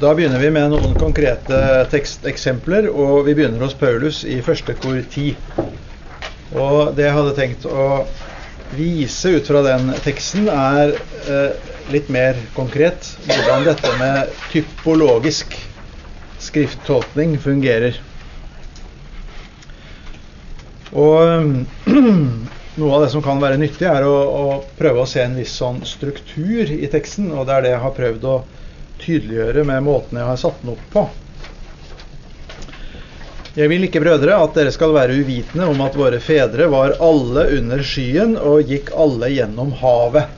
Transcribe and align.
Da 0.00 0.14
begynner 0.16 0.40
vi 0.40 0.48
med 0.48 0.70
noen 0.72 0.94
konkrete 0.96 1.56
teksteksempler, 1.92 2.86
og 2.88 3.26
vi 3.26 3.34
begynner 3.36 3.60
hos 3.66 3.74
Paulus 3.76 4.22
i 4.24 4.38
første 4.40 4.72
kor 4.80 4.96
10. 4.96 5.34
Og 6.56 6.94
det 6.96 7.04
jeg 7.04 7.16
hadde 7.18 7.34
tenkt 7.36 7.66
å 7.68 7.88
vise 8.78 9.34
ut 9.34 9.50
fra 9.50 9.60
den 9.66 9.90
teksten, 10.00 10.46
er 10.48 10.94
eh, 11.28 11.74
litt 11.92 12.08
mer 12.08 12.38
konkret 12.54 13.10
hvordan 13.26 13.66
dette 13.66 13.90
med 14.00 14.30
typologisk 14.54 15.52
skrifttolkning 16.46 17.34
fungerer. 17.44 17.98
Og 20.96 21.60
noe 22.80 22.94
av 22.96 23.04
det 23.04 23.10
som 23.12 23.26
kan 23.26 23.44
være 23.44 23.60
nyttig, 23.60 23.84
er 23.84 24.08
å, 24.08 24.16
å, 24.16 24.56
prøve 24.80 25.04
å 25.04 25.12
se 25.12 25.20
en 25.26 25.36
viss 25.36 25.58
sånn 25.60 25.84
struktur 25.84 26.72
i 26.72 26.88
teksten, 26.88 27.28
og 27.36 27.44
det 27.50 27.58
er 27.58 27.68
det 27.68 27.74
jeg 27.74 27.84
har 27.84 27.94
prøvd 28.00 28.26
å 28.32 28.38
tydeliggjøre 29.02 29.64
med 29.68 29.84
måten 29.86 30.20
jeg 30.20 30.28
har 30.28 30.40
satt 30.40 30.62
den 30.62 30.74
opp 30.74 30.86
på. 30.92 31.04
Jeg 33.58 33.66
vil 33.72 33.82
ikke, 33.82 34.02
brødre, 34.04 34.36
at 34.38 34.54
dere 34.54 34.70
skal 34.70 34.92
være 34.94 35.16
uvitende 35.18 35.66
om 35.72 35.80
at 35.82 35.96
våre 35.98 36.20
fedre 36.22 36.68
var 36.70 36.94
alle 37.02 37.48
under 37.56 37.82
skyen 37.82 38.36
og 38.38 38.70
gikk 38.70 38.92
alle 38.94 39.32
gjennom 39.32 39.72
havet. 39.80 40.36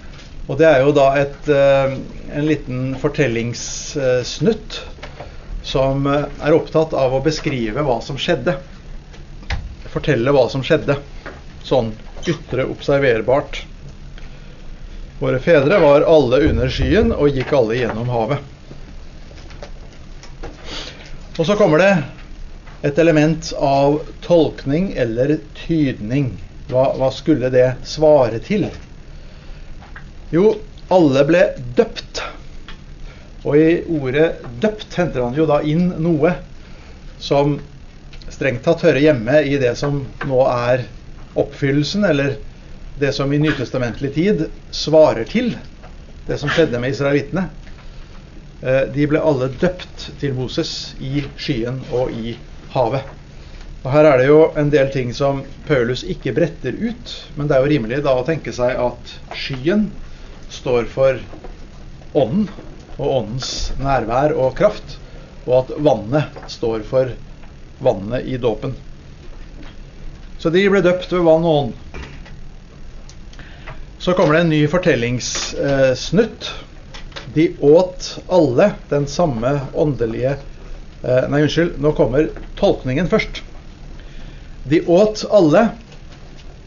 Og 0.48 0.56
det 0.58 0.68
er 0.70 0.80
jo 0.82 0.94
da 0.96 1.10
et, 1.20 1.48
eh, 1.52 1.96
en 2.32 2.48
liten 2.48 2.94
fortellingssnutt 2.98 4.80
som 5.62 6.06
er 6.08 6.56
opptatt 6.56 6.96
av 6.98 7.14
å 7.14 7.22
beskrive 7.22 7.84
hva 7.86 8.00
som 8.02 8.18
skjedde. 8.18 8.56
Fortelle 9.92 10.32
hva 10.32 10.48
som 10.50 10.64
skjedde, 10.64 10.96
sånn 11.62 11.92
ytre 12.26 12.64
observerbart. 12.64 13.62
Våre 15.20 15.38
fedre 15.38 15.78
var 15.78 16.08
alle 16.08 16.40
under 16.48 16.72
skyen 16.72 17.12
og 17.14 17.36
gikk 17.36 17.52
alle 17.54 17.76
gjennom 17.78 18.08
havet. 18.10 18.51
Og 21.38 21.46
så 21.48 21.54
kommer 21.56 21.80
det 21.80 21.92
et 22.84 22.98
element 23.00 23.52
av 23.56 24.02
tolkning 24.20 24.90
eller 25.00 25.38
tydning. 25.56 26.34
Hva, 26.68 26.90
hva, 26.98 27.08
skulle 27.14 27.48
det 27.52 27.70
svare 27.88 28.36
til? 28.44 28.66
Jo, 30.32 30.58
alle 30.92 31.22
ble 31.24 31.46
døpt. 31.78 32.20
Og 33.42 33.56
i 33.56 33.70
ordet 33.88 34.42
'døpt' 34.60 34.98
henter 35.00 35.24
han 35.24 35.34
jo 35.34 35.48
da 35.48 35.62
inn 35.64 35.88
noe 36.04 36.34
som 37.18 37.56
strengt 38.28 38.62
tatt 38.68 38.84
hører 38.84 39.00
hjemme 39.00 39.40
i 39.48 39.56
det 39.58 39.72
som 39.80 40.02
nå 40.28 40.44
er 40.52 40.84
oppfyllelsen, 41.32 42.04
eller 42.04 42.36
det 43.00 43.14
som 43.16 43.32
i 43.32 43.40
nytestamentlig 43.40 44.12
tid 44.14 44.46
svarer 44.70 45.24
til 45.24 45.54
det 46.28 46.36
som 46.38 46.52
skjedde 46.52 46.78
med 46.78 46.92
israelittene. 46.92 47.48
Eh, 48.62 48.84
de 48.94 49.08
ble 49.10 49.18
alle 49.18 49.48
døpt 49.58 50.06
til 50.20 50.36
Moses 50.38 50.92
i 51.02 51.24
skyen 51.34 51.80
og 51.90 52.12
i 52.14 52.36
havet. 52.76 53.02
Og 53.82 53.90
Her 53.90 54.06
er 54.06 54.20
det 54.20 54.28
jo 54.28 54.42
en 54.58 54.70
del 54.70 54.92
ting 54.94 55.10
som 55.16 55.42
Paulus 55.66 56.04
ikke 56.06 56.34
bretter 56.36 56.76
ut, 56.78 57.14
men 57.34 57.50
det 57.50 57.56
er 57.56 57.64
jo 57.64 57.72
rimelig 57.72 57.98
da 58.06 58.14
å 58.14 58.26
tenke 58.26 58.54
seg 58.54 58.78
at 58.78 59.14
skyen 59.34 59.88
står 60.52 60.86
for 60.92 61.18
ånden 62.14 62.46
og 63.00 63.06
åndens 63.08 63.72
nærvær 63.82 64.36
og 64.38 64.54
kraft, 64.54 64.98
og 65.48 65.54
at 65.64 65.74
vannet 65.82 66.42
står 66.52 66.86
for 66.86 67.10
vannet 67.82 68.28
i 68.30 68.38
dåpen. 68.38 68.76
Så 70.38 70.52
de 70.54 70.62
ble 70.70 70.84
døpt 70.84 71.10
ved 71.10 71.26
vann 71.26 71.46
og 71.46 71.56
ånd. 71.64 71.72
Så 74.02 74.14
kommer 74.18 74.34
det 74.36 74.44
en 74.44 74.54
ny 74.54 74.62
fortellingssnutt. 74.70 76.52
De 77.34 77.46
åt 77.60 78.18
alle 78.28 78.72
den 78.90 79.06
samme 79.06 79.54
åndelige 79.72 80.34
eh, 81.02 81.28
Nei, 81.28 81.42
unnskyld, 81.42 81.78
nå 81.80 81.94
kommer 81.96 82.28
tolkningen 82.58 83.08
først. 83.08 83.40
De 84.68 84.82
åt 84.86 85.24
alle 85.30 85.68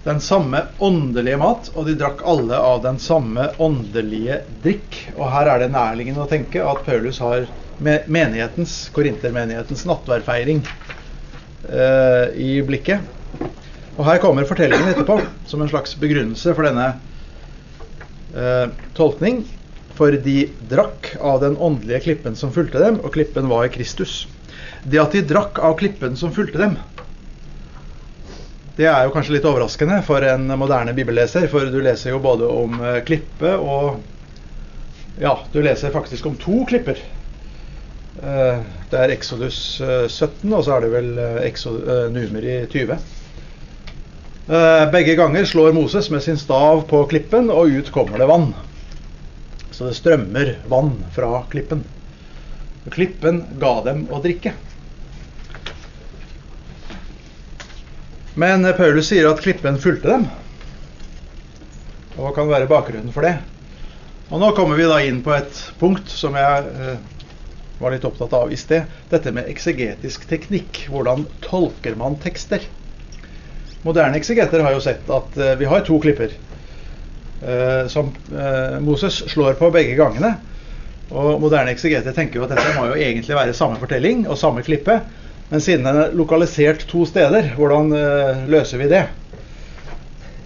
den 0.05 0.19
samme 0.21 0.61
åndelige 0.77 1.37
mat, 1.41 1.71
og 1.73 1.87
de 1.87 1.95
drakk 1.97 2.21
alle 2.29 2.57
av 2.61 2.83
den 2.83 2.99
samme 3.01 3.47
åndelige 3.57 4.41
drikk. 4.61 4.99
Og 5.15 5.29
her 5.33 5.49
er 5.49 5.63
det 5.63 5.71
nærliggende 5.73 6.25
å 6.25 6.29
tenke 6.29 6.61
at 6.61 6.83
Paulus 6.85 7.17
har 7.23 7.47
menighetens, 7.81 8.75
korintermenighetens 8.93 9.85
nattverdfeiring 9.89 10.61
eh, 11.69 12.37
i 12.37 12.51
blikket. 12.65 13.01
Og 13.95 14.05
her 14.05 14.21
kommer 14.21 14.47
fortellingen 14.47 14.91
etterpå 14.91 15.17
som 15.49 15.63
en 15.63 15.71
slags 15.71 15.95
begrunnelse 15.99 16.53
for 16.53 16.67
denne 16.67 16.87
eh, 18.35 18.67
tolkning. 18.97 19.41
For 19.95 20.11
de 20.11 20.39
drakk 20.69 21.13
av 21.23 21.39
den 21.43 21.55
åndelige 21.57 22.03
klippen 22.09 22.35
som 22.35 22.51
fulgte 22.51 22.81
dem, 22.83 22.99
og 23.03 23.13
klippen 23.15 23.47
var 23.51 23.67
i 23.67 23.71
Kristus. 23.71 24.25
Det 24.83 24.99
at 25.01 25.15
de 25.15 25.23
drakk 25.25 25.61
av 25.63 25.77
klippen 25.79 26.17
som 26.19 26.33
fulgte 26.35 26.59
dem, 26.61 26.75
det 28.75 28.89
er 28.91 29.05
jo 29.07 29.13
kanskje 29.15 29.37
litt 29.37 29.45
overraskende 29.47 30.01
for 30.03 30.23
en 30.27 30.49
moderne 30.59 30.91
bibelleser, 30.95 31.47
for 31.51 31.69
du 31.71 31.77
leser 31.83 32.11
jo 32.11 32.19
både 32.23 32.47
om 32.51 32.75
eh, 32.83 33.01
klippe 33.07 33.55
og 33.55 34.01
Ja, 35.15 35.37
du 35.53 35.61
leser 35.63 35.93
faktisk 35.95 36.25
om 36.27 36.33
to 36.35 36.65
klipper. 36.67 36.97
Eh, 38.19 38.57
det 38.91 38.99
er 38.99 39.13
Exodus 39.13 39.59
17, 39.79 40.09
eh, 40.19 40.57
og 40.57 40.65
så 40.65 40.75
er 40.75 40.83
det 40.83 40.91
vel 40.91 42.11
Numeri 42.11 42.57
20. 42.73 42.97
Begge 44.91 45.15
ganger 45.17 45.47
slår 45.47 45.71
Moses 45.73 46.11
med 46.11 46.21
sin 46.21 46.37
stav 46.37 46.83
på 46.89 46.99
klippen, 47.09 47.47
og 47.49 47.71
ut 47.79 47.87
kommer 47.95 48.19
det 48.19 48.27
vann. 48.29 48.51
Så 49.75 49.89
det 49.89 49.97
strømmer 49.97 50.53
vann 50.71 50.93
fra 51.11 51.41
klippen. 51.51 51.81
Klippen 52.95 53.41
ga 53.59 53.73
dem 53.83 54.05
å 54.07 54.21
drikke. 54.23 54.53
Men 58.39 58.63
Paulus 58.77 59.09
sier 59.11 59.27
at 59.27 59.43
klippen 59.43 59.75
fulgte 59.83 60.13
dem. 60.13 60.29
Og 62.15 62.21
hva 62.23 62.31
kan 62.37 62.47
være 62.47 62.69
bakgrunnen 62.71 63.11
for 63.11 63.27
det? 63.27 63.33
Og 64.31 64.39
Nå 64.39 64.53
kommer 64.55 64.79
vi 64.79 64.87
da 64.87 65.01
inn 65.03 65.19
på 65.25 65.35
et 65.35 65.59
punkt 65.81 66.07
som 66.07 66.39
jeg 66.39 66.71
eh, 66.71 67.03
var 67.81 67.91
litt 67.91 68.07
opptatt 68.07 68.31
av 68.39 68.55
i 68.55 68.59
sted. 68.59 68.87
Dette 69.11 69.35
med 69.35 69.51
eksegetisk 69.51 70.23
teknikk. 70.31 70.85
Hvordan 70.87 71.27
tolker 71.43 71.99
man 71.99 72.15
tekster? 72.23 72.63
Moderne 73.83 74.23
eksegeter 74.23 74.63
har 74.63 74.71
jo 74.73 74.87
sett 74.87 75.11
at 75.11 75.35
eh, 75.35 75.57
vi 75.59 75.67
har 75.67 75.83
to 75.83 75.99
klipper 75.99 76.31
som 77.91 78.11
eh, 78.31 78.79
Moses 78.81 79.21
slår 79.31 79.57
på 79.59 79.71
begge 79.73 79.95
gangene. 79.99 80.35
Og 81.13 81.37
moderne 81.41 81.73
eksegeter 81.75 82.15
tenker 82.15 82.39
jo 82.39 82.47
at 82.47 82.55
dette 82.55 82.73
må 82.77 82.87
jo 82.89 82.97
egentlig 82.97 83.37
være 83.37 83.53
samme 83.57 83.77
fortelling 83.81 84.25
og 84.25 84.39
samme 84.41 84.63
klippe. 84.65 84.99
Men 85.51 85.61
siden 85.61 85.85
den 85.85 85.99
er 86.01 86.15
lokalisert 86.17 86.87
to 86.89 87.05
steder, 87.05 87.51
hvordan 87.57 87.93
eh, 87.93 88.45
løser 88.49 88.81
vi 88.81 88.89
det? 88.91 89.05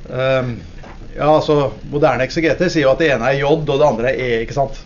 Ja, 0.09 1.27
altså, 1.35 1.71
Moderne 1.91 2.25
eksegeter 2.25 2.71
sier 2.71 2.87
jo 2.87 2.93
at 2.95 3.01
det 3.03 3.11
ene 3.13 3.27
er 3.29 3.41
J 3.43 3.49
og 3.51 3.67
det 3.67 3.85
andre 3.85 4.09
er 4.09 4.21
E. 4.23 4.39
ikke 4.45 4.55
sant? 4.57 4.79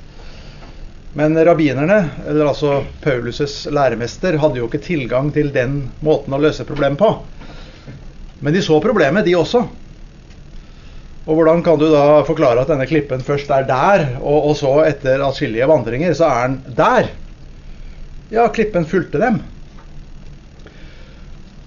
Men 1.15 1.37
rabbinerne, 1.45 1.99
eller 2.27 2.49
altså 2.49 2.81
Paulus' 3.03 3.69
læremester, 3.71 4.35
hadde 4.41 4.59
jo 4.59 4.67
ikke 4.67 4.81
tilgang 4.83 5.29
til 5.31 5.51
den 5.53 5.77
måten 6.03 6.33
å 6.33 6.41
løse 6.41 6.65
problemet 6.65 6.99
på. 6.99 7.11
Men 8.43 8.55
de 8.55 8.63
så 8.65 8.79
problemet, 8.83 9.23
de 9.25 9.37
også. 9.37 9.61
Og 11.23 11.37
hvordan 11.37 11.61
kan 11.63 11.79
du 11.79 11.87
da 11.87 12.23
forklare 12.27 12.65
at 12.65 12.71
denne 12.71 12.87
klippen 12.89 13.23
først 13.23 13.51
er 13.55 13.63
der, 13.67 14.05
og, 14.19 14.49
og 14.49 14.57
så 14.59 14.73
etter 14.83 15.23
atskillige 15.23 15.67
vandringer 15.69 16.15
så 16.17 16.27
er 16.27 16.49
den 16.51 16.75
der? 16.75 17.11
Ja, 18.33 18.47
klippen 18.51 18.87
fulgte 18.89 19.21
dem. 19.21 19.39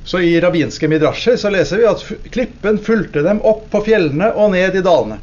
Så 0.06 0.20
i 0.22 0.36
rabbinske 0.40 0.88
midrasjer 0.90 1.38
så 1.40 1.50
leser 1.50 1.80
vi 1.80 1.88
at 1.88 2.04
klippen 2.34 2.76
fulgte 2.78 3.24
dem 3.26 3.40
opp 3.48 3.64
på 3.72 3.80
fjellene 3.88 4.28
og 4.36 4.52
ned 4.52 4.76
i 4.76 4.84
dalene. 4.84 5.18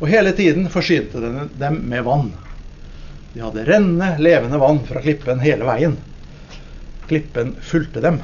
Og 0.00 0.08
hele 0.10 0.32
tiden 0.34 0.66
forsynte 0.72 1.20
den 1.22 1.52
dem 1.60 1.76
med 1.90 2.02
vann. 2.08 2.32
De 3.34 3.42
hadde 3.44 3.66
rennende, 3.68 4.14
levende 4.22 4.58
vann 4.62 4.80
fra 4.88 5.02
klippen 5.04 5.42
hele 5.44 5.66
veien. 5.68 5.98
Klippen 7.06 7.52
fulgte 7.62 8.02
dem. 8.02 8.18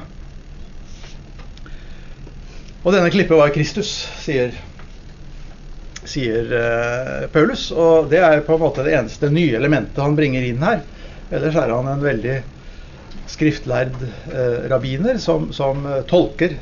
Og 2.81 2.91
denne 2.95 3.11
klippen 3.13 3.37
var 3.37 3.53
Kristus, 3.53 3.93
sier 4.23 4.55
sier 6.07 6.49
uh, 6.53 7.27
Paulus. 7.33 7.69
Og 7.71 8.09
det 8.11 8.21
er 8.23 8.43
på 8.45 8.55
en 8.55 8.63
måte 8.63 8.85
det 8.85 8.95
eneste 8.97 9.29
nye 9.33 9.57
elementet 9.57 10.01
han 10.01 10.17
bringer 10.17 10.45
inn 10.47 10.63
her. 10.63 10.83
Ellers 11.31 11.57
er 11.59 11.73
han 11.73 11.89
en 11.91 12.03
veldig 12.03 12.39
skriftlærd 13.31 13.95
uh, 14.01 14.67
rabbiner 14.71 15.21
som, 15.21 15.51
som 15.55 15.85
uh, 15.87 16.01
tolker 16.09 16.59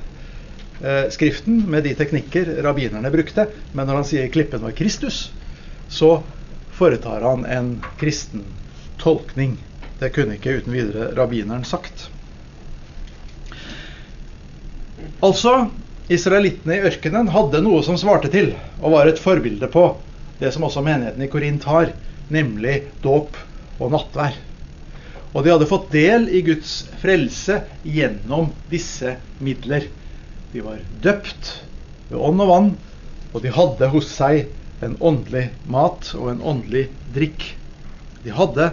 Skriften 1.12 1.58
med 1.68 1.84
de 1.84 1.92
teknikker 1.92 2.62
rabbinerne 2.64 3.10
brukte. 3.12 3.44
Men 3.76 3.90
når 3.90 3.98
han 3.98 4.06
sier 4.08 4.30
'klippen 4.32 4.62
var 4.64 4.72
Kristus', 4.72 5.26
så 5.92 6.22
foretar 6.72 7.26
han 7.28 7.44
en 7.44 7.74
kristen 8.00 8.46
tolkning. 8.96 9.58
Det 10.00 10.14
kunne 10.16 10.38
ikke 10.38 10.54
uten 10.62 10.72
videre 10.72 11.10
rabbineren 11.18 11.66
sagt. 11.68 12.06
Altså 15.20 15.68
Israelittene 16.10 16.80
i 16.80 16.86
ørkenen 16.90 17.30
hadde 17.30 17.62
noe 17.62 17.84
som 17.86 17.98
svarte 18.00 18.32
til, 18.34 18.56
og 18.82 18.96
var 18.96 19.10
et 19.10 19.22
forbilde 19.22 19.70
på 19.70 19.84
det 20.40 20.50
som 20.56 20.64
også 20.66 20.82
menigheten 20.82 21.22
i 21.22 21.30
Korint 21.30 21.66
har, 21.70 21.92
nemlig 22.34 22.80
dåp 23.04 23.38
og 23.78 23.92
nattvær. 23.94 24.38
Og 25.36 25.44
de 25.46 25.52
hadde 25.54 25.68
fått 25.70 25.92
del 25.94 26.26
i 26.34 26.42
Guds 26.48 26.88
frelse 27.04 27.60
gjennom 27.86 28.50
disse 28.72 29.18
midler. 29.44 29.86
De 30.54 30.64
var 30.66 30.80
døpt 31.04 31.52
ved 32.10 32.18
ånd 32.18 32.42
og 32.42 32.50
vann, 32.50 32.72
og 33.30 33.44
de 33.44 33.54
hadde 33.54 33.92
hos 33.94 34.10
seg 34.10 34.48
en 34.82 34.96
åndelig 34.98 35.50
mat 35.70 36.10
og 36.18 36.32
en 36.32 36.42
åndelig 36.42 36.88
drikk. 37.14 37.46
De 38.24 38.34
hadde 38.34 38.72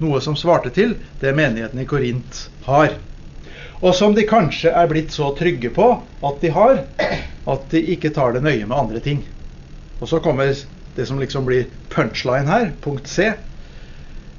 noe 0.00 0.22
som 0.24 0.38
svarte 0.38 0.72
til 0.72 0.96
det 1.20 1.34
menigheten 1.36 1.82
i 1.82 1.88
Korint 1.90 2.46
har. 2.64 2.96
Og 3.78 3.94
som 3.94 4.14
de 4.14 4.24
kanskje 4.26 4.72
er 4.74 4.88
blitt 4.90 5.12
så 5.14 5.30
trygge 5.38 5.70
på 5.74 5.86
at 6.26 6.40
de 6.42 6.50
har, 6.54 6.80
at 7.46 7.68
de 7.70 7.82
ikke 7.94 8.10
tar 8.14 8.34
det 8.34 8.42
nøye 8.42 8.66
med 8.66 8.76
andre 8.76 9.02
ting. 9.04 9.20
Og 10.00 10.10
så 10.10 10.18
kommer 10.22 10.50
det 10.96 11.06
som 11.06 11.20
liksom 11.22 11.46
blir 11.46 11.68
punchline 11.92 12.50
her, 12.50 12.72
punkt 12.82 13.06
C. 13.10 13.30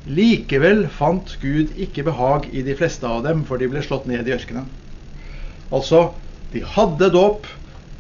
Likevel 0.10 0.86
fant 0.92 1.38
Gud 1.42 1.72
ikke 1.80 2.04
behag 2.08 2.50
i 2.52 2.64
de 2.66 2.76
fleste 2.76 3.08
av 3.08 3.24
dem, 3.24 3.46
for 3.48 3.60
de 3.60 3.70
ble 3.72 3.84
slått 3.86 4.08
ned 4.12 4.28
i 4.28 4.36
ørkenen. 4.36 4.68
Altså, 5.72 6.16
de 6.52 6.64
hadde 6.66 7.12
dåp, 7.14 7.48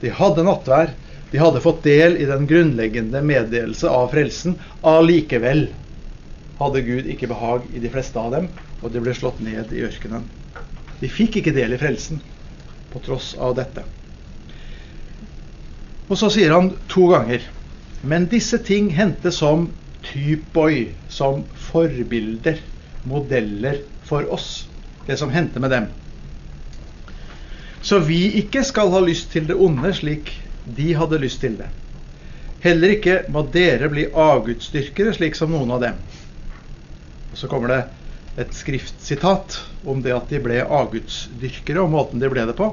de 0.02 0.12
hadde 0.16 0.44
nattvær, 0.48 0.96
de 1.30 1.40
hadde 1.40 1.62
fått 1.62 1.84
del 1.86 2.18
i 2.18 2.26
den 2.26 2.48
grunnleggende 2.50 3.22
meddelelse 3.22 3.92
av 3.92 4.10
frelsen. 4.12 4.58
Allikevel 4.82 5.68
hadde 6.60 6.84
Gud 6.88 7.08
ikke 7.14 7.30
behag 7.32 7.70
i 7.72 7.84
de 7.84 7.92
fleste 7.94 8.20
av 8.20 8.34
dem, 8.34 8.50
og 8.82 8.92
de 8.92 9.04
ble 9.04 9.14
slått 9.16 9.40
ned 9.44 9.72
i 9.76 9.86
ørkenen. 9.86 10.26
De 11.00 11.10
fikk 11.12 11.40
ikke 11.40 11.56
del 11.56 11.76
i 11.76 11.80
frelsen 11.80 12.20
på 12.92 13.02
tross 13.06 13.32
av 13.40 13.56
dette. 13.60 13.86
Og 16.10 16.18
så 16.18 16.32
sier 16.34 16.56
han 16.56 16.74
to 16.90 17.08
ganger 17.12 17.44
Men 18.02 18.30
disse 18.32 18.58
ting 18.64 18.88
hendte 18.96 19.32
som 19.36 19.68
typoi, 20.08 20.96
som 21.12 21.44
forbilder, 21.70 22.62
modeller 23.04 23.82
for 24.08 24.24
oss. 24.32 24.70
Det 25.06 25.18
som 25.20 25.34
hendte 25.34 25.60
med 25.60 25.74
dem. 25.76 25.90
Så 27.82 28.00
vi 28.00 28.22
ikke 28.40 28.64
skal 28.64 28.92
ha 28.94 29.02
lyst 29.04 29.34
til 29.34 29.50
det 29.50 29.58
onde 29.60 29.92
slik 29.96 30.32
de 30.64 30.94
hadde 30.96 31.20
lyst 31.20 31.42
til 31.44 31.58
det. 31.60 31.68
Heller 32.64 32.96
ikke 32.96 33.22
må 33.32 33.44
dere 33.52 33.92
bli 33.92 34.08
avgudsdyrkere 34.08 35.14
slik 35.16 35.36
som 35.36 35.52
noen 35.52 35.72
av 35.76 35.84
dem. 35.84 36.00
Og 37.32 37.38
Så 37.38 37.52
kommer 37.52 37.72
det 37.72 37.84
et 38.40 38.56
skriftsitat 38.56 39.58
om 39.84 40.02
det 40.04 40.14
at 40.16 40.32
de 40.32 40.40
ble 40.44 40.62
avgudsdyrkere, 40.64 41.84
og 41.84 41.92
måten 41.94 42.22
de 42.22 42.30
ble 42.32 42.46
det 42.48 42.56
på. 42.58 42.72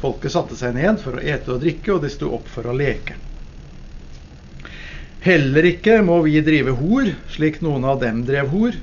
Folket 0.00 0.34
satte 0.34 0.56
seg 0.58 0.74
ned 0.76 1.00
for 1.02 1.18
å 1.18 1.22
ete 1.22 1.52
og 1.54 1.62
drikke, 1.64 1.94
og 1.94 2.04
de 2.04 2.10
sto 2.12 2.30
opp 2.36 2.48
for 2.50 2.68
å 2.68 2.76
leke. 2.76 3.18
Heller 5.24 5.64
ikke 5.64 6.00
må 6.04 6.18
vi 6.26 6.40
drive 6.44 6.74
hor, 6.76 7.08
slik 7.32 7.62
noen 7.64 7.86
av 7.88 8.00
dem 8.02 8.24
drev 8.28 8.50
hor. 8.52 8.76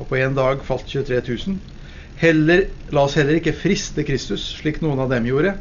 Og 0.00 0.08
på 0.10 0.18
en 0.18 0.34
dag 0.34 0.64
falt 0.66 0.90
23 0.90 1.20
000. 1.28 1.58
Heller, 2.20 2.64
la 2.90 3.04
oss 3.06 3.14
heller 3.18 3.38
ikke 3.38 3.54
friste 3.56 4.02
Kristus, 4.06 4.42
slik 4.58 4.80
noen 4.82 4.98
av 5.02 5.10
dem 5.12 5.28
gjorde, 5.28 5.54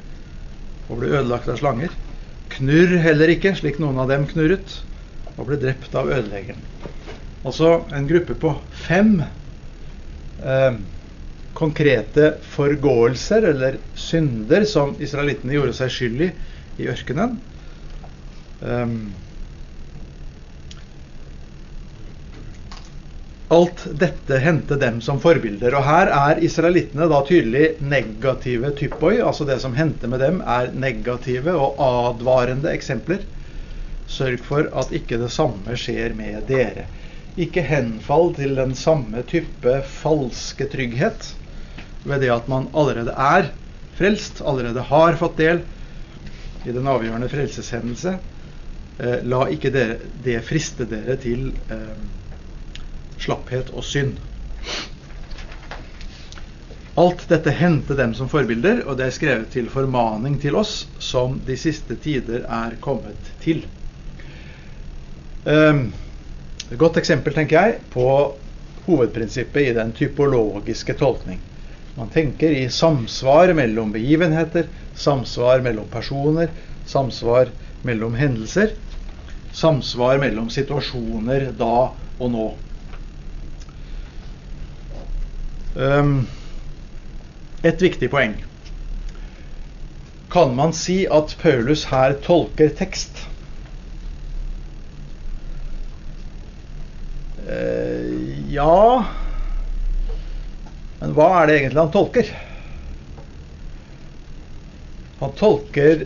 og 0.90 1.02
ble 1.02 1.12
ødelagt 1.14 1.52
av 1.52 1.60
slanger. 1.62 1.94
Knurr 2.56 2.98
heller 3.04 3.30
ikke, 3.36 3.54
slik 3.58 3.78
noen 3.82 4.02
av 4.02 4.10
dem 4.10 4.26
knurret, 4.30 4.74
og 5.36 5.52
ble 5.52 5.60
drept 5.62 5.94
av 5.96 6.10
ødeleggeren. 6.10 6.66
Altså 7.46 7.84
en 7.96 8.10
gruppe 8.10 8.36
på 8.42 8.56
fem 8.74 9.20
eh, 10.44 10.80
konkrete 11.60 12.34
forgåelser 12.54 13.50
eller 13.54 13.80
synder 13.98 14.64
som 14.70 14.94
israelittene 15.02 15.58
gjorde 15.58 15.76
seg 15.76 15.92
skyld 15.92 16.28
i 16.28 16.30
i 16.80 16.88
ørkenen. 16.88 17.40
Um, 18.62 19.02
Alt 23.50 23.88
dette 23.98 24.38
hendte 24.38 24.76
dem 24.78 25.00
som 25.02 25.18
forbilder. 25.18 25.74
Og 25.74 25.82
her 25.88 26.12
er 26.14 26.42
israelittene 26.46 27.08
da 27.10 27.24
tydelig 27.26 27.72
negative 27.82 28.70
typoi. 28.78 29.16
Altså 29.26 29.48
det 29.50 29.58
som 29.64 29.74
hendte 29.74 30.06
med 30.12 30.22
dem, 30.22 30.38
er 30.46 30.70
negative 30.70 31.56
og 31.58 31.82
advarende 31.82 32.70
eksempler. 32.70 33.24
Sørg 34.06 34.44
for 34.46 34.70
at 34.78 34.94
ikke 34.94 35.18
det 35.18 35.32
samme 35.34 35.80
skjer 35.82 36.14
med 36.18 36.46
dere. 36.50 36.86
Ikke 37.40 37.64
henfall 37.64 38.34
til 38.36 38.58
den 38.58 38.76
samme 38.76 39.24
type 39.28 39.80
falske 39.88 40.68
trygghet 40.72 41.34
ved 42.04 42.24
det 42.24 42.32
at 42.34 42.48
man 42.52 42.68
allerede 42.76 43.14
er 43.16 43.52
frelst, 43.96 44.42
allerede 44.46 44.84
har 44.90 45.20
fått 45.20 45.38
del 45.40 45.62
i 46.68 46.74
den 46.76 46.88
avgjørende 46.88 47.30
frelseshendelse. 47.32 48.18
Eh, 49.00 49.20
la 49.24 49.46
ikke 49.52 49.72
dere, 49.72 50.00
det 50.24 50.42
friste 50.48 50.88
dere 50.90 51.16
til 51.20 51.54
eh, 51.72 52.02
slapphet 53.20 53.72
og 53.72 53.86
synd. 53.88 54.18
Alt 57.00 57.24
dette 57.30 57.54
hendte 57.56 57.96
dem 57.96 58.12
som 58.18 58.28
forbilder, 58.28 58.82
og 58.84 58.98
det 59.00 59.08
er 59.08 59.16
skrevet 59.16 59.52
til 59.54 59.70
formaning 59.72 60.36
til 60.42 60.58
oss 60.60 60.90
som 61.00 61.38
de 61.48 61.56
siste 61.60 61.96
tider 62.04 62.44
er 62.44 62.76
kommet 62.84 63.32
til. 63.40 63.62
Um, 65.48 65.94
godt 66.78 67.00
eksempel, 67.02 67.34
tenker 67.34 67.58
jeg, 67.58 67.80
på 67.94 68.06
hovedprinsippet 68.86 69.70
i 69.70 69.74
den 69.78 69.94
typologiske 69.98 70.94
tolkning. 71.00 71.40
Man 71.98 72.12
tenker 72.14 72.54
i 72.54 72.70
samsvar 72.70 73.54
mellom 73.58 73.92
begivenheter, 73.92 74.70
samsvar 74.96 75.64
mellom 75.66 75.88
personer, 75.92 76.52
samsvar 76.86 77.50
mellom 77.84 78.16
hendelser, 78.16 78.76
samsvar 79.52 80.22
mellom 80.22 80.50
situasjoner 80.54 81.50
da 81.58 81.90
og 82.20 82.32
nå. 82.34 82.46
Um, 85.80 86.28
et 87.64 87.82
viktig 87.82 88.10
poeng. 88.12 88.38
Kan 90.30 90.56
man 90.56 90.74
si 90.78 91.02
at 91.10 91.34
Paulus 91.42 91.88
her 91.90 92.16
tolker 92.26 92.70
tekst? 92.78 93.26
Ja 98.54 99.06
Men 101.00 101.16
hva 101.18 101.28
er 101.40 101.48
det 101.50 101.56
egentlig 101.58 101.82
han 101.82 101.94
tolker? 101.94 102.32
Han 105.20 105.34
tolker 105.40 106.06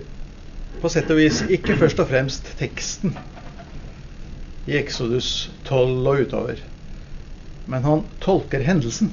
på 0.82 0.92
sett 0.92 1.12
og 1.14 1.20
vis 1.20 1.42
ikke 1.54 1.76
først 1.80 2.00
og 2.04 2.10
fremst 2.10 2.48
teksten 2.60 3.14
i 4.68 4.78
Exodus 4.80 5.50
12 5.68 6.08
og 6.08 6.24
utover, 6.24 6.62
men 7.68 7.86
han 7.86 8.02
tolker 8.24 8.64
hendelsen. 8.64 9.12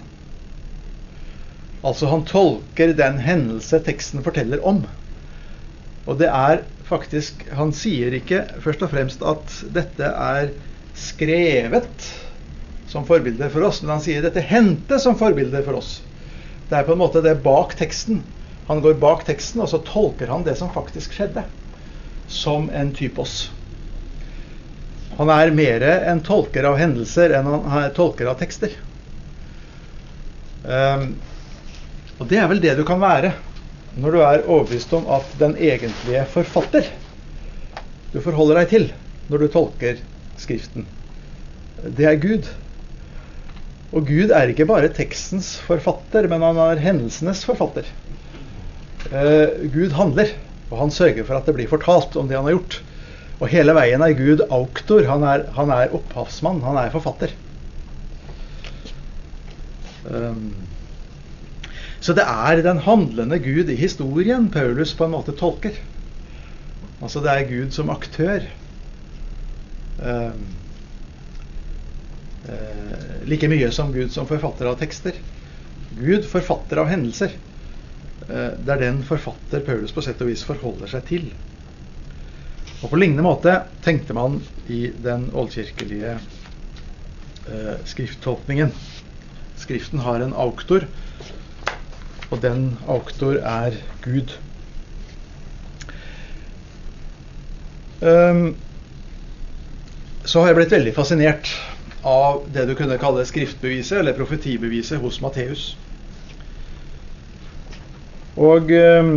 Altså 1.82 2.10
han 2.10 2.24
tolker 2.28 2.94
den 2.96 3.20
hendelse 3.24 3.80
teksten 3.84 4.24
forteller 4.24 4.62
om. 4.66 4.84
Og 6.06 6.18
det 6.20 6.30
er 6.32 6.64
faktisk 6.90 7.44
Han 7.54 7.70
sier 7.76 8.14
ikke 8.16 8.40
først 8.64 8.82
og 8.82 8.90
fremst 8.90 9.20
at 9.22 9.52
dette 9.74 10.06
er 10.10 10.50
skrevet 11.00 12.08
som 12.90 13.06
forbilde 13.06 13.48
for 13.52 13.68
oss, 13.68 13.80
men 13.82 13.94
han 13.94 14.02
sier 14.04 14.24
dette 14.24 14.42
hendte 14.44 14.98
som 15.00 15.16
forbilde 15.18 15.62
for 15.66 15.78
oss. 15.78 16.00
Det 16.68 16.78
er 16.78 16.86
på 16.86 16.94
en 16.94 17.02
måte 17.02 17.22
det 17.24 17.38
bak 17.44 17.76
teksten. 17.78 18.22
Han 18.68 18.82
går 18.82 18.98
bak 19.02 19.24
teksten, 19.26 19.62
og 19.62 19.70
så 19.70 19.80
tolker 19.86 20.30
han 20.30 20.44
det 20.46 20.56
som 20.58 20.70
faktisk 20.74 21.14
skjedde, 21.16 21.44
som 22.30 22.68
en 22.74 22.92
typos. 22.94 23.48
Han 25.18 25.30
er 25.34 25.50
mer 25.54 25.82
en 25.84 26.22
tolker 26.24 26.66
av 26.68 26.78
hendelser 26.78 27.34
enn 27.36 27.48
han 27.50 27.82
er 27.82 27.94
tolker 27.96 28.30
av 28.30 28.38
tekster. 28.40 28.76
Um, 30.62 31.14
og 32.20 32.28
det 32.30 32.38
er 32.38 32.50
vel 32.50 32.60
det 32.62 32.76
du 32.76 32.84
kan 32.84 33.00
være 33.00 33.32
når 33.96 34.12
du 34.12 34.18
er 34.20 34.42
overbevist 34.44 34.92
om 34.94 35.06
at 35.10 35.30
den 35.40 35.54
egentlige 35.56 36.26
forfatter 36.30 36.86
du 38.12 38.18
forholder 38.20 38.60
deg 38.60 38.68
til 38.74 38.84
når 39.32 39.42
du 39.42 39.52
tolker 39.54 40.02
Skriften, 40.40 40.86
det 41.84 42.06
er 42.08 42.20
Gud. 42.20 42.48
Og 43.90 44.06
Gud 44.06 44.30
er 44.32 44.52
ikke 44.52 44.68
bare 44.70 44.92
tekstens 44.94 45.56
forfatter, 45.66 46.28
men 46.30 46.44
han 46.46 46.60
er 46.62 46.82
hendelsenes 46.82 47.42
forfatter. 47.48 47.88
Eh, 49.10 49.66
Gud 49.72 49.96
handler, 49.96 50.30
og 50.70 50.78
han 50.84 50.94
sørger 50.94 51.26
for 51.26 51.36
at 51.36 51.48
det 51.48 51.56
blir 51.56 51.70
fortalt 51.70 52.16
om 52.16 52.30
det 52.30 52.38
han 52.38 52.46
har 52.46 52.58
gjort. 52.58 52.80
Og 53.40 53.48
hele 53.48 53.74
veien 53.74 54.02
er 54.04 54.16
Gud 54.16 54.44
auktor. 54.52 55.06
Han 55.08 55.24
er, 55.24 55.46
han 55.56 55.72
er 55.72 55.94
opphavsmann. 55.96 56.60
Han 56.62 56.76
er 56.76 56.92
forfatter. 56.92 57.32
Um, 60.10 60.52
så 62.00 62.14
det 62.16 62.24
er 62.24 62.62
den 62.64 62.80
handlende 62.84 63.38
Gud 63.42 63.68
i 63.72 63.76
historien 63.76 64.48
Paulus 64.52 64.94
på 64.96 65.06
en 65.06 65.14
måte 65.16 65.34
tolker. 65.36 65.76
Altså 67.00 67.20
det 67.24 67.32
er 67.32 67.48
Gud 67.48 67.72
som 67.76 67.92
aktør. 67.92 68.44
Uh, 70.00 70.32
uh, 72.48 73.26
like 73.28 73.48
mye 73.52 73.68
som 73.72 73.92
Gud 73.92 74.12
som 74.12 74.28
forfatter 74.28 74.70
av 74.70 74.78
tekster. 74.80 75.16
Gud 75.98 76.24
forfatter 76.24 76.80
av 76.80 76.88
hendelser. 76.88 77.36
Uh, 78.28 78.56
det 78.56 78.74
er 78.76 78.84
den 78.86 79.02
forfatter 79.04 79.64
Paulus 79.66 79.92
på 79.92 80.04
sett 80.04 80.22
og 80.24 80.32
vis 80.32 80.44
forholder 80.48 80.90
seg 80.94 81.06
til. 81.10 81.30
Og 82.80 82.88
på 82.88 83.00
lignende 83.00 83.26
måte 83.26 83.58
tenkte 83.84 84.16
man 84.16 84.38
i 84.72 84.86
den 85.04 85.28
oldkirkelige 85.36 86.18
skrifttolkningen. 87.88 88.70
Skriften 89.58 90.00
har 90.04 90.22
en 90.22 90.32
auktor, 90.38 90.84
og 92.30 92.40
den 92.44 92.76
auktor 92.88 93.40
er 93.42 93.74
Gud. 94.04 94.36
Um, 98.00 98.54
så 100.24 100.40
har 100.40 100.50
jeg 100.50 100.58
blitt 100.60 100.74
veldig 100.74 100.92
fascinert 100.96 101.52
av 102.06 102.42
det 102.52 102.66
du 102.68 102.74
kunne 102.76 102.98
kalle 103.00 103.24
skriftbeviset, 103.28 103.98
eller 104.00 104.16
profetibeviset, 104.16 105.00
hos 105.00 105.20
Matteus. 105.24 105.70
Og 108.40 108.70
eh, 108.72 109.14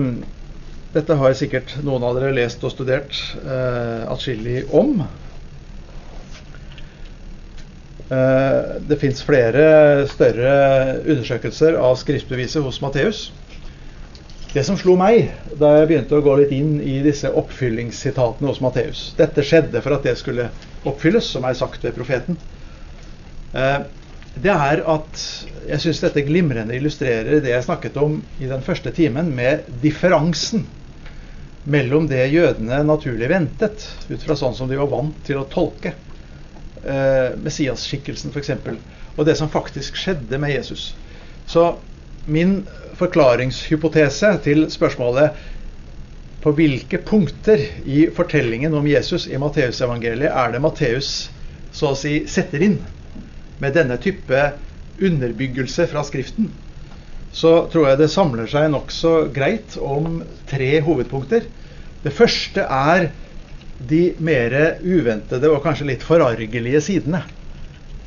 dette 0.94 1.18
har 1.20 1.36
sikkert 1.38 1.78
noen 1.84 2.04
av 2.06 2.18
dere 2.18 2.34
lest 2.36 2.64
og 2.66 2.74
studert 2.74 3.18
eh, 3.44 4.04
atskillig 4.12 4.64
om. 4.76 5.04
Eh, 8.14 8.60
det 8.90 9.00
fins 9.02 9.24
flere 9.26 10.06
større 10.12 10.54
undersøkelser 11.04 11.80
av 11.80 11.96
skriftbeviset 12.02 12.64
hos 12.66 12.82
Matteus. 12.84 13.30
Det 14.54 14.62
som 14.62 14.78
slo 14.78 14.94
meg 15.00 15.32
da 15.58 15.72
jeg 15.80 15.88
begynte 15.90 16.14
å 16.20 16.22
gå 16.22 16.36
litt 16.38 16.52
inn 16.54 16.76
i 16.78 17.00
disse 17.02 17.32
oppfyllingssitatene 17.34 18.52
hos 18.52 18.60
Matteus 18.62 19.08
Dette 19.18 19.42
skjedde 19.42 19.82
for 19.82 19.96
at 19.96 20.06
det 20.06 20.14
skulle 20.20 20.52
oppfylles, 20.86 21.26
som 21.34 21.48
er 21.48 21.56
sagt 21.58 21.82
ved 21.86 21.96
profeten. 21.96 22.38
Eh, 23.58 23.80
det 24.44 24.54
er 24.54 24.82
at 24.94 25.24
jeg 25.70 25.82
syns 25.82 26.02
dette 26.04 26.26
glimrende 26.28 26.76
illustrerer 26.78 27.42
det 27.42 27.50
jeg 27.54 27.66
snakket 27.66 27.98
om 28.02 28.20
i 28.42 28.50
den 28.50 28.62
første 28.66 28.92
timen, 28.94 29.32
med 29.34 29.66
differansen 29.82 30.68
mellom 31.64 32.06
det 32.12 32.26
jødene 32.34 32.82
naturlig 32.86 33.30
ventet, 33.32 33.88
ut 34.10 34.26
fra 34.26 34.36
sånn 34.38 34.58
som 34.58 34.70
de 34.70 34.78
var 34.78 34.92
vant 34.92 35.18
til 35.26 35.40
å 35.40 35.48
tolke 35.50 35.96
eh, 36.84 37.34
Messias-skikkelsen 37.42 38.36
f.eks., 38.36 38.54
og 39.14 39.26
det 39.26 39.38
som 39.40 39.50
faktisk 39.50 39.98
skjedde 39.98 40.38
med 40.42 40.54
Jesus. 40.54 40.92
Så 41.50 41.72
min 42.26 42.64
forklaringshypotese 43.00 44.32
til 44.46 44.66
spørsmålet 44.72 45.40
på 46.44 46.52
hvilke 46.56 47.00
punkter 47.04 47.62
i 47.88 48.06
fortellingen 48.16 48.74
om 48.76 48.88
Jesus 48.88 49.28
i 49.32 49.40
Matteusevangeliet 49.40 50.32
er 50.32 50.54
det 50.54 50.62
Matteus 50.64 51.14
så 51.74 51.94
å 51.94 51.98
si 51.98 52.22
setter 52.30 52.64
inn 52.66 52.78
med 53.64 53.76
denne 53.78 53.98
type 54.02 54.42
underbyggelse 55.04 55.88
fra 55.90 56.04
Skriften, 56.06 56.52
så 57.34 57.66
tror 57.72 57.90
jeg 57.90 58.02
det 58.04 58.12
samler 58.14 58.50
seg 58.50 58.70
nokså 58.74 59.14
greit 59.34 59.78
om 59.82 60.20
tre 60.50 60.70
hovedpunkter. 60.86 61.48
Det 62.04 62.14
første 62.14 62.68
er 62.68 63.10
de 63.80 64.04
mer 64.24 64.54
uventede 64.84 65.50
og 65.50 65.64
kanskje 65.64 65.90
litt 65.90 66.06
forargelige 66.06 66.84
sidene 66.84 67.24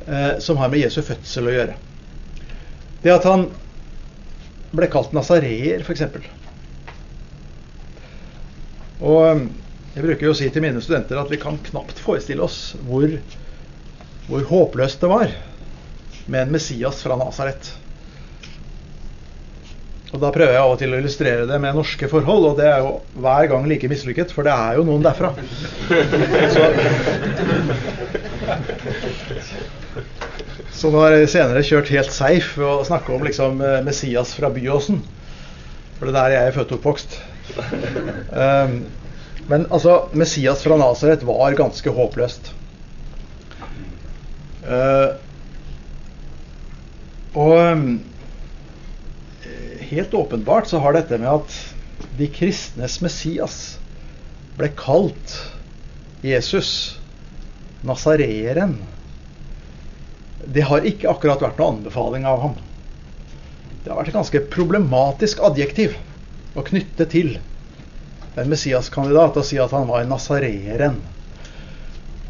eh, 0.07 0.37
som 0.39 0.61
har 0.61 0.71
med 0.71 0.85
Jesu 0.85 1.01
fødsel 1.05 1.49
å 1.49 1.55
gjøre. 1.57 1.75
Det 3.03 3.13
at 3.13 3.27
han 3.27 3.49
ble 4.75 4.89
kalt 4.91 5.13
nasareer, 5.15 5.83
f.eks. 5.85 6.03
Og 8.97 9.43
jeg 9.97 10.05
bruker 10.05 10.27
jo 10.27 10.33
å 10.33 10.37
si 10.37 10.49
til 10.53 10.63
mine 10.65 10.81
studenter 10.83 11.19
at 11.21 11.31
vi 11.31 11.39
kan 11.41 11.57
knapt 11.69 11.99
forestille 12.01 12.43
oss 12.45 12.75
hvor, 12.85 13.09
hvor 14.27 14.47
håpløst 14.51 15.01
det 15.03 15.09
var 15.11 15.35
med 16.27 16.41
en 16.43 16.53
Messias 16.53 17.01
fra 17.05 17.17
Nasaret. 17.19 17.71
Og 20.13 20.21
Da 20.23 20.29
prøver 20.31 20.53
jeg 20.55 20.63
av 20.63 20.71
og 20.71 20.79
til 20.79 20.93
å 20.93 20.99
illustrere 21.01 21.47
det 21.49 21.57
med 21.59 21.75
norske 21.75 22.07
forhold, 22.11 22.45
og 22.51 22.59
det 22.59 22.67
er 22.69 22.79
jo 22.85 22.93
hver 23.23 23.49
gang 23.51 23.67
like 23.67 23.89
mislykket, 23.91 24.31
for 24.35 24.47
det 24.47 24.53
er 24.55 24.77
jo 24.79 24.85
noen 24.87 25.03
derfra. 25.03 25.33
Så, 26.53 26.63
så 30.77 30.91
nå 30.93 30.99
har 31.01 31.23
senere 31.29 31.63
kjørt 31.65 31.89
helt 31.89 32.13
safe 32.13 32.59
ved 32.59 32.69
å 32.69 32.85
snakke 32.85 33.13
om 33.15 33.23
liksom, 33.25 33.61
eh, 33.65 33.79
Messias 33.85 34.35
fra 34.37 34.51
Byåsen. 34.53 34.99
For 35.97 36.05
det 36.05 36.11
er 36.13 36.17
der 36.17 36.35
jeg 36.35 36.49
er 36.49 36.53
født 36.53 36.73
og 36.75 36.77
oppvokst. 36.77 37.15
Um, 38.29 38.75
men 39.49 39.65
altså, 39.73 39.95
Messias 40.13 40.61
fra 40.61 40.77
Nasaret 40.77 41.25
var 41.25 41.57
ganske 41.57 41.93
håpløst. 41.97 42.51
Uh, 44.67 45.15
og 47.37 47.55
um, 47.57 47.87
helt 49.89 50.13
åpenbart 50.19 50.69
så 50.69 50.81
har 50.83 50.93
dette 50.93 51.17
med 51.17 51.31
at 51.39 51.57
de 52.19 52.27
kristnes 52.29 52.99
Messias 53.01 53.57
ble 54.59 54.69
kalt 54.77 55.33
Jesus, 56.25 56.99
nasareeren 57.85 58.77
det 60.53 60.63
har 60.69 60.85
ikke 60.87 61.09
akkurat 61.11 61.43
vært 61.43 61.59
noen 61.59 61.81
anbefaling 61.81 62.25
av 62.27 62.41
ham. 62.45 62.55
Det 63.83 63.91
har 63.91 63.99
vært 63.99 64.11
et 64.13 64.17
ganske 64.17 64.41
problematisk 64.53 65.41
adjektiv 65.43 65.97
å 66.57 66.63
knytte 66.67 67.07
til 67.11 67.35
en 68.37 68.49
Messias-kandidat 68.51 69.37
og 69.39 69.45
si 69.47 69.59
at 69.59 69.73
han 69.75 69.87
var 69.89 70.07
nasareeren. 70.07 70.99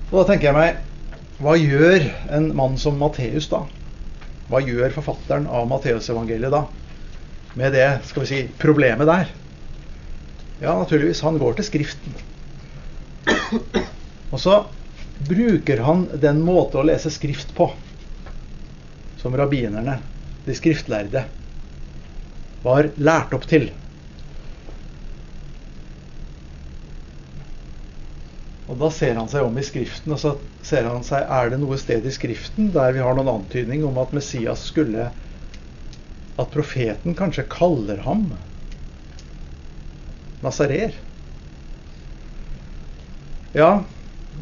Og 0.10 0.22
da 0.22 0.28
tenker 0.30 0.50
jeg 0.50 0.58
meg 0.58 1.42
hva 1.44 1.54
gjør 1.60 2.08
en 2.34 2.52
mann 2.58 2.78
som 2.82 2.98
Matteus 2.98 3.50
da? 3.52 3.66
Hva 4.48 4.62
gjør 4.64 4.96
forfatteren 4.96 5.46
av 5.52 5.68
Matteusevangeliet 5.70 6.54
da? 6.54 6.64
Med 7.58 7.76
det 7.76 7.90
skal 8.08 8.24
vi 8.24 8.30
si, 8.30 8.40
problemet 8.58 9.10
der? 9.10 9.30
Ja, 10.62 10.74
naturligvis. 10.74 11.22
Han 11.22 11.38
går 11.38 11.58
til 11.58 11.68
Skriften. 11.68 12.16
Og 14.32 14.40
så 14.42 14.64
bruker 15.28 15.84
han 15.86 16.08
den 16.22 16.42
måte 16.46 16.80
å 16.80 16.86
lese 16.88 17.12
Skrift 17.14 17.54
på 17.58 17.70
som 19.22 19.36
rabbinerne, 19.38 20.00
de 20.46 20.56
skriftlærde, 20.56 21.26
var 22.64 22.90
lært 22.98 23.34
opp 23.38 23.46
til. 23.50 23.70
Og 28.68 28.76
Da 28.82 28.90
ser 28.92 29.16
han 29.16 29.30
seg 29.32 29.46
om 29.48 29.56
i 29.58 29.64
Skriften, 29.64 30.14
og 30.14 30.20
så 30.22 30.34
ser 30.66 30.90
han 30.90 31.06
seg 31.08 31.24
er 31.24 31.54
det 31.54 31.60
noe 31.62 31.78
sted 31.80 32.06
i 32.06 32.12
Skriften 32.14 32.74
der 32.76 32.92
vi 32.94 33.02
har 33.02 33.16
noen 33.16 33.32
antydning 33.32 33.86
om 33.88 33.98
at 34.02 34.14
Messias 34.16 34.68
skulle 34.70 35.10
At 36.38 36.52
profeten 36.54 37.16
kanskje 37.18 37.48
kaller 37.50 38.04
ham 38.06 38.28
Nasarer. 40.44 40.94
Ja, 43.58 43.72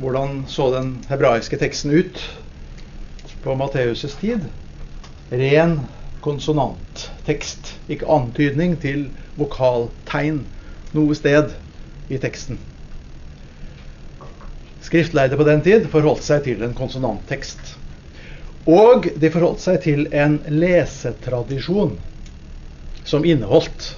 hvordan 0.01 0.41
så 0.51 0.67
den 0.73 0.89
hebraiske 1.07 1.55
teksten 1.61 1.93
ut 1.95 2.19
på 3.45 3.55
Matteus' 3.55 4.19
tid? 4.19 4.49
Ren 5.29 5.79
konsonanttekst. 6.25 7.75
Ikke 7.89 8.09
antydning 8.09 8.77
til 8.81 9.09
vokaltegn 9.39 10.43
noe 10.95 11.17
sted 11.17 11.53
i 12.09 12.19
teksten. 12.21 12.59
Skriftleide 14.85 15.37
på 15.37 15.47
den 15.47 15.63
tid 15.65 15.87
forholdt 15.89 16.25
seg 16.25 16.45
til 16.45 16.61
en 16.65 16.75
konsonanttekst. 16.77 17.75
Og 18.69 19.09
de 19.17 19.29
forholdt 19.33 19.61
seg 19.61 19.81
til 19.85 20.07
en 20.13 20.39
lesetradisjon 20.49 21.97
som 23.05 23.25
inneholdt 23.25 23.91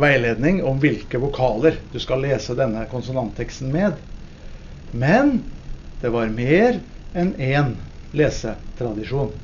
veiledning 0.00 0.62
om 0.64 0.80
hvilke 0.80 1.20
vokaler 1.20 1.76
du 1.92 1.98
skal 2.00 2.22
lese 2.24 2.56
denne 2.56 2.86
konsonantteksten 2.88 3.72
med. 3.72 3.98
Men 4.92 5.42
det 6.00 6.12
var 6.12 6.32
mer 6.32 6.80
enn 7.12 7.34
én 7.36 7.74
lesetradisjon. 8.16 9.34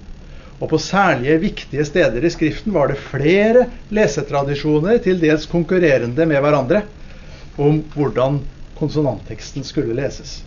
Og 0.56 0.70
på 0.70 0.78
særlige 0.80 1.38
viktige 1.42 1.84
steder 1.84 2.24
i 2.24 2.32
Skriften 2.32 2.74
var 2.74 2.88
det 2.88 3.00
flere 3.00 3.66
lesetradisjoner, 3.92 4.98
til 5.04 5.20
dels 5.20 5.46
konkurrerende 5.50 6.26
med 6.26 6.40
hverandre, 6.40 6.82
om 7.60 7.82
hvordan 7.94 8.40
konsonantteksten 8.78 9.64
skulle 9.64 9.96
leses. 9.96 10.40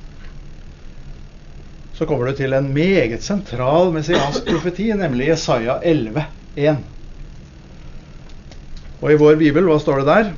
Så 1.94 2.08
kommer 2.08 2.30
du 2.30 2.38
til 2.38 2.54
en 2.56 2.72
meget 2.74 3.24
sentral 3.26 3.92
messiansk 3.94 4.46
profeti, 4.48 4.88
nemlig 4.96 5.28
Jesaja 5.34 5.82
11, 5.84 6.26
1. 6.56 6.78
Og 9.02 9.12
i 9.12 9.18
vår 9.20 9.36
bibel, 9.40 9.68
hva 9.68 9.78
står 9.80 10.02
det 10.02 10.08
der? 10.10 10.32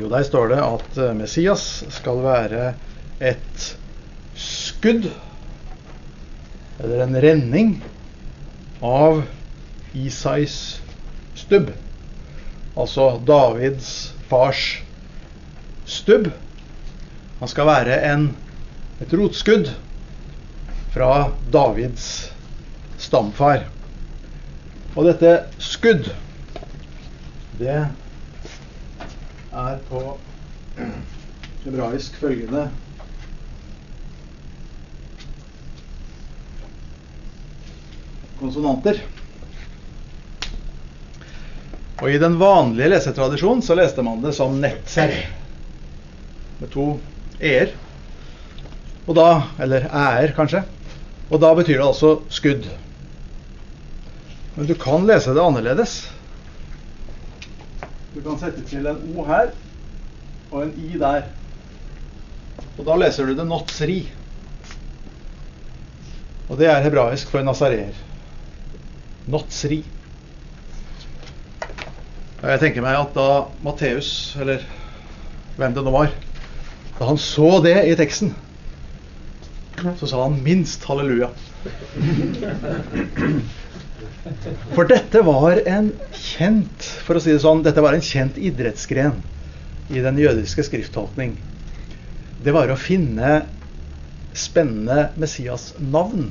Jo, 0.00 0.08
der 0.10 0.24
står 0.24 0.52
det 0.52 0.58
at 0.64 0.98
eh, 1.02 1.14
Messias 1.18 1.64
skal 1.92 2.22
være 2.24 2.72
et 3.20 3.64
skudd, 4.38 5.10
eller 6.80 7.04
en 7.04 7.16
renning, 7.20 7.74
av 8.80 9.22
Isais 9.94 10.80
stubb. 11.34 11.70
Altså 12.76 13.20
Davids 13.26 14.14
fars 14.28 14.82
stubb. 15.84 16.30
Han 17.40 17.48
skal 17.48 17.66
være 17.66 18.00
en, 18.12 18.26
et 19.00 19.12
rotskudd 19.16 19.72
fra 20.94 21.30
Davids 21.52 22.30
stamfar. 23.00 23.64
Og 24.96 25.06
dette 25.06 25.36
skudd, 25.62 26.10
det 27.60 27.76
er 29.52 29.80
på 29.88 30.02
hebraisk 31.64 32.16
følgende 32.20 32.68
konsonanter. 38.40 38.98
Og 42.00 42.08
i 42.08 42.18
den 42.20 42.38
vanlige 42.40 42.88
lesetradisjonen 42.94 43.62
så 43.62 43.76
leste 43.76 44.02
man 44.04 44.22
det 44.24 44.32
som 44.36 44.56
netser. 44.60 45.12
Med 46.60 46.70
to 46.72 46.86
e-er. 47.40 47.74
Og 49.06 49.16
da 49.16 49.42
Eller 49.60 49.88
æ-er, 49.88 50.32
kanskje. 50.36 50.64
Og 51.30 51.40
da 51.40 51.52
betyr 51.54 51.78
det 51.78 51.86
altså 51.86 52.14
skudd. 52.32 52.66
Men 54.56 54.66
du 54.66 54.74
kan 54.74 55.06
lese 55.06 55.34
det 55.36 55.42
annerledes. 55.44 56.00
Du 58.14 58.20
kan 58.24 58.38
sette 58.40 58.64
til 58.66 58.88
en 58.90 58.98
O 59.14 59.24
her 59.28 59.52
og 60.50 60.64
en 60.64 60.72
I 60.80 60.98
der. 60.98 61.28
Og 62.78 62.86
da 62.88 62.96
leser 62.98 63.28
du 63.28 63.36
det 63.38 63.46
notsri. 63.46 64.00
Og 66.48 66.58
det 66.58 66.66
er 66.66 66.82
hebraisk 66.82 67.30
for 67.30 67.46
nasareer. 67.46 67.94
Notsri. 69.28 69.82
Og 72.40 72.48
jeg 72.48 72.60
tenker 72.62 72.84
meg 72.84 72.96
at 72.96 73.12
da 73.16 73.28
Matteus, 73.64 74.32
eller 74.40 74.64
hvem 75.58 75.74
det 75.76 75.84
nå 75.84 75.92
var, 75.92 76.14
da 76.96 77.08
han 77.10 77.20
så 77.20 77.58
det 77.64 77.76
i 77.90 77.96
teksten, 78.00 78.32
så 80.00 80.08
sa 80.08 80.22
han 80.24 80.40
minst 80.44 80.84
halleluja. 80.88 81.30
For 84.72 84.88
dette 84.88 85.22
var 85.24 85.60
en 85.68 85.92
kjent 86.16 86.88
for 87.04 87.16
å 87.16 87.22
si 87.22 87.32
det 87.32 87.42
sånn, 87.44 87.64
dette 87.64 87.84
var 87.84 87.96
en 87.96 88.04
kjent 88.04 88.40
idrettsgren 88.40 89.20
i 89.90 90.02
den 90.04 90.20
jødiske 90.20 90.64
skrifttolkning. 90.64 91.36
Det 92.40 92.52
var 92.56 92.72
å 92.72 92.78
finne 92.80 93.42
spennende 94.36 95.10
Messias-navn 95.20 96.30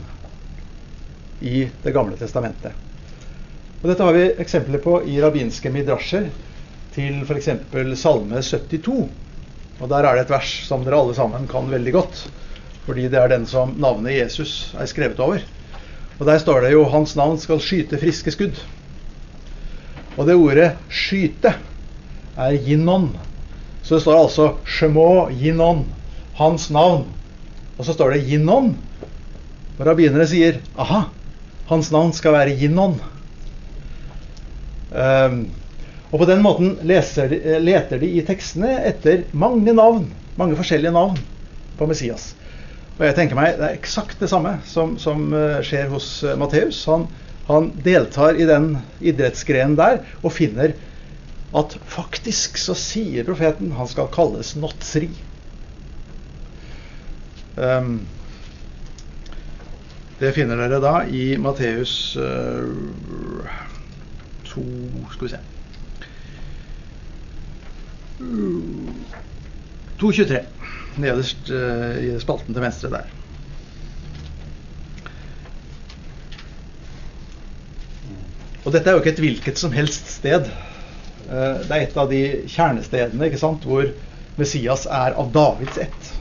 i 1.41 1.69
Det 1.83 1.93
gamle 1.95 2.17
testamentet. 2.17 2.73
Og 3.81 3.87
Dette 3.89 4.03
har 4.03 4.15
vi 4.15 4.25
eksempler 4.43 4.81
på 4.83 4.97
i 5.07 5.21
rabbinske 5.23 5.71
midrasjer 5.71 6.27
til 6.95 7.21
f.eks. 7.23 7.49
Salme 8.01 8.41
72. 8.43 9.07
Og 9.79 9.87
Der 9.87 10.03
er 10.03 10.17
det 10.17 10.25
et 10.25 10.33
vers 10.33 10.51
som 10.67 10.83
dere 10.83 10.99
alle 10.99 11.15
sammen 11.15 11.47
kan 11.47 11.69
veldig 11.71 11.93
godt, 11.95 12.25
fordi 12.85 13.07
det 13.07 13.21
er 13.21 13.31
den 13.31 13.45
som 13.47 13.71
navnet 13.79 14.17
Jesus 14.17 14.73
er 14.75 14.89
skrevet 14.89 15.19
over. 15.23 15.39
Og 16.19 16.25
Der 16.25 16.37
står 16.37 16.61
det 16.61 16.71
jo 16.73 16.83
'Hans 16.83 17.15
navn 17.15 17.39
skal 17.39 17.61
skyte 17.61 17.97
friske 17.97 18.31
skudd'. 18.31 18.59
Og 20.17 20.27
det 20.27 20.35
ordet 20.35 20.75
'skyte' 20.89 21.55
er 22.37 22.57
ginon. 22.57 23.17
Så 23.83 23.95
det 23.95 24.01
står 24.01 24.23
altså 24.23 24.53
'shemo 24.65 25.29
ginon', 25.29 25.85
hans 26.35 26.69
navn. 26.69 27.05
Og 27.77 27.85
så 27.85 27.93
står 27.93 28.09
det 28.09 28.25
'ginon'. 28.27 28.75
Og 29.79 29.85
rabbinere 29.85 30.27
sier 30.27 30.59
'aha, 30.77 31.01
hans 31.69 31.91
navn 31.93 32.11
skal 32.17 32.35
være 32.35 32.57
Jinon. 32.57 32.97
Um, 34.89 35.41
og 36.09 36.23
på 36.23 36.25
den 36.25 36.41
måten 36.41 36.71
de, 36.81 36.95
eh, 36.97 37.59
leter 37.61 37.99
de 38.01 38.09
i 38.17 38.25
tekstene 38.25 38.71
etter 38.89 39.27
mange 39.37 39.73
navn, 39.77 40.07
mange 40.39 40.57
forskjellige 40.57 40.93
navn 40.95 41.19
på 41.77 41.85
Messias. 41.85 42.33
Og 42.97 43.05
jeg 43.05 43.15
tenker 43.15 43.37
meg 43.37 43.59
Det 43.59 43.67
er 43.67 43.77
eksakt 43.77 44.19
det 44.19 44.31
samme 44.31 44.57
som, 44.67 44.97
som 44.99 45.29
uh, 45.31 45.61
skjer 45.63 45.87
hos 45.93 46.23
uh, 46.25 46.33
Matteus. 46.39 46.81
Han, 46.89 47.05
han, 47.47 47.71
deltar 47.85 48.35
i 48.35 48.47
den 48.49 48.73
idrettsgrenen 48.99 49.77
der 49.77 50.01
og 50.23 50.33
finner 50.33 50.73
at 51.55 51.77
faktisk 51.89 52.59
så 52.61 52.75
sier 52.77 53.25
profeten 53.25 53.71
han 53.77 53.87
skal 53.89 54.09
kalles 54.13 54.55
Notsri. 54.59 55.09
Um, 57.55 58.01
det 60.19 60.33
finner 60.35 60.59
dere 60.59 60.81
da 60.83 60.95
i 61.07 61.37
Matteus 61.39 62.17
uh, 62.19 63.47
2 64.49 64.63
Skal 65.13 65.27
vi 65.27 65.31
se 65.31 65.39
2.23. 69.99 70.41
Nederst 70.99 71.49
uh, 71.51 71.95
i 72.03 72.11
spalten 72.19 72.55
til 72.55 72.63
venstre 72.63 72.91
der. 72.91 73.07
Og 78.65 78.73
dette 78.75 78.91
er 78.91 78.95
jo 78.97 79.01
ikke 79.01 79.13
et 79.15 79.23
hvilket 79.23 79.59
som 79.59 79.71
helst 79.75 80.11
sted. 80.19 80.47
Uh, 81.29 81.63
det 81.63 81.71
er 81.71 81.83
et 81.85 81.99
av 81.99 82.11
de 82.11 82.21
kjernestedene 82.51 83.29
ikke 83.29 83.39
sant, 83.41 83.67
hvor 83.67 83.87
Messias 84.39 84.85
er 84.87 85.15
av 85.19 85.31
Davids 85.35 85.79
ett. 85.83 86.11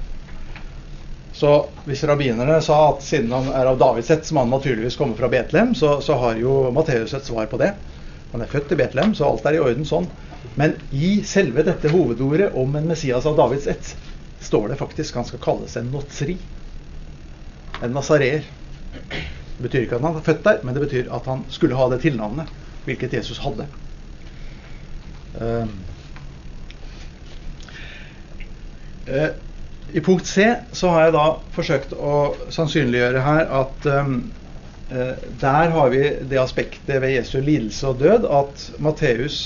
Så 1.38 1.51
hvis 1.87 2.01
rabbinerne 2.09 2.57
sa 2.66 2.77
at 2.88 3.05
siden 3.07 3.31
han 3.31 3.53
er 3.55 3.68
av 3.70 3.77
Davids 3.79 4.11
ett, 4.11 4.24
som 4.27 4.40
han 4.40 4.51
naturligvis 4.51 4.96
kommer 4.98 5.14
fra 5.14 5.29
Betlehem, 5.31 5.70
så, 5.79 6.01
så 6.03 6.16
har 6.18 6.40
jo 6.40 6.72
Matteus 6.74 7.14
et 7.14 7.29
svar 7.29 7.46
på 7.46 7.61
det. 7.61 7.68
Han 8.33 8.42
er 8.42 8.51
født 8.51 8.74
i 8.74 8.79
Betlehem, 8.81 9.14
så 9.14 9.29
alt 9.29 9.46
er 9.46 9.55
i 9.55 9.61
orden 9.62 9.87
sånn. 9.87 10.09
Men 10.59 10.74
i 10.90 11.20
selve 11.22 11.62
dette 11.62 11.92
hovedordet 11.94 12.51
om 12.59 12.74
en 12.74 12.90
Messias 12.90 13.27
av 13.31 13.38
Davids 13.38 13.70
ett 13.70 13.92
står 14.42 14.72
det 14.72 14.81
faktisk 14.83 15.14
han 15.14 15.31
skal 15.31 15.44
kalles 15.46 15.79
en 15.79 15.92
notsri. 15.94 16.35
En 17.87 17.94
nasareer. 17.94 18.42
Det 18.98 19.62
betyr 19.62 19.87
ikke 19.87 20.03
at 20.03 20.11
han 20.11 20.18
er 20.18 20.27
født 20.27 20.44
der, 20.51 20.62
men 20.66 20.74
det 20.74 20.87
betyr 20.88 21.14
at 21.14 21.31
han 21.31 21.46
skulle 21.55 21.79
ha 21.79 21.87
det 21.94 22.03
tilnavnet, 22.03 22.51
hvilket 22.87 23.14
Jesus 23.20 23.38
hadde. 23.46 23.70
Uh, 25.38 25.70
uh, 29.07 29.37
I 29.92 30.01
punkt 30.01 30.27
C 30.27 30.44
så 30.72 30.90
har 30.92 31.07
jeg 31.07 31.14
da 31.16 31.27
forsøkt 31.55 31.94
å 31.96 32.16
sannsynliggjøre 32.53 33.22
her 33.24 33.46
at 33.62 33.87
um, 33.88 34.18
der 35.40 35.72
har 35.72 35.92
vi 35.92 36.03
det 36.29 36.40
aspektet 36.40 37.01
ved 37.03 37.14
Jesu 37.14 37.38
lidelse 37.44 37.88
og 37.88 38.01
død 38.01 38.27
at 38.33 38.64
Matteus 38.85 39.38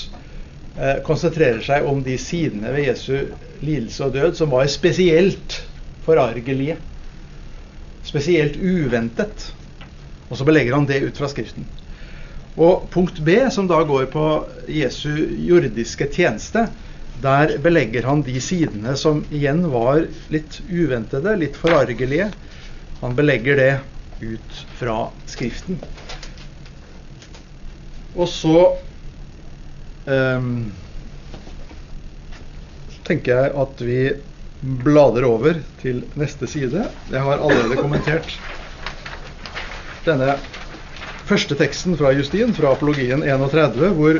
uh, 0.77 0.99
konsentrerer 1.07 1.63
seg 1.63 1.87
om 1.87 2.03
de 2.03 2.17
sidene 2.19 2.71
ved 2.75 2.89
Jesu 2.89 3.13
lidelse 3.63 4.07
og 4.07 4.15
død 4.15 4.39
som 4.39 4.51
var 4.51 4.67
spesielt 4.71 5.61
forargelige. 6.03 6.77
Spesielt 8.03 8.59
uventet. 8.59 9.53
Og 10.29 10.37
så 10.39 10.47
belegger 10.47 10.75
han 10.75 10.87
det 10.89 11.03
ut 11.05 11.19
fra 11.19 11.31
Skriften. 11.31 11.67
Og 12.59 12.87
punkt 12.91 13.23
B, 13.25 13.37
som 13.51 13.67
da 13.69 13.79
går 13.87 14.09
på 14.13 14.25
Jesu 14.69 15.09
jordiske 15.47 16.07
tjeneste, 16.13 16.67
der 17.23 17.57
belegger 17.63 18.03
han 18.09 18.21
de 18.25 18.35
sidene 18.43 18.97
som 18.99 19.23
igjen 19.31 19.63
var 19.71 20.03
litt 20.33 20.59
uventede, 20.67 21.37
litt 21.39 21.55
forargelige. 21.59 22.29
Han 23.01 23.15
belegger 23.15 23.59
det 23.59 23.71
ut 24.23 24.57
fra 24.79 24.97
Skriften. 25.27 25.79
Og 28.13 28.27
så 28.29 28.57
um, 30.05 30.51
tenker 33.07 33.39
jeg 33.39 33.55
at 33.63 33.83
vi 33.83 33.99
blader 34.83 35.25
over 35.27 35.57
til 35.81 36.03
neste 36.19 36.47
side. 36.47 36.85
Jeg 37.11 37.23
har 37.25 37.39
allerede 37.39 37.79
kommentert 37.79 38.35
denne 40.05 40.35
første 41.27 41.55
teksten 41.59 41.97
fra 41.99 42.11
Justin, 42.15 42.53
fra 42.55 42.75
apologien 42.75 43.23
31, 43.23 43.91
hvor 43.97 44.19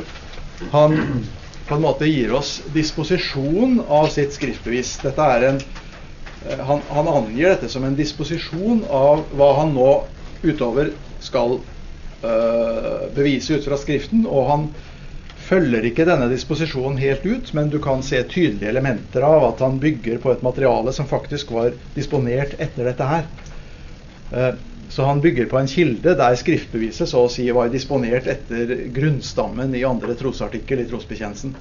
han 0.73 0.99
på 1.67 1.75
en 1.75 1.83
måte 1.85 2.09
gir 2.09 2.33
oss 2.35 2.57
disposisjon 2.75 3.79
av 3.87 4.09
sitt 4.11 4.35
skriftbevis. 4.35 4.97
En 5.03 5.61
Eh, 6.49 6.59
han, 6.59 6.81
han, 6.89 7.07
angir 7.07 7.49
dette 7.49 7.69
som 7.69 7.83
en 7.83 7.95
disposisjon 7.95 8.83
av 8.89 9.23
hva 9.35 9.51
han 9.61 9.73
nå 9.75 9.91
utover 10.43 10.91
skal 11.23 11.59
øh, 12.23 13.05
bevise 13.15 13.57
ut 13.57 13.67
fra 13.67 13.79
Skriften. 13.79 14.25
Og 14.27 14.49
han 14.49 14.67
følger 15.43 15.87
ikke 15.87 16.07
denne 16.07 16.29
disposisjonen 16.31 16.99
helt 16.99 17.25
ut, 17.25 17.53
men 17.55 17.71
du 17.71 17.79
kan 17.83 18.03
se 18.03 18.21
tydelige 18.23 18.71
elementer 18.71 19.25
av 19.27 19.47
at 19.51 19.63
han 19.63 19.79
bygger 19.83 20.19
på 20.23 20.33
et 20.33 20.43
materiale 20.45 20.93
som 20.95 21.07
faktisk 21.07 21.51
var 21.55 21.73
disponert 21.95 22.55
etter 22.63 22.87
dette 22.87 23.07
her. 23.07 23.27
Uh, 24.33 24.53
så 24.93 25.03
han 25.03 25.21
bygger 25.21 25.47
på 25.49 25.57
en 25.57 25.67
kilde 25.67 26.11
der 26.13 26.35
skriftbeviset 26.37 27.09
så 27.09 27.23
å 27.25 27.29
si 27.31 27.47
var 27.49 27.71
disponert 27.73 28.27
etter 28.29 28.75
grunnstammen 28.93 29.73
i 29.73 29.81
andre 29.89 30.13
trosartikkel 30.19 30.83
i 30.83 30.85
trosbekjennelsen. 30.91 31.55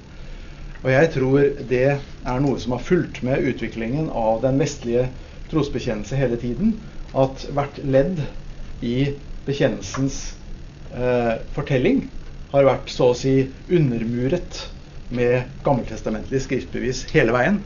Og 0.83 0.91
jeg 0.93 1.09
tror 1.15 1.39
det 1.71 1.87
er 1.95 2.43
noe 2.45 2.61
som 2.61 2.75
har 2.77 2.85
fulgt 2.85 3.23
med 3.25 3.41
utviklingen 3.49 4.11
av 4.13 4.43
den 4.45 4.61
vestlige 4.61 5.07
trosbekjennelse 5.49 6.21
hele 6.21 6.37
tiden. 6.43 6.75
At 7.17 7.47
hvert 7.57 7.81
ledd 7.89 8.21
i 8.85 9.15
bekjennelsens 9.49 10.21
eh, 10.93 11.41
fortelling 11.57 12.05
har 12.53 12.69
vært 12.69 12.93
så 12.93 13.15
å 13.15 13.17
si 13.17 13.37
undermuret 13.73 14.61
med 15.09 15.57
gammeltestamentlig 15.65 16.45
skriftbevis 16.45 17.07
hele 17.17 17.33
veien. 17.33 17.63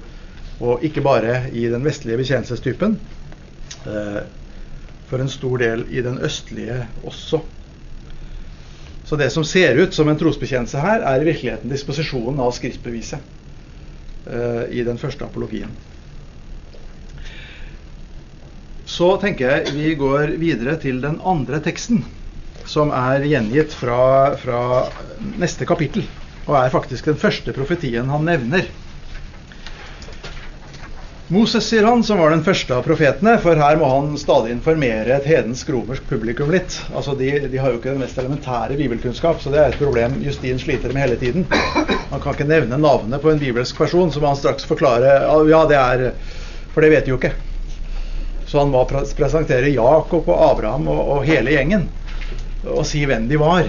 Og 0.63 0.87
ikke 0.87 1.03
bare 1.03 1.49
i 1.51 1.67
den 1.75 1.83
vestlige 1.83 2.23
bekjennelsestypen. 2.23 3.01
Eh, 3.83 4.21
for 5.07 5.23
en 5.23 5.31
stor 5.31 5.63
del 5.63 5.85
i 5.91 6.03
den 6.05 6.19
østlige 6.25 6.83
også. 7.07 7.41
Så 9.07 9.17
det 9.17 9.31
som 9.31 9.45
ser 9.47 9.79
ut 9.79 9.95
som 9.95 10.09
en 10.11 10.19
trosbekjennelse 10.19 10.83
her, 10.83 11.05
er 11.07 11.23
i 11.23 11.29
virkeligheten 11.29 11.71
disposisjonen 11.71 12.43
av 12.43 12.51
skriftbeviset 12.57 13.23
uh, 14.27 14.65
i 14.67 14.83
den 14.87 14.99
første 14.99 15.25
apologien. 15.29 15.71
Så 18.87 19.13
tenker 19.23 19.51
jeg 19.51 19.75
vi 19.77 19.95
går 19.99 20.35
videre 20.43 20.77
til 20.83 20.99
den 21.03 21.21
andre 21.23 21.63
teksten, 21.63 22.03
som 22.67 22.91
er 22.95 23.23
gjengitt 23.27 23.75
fra, 23.79 24.35
fra 24.43 24.61
neste 25.39 25.67
kapittel 25.69 26.07
og 26.47 26.55
er 26.61 26.71
faktisk 26.71 27.09
den 27.11 27.19
første 27.19 27.55
profetien 27.55 28.11
han 28.11 28.27
nevner. 28.27 28.67
Moses, 31.29 31.65
sier 31.67 31.83
han, 31.83 32.05
som 32.05 32.19
var 32.19 32.31
den 32.31 32.45
første 32.47 32.71
av 32.71 32.85
profetene, 32.87 33.33
for 33.43 33.59
her 33.59 33.75
må 33.81 33.87
han 33.91 34.13
stadig 34.15 34.53
informere 34.55 35.17
et 35.17 35.25
hedensk 35.27 35.73
romersk 35.75 36.05
publikum 36.07 36.53
litt. 36.55 36.77
Altså, 36.95 37.17
de, 37.19 37.33
de, 37.51 37.59
har 37.59 37.73
jo 37.73 37.81
ikke 37.81 37.97
den 37.97 38.05
mest 38.05 38.21
elementære 38.23 38.77
bibelkunnskap, 38.79 39.41
så 39.43 39.51
det 39.51 39.59
er 39.59 39.75
et 39.75 39.81
problem 39.81 40.15
Justin 40.23 40.63
sliter 40.63 40.95
med 40.95 41.03
hele 41.03 41.17
tiden. 41.19 41.49
Han 42.13 42.23
kan 42.23 42.31
ikke 42.31 42.47
nevne 42.47 42.79
navnet 42.79 43.25
på 43.25 43.33
en 43.33 43.43
bibelsk 43.43 43.75
person, 43.75 44.15
så 44.15 44.23
må 44.23 44.31
han 44.31 44.39
straks 44.39 44.69
forklare 44.71 45.17
ja, 45.51 45.65
det 45.67 45.81
er 45.81 46.07
For 46.71 46.87
det 46.87 46.93
vet 46.95 47.09
de 47.09 47.15
jo 47.17 47.19
ikke. 47.19 47.33
Så 48.47 48.63
han 48.63 48.71
må 48.71 48.85
presentere 48.87 49.75
Jakob 49.75 50.31
og 50.31 50.47
Abraham 50.53 50.87
og, 50.95 51.03
og 51.17 51.27
hele 51.27 51.57
gjengen 51.57 51.89
og 52.67 52.85
si 52.87 53.03
hvem 53.07 53.27
de 53.27 53.43
var, 53.43 53.67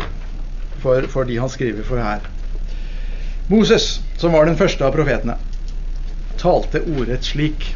for, 0.83 1.09
for 1.09 1.25
de 1.25 1.41
han 1.41 1.49
skriver 1.49 1.85
for 1.89 2.05
her. 2.05 2.21
Moses, 3.49 3.95
som 4.21 4.37
var 4.37 4.45
den 4.45 4.59
første 4.59 4.85
av 4.85 4.93
profetene 4.93 5.39
talte 6.39 6.81
ordrett 6.85 7.25
slik. 7.27 7.73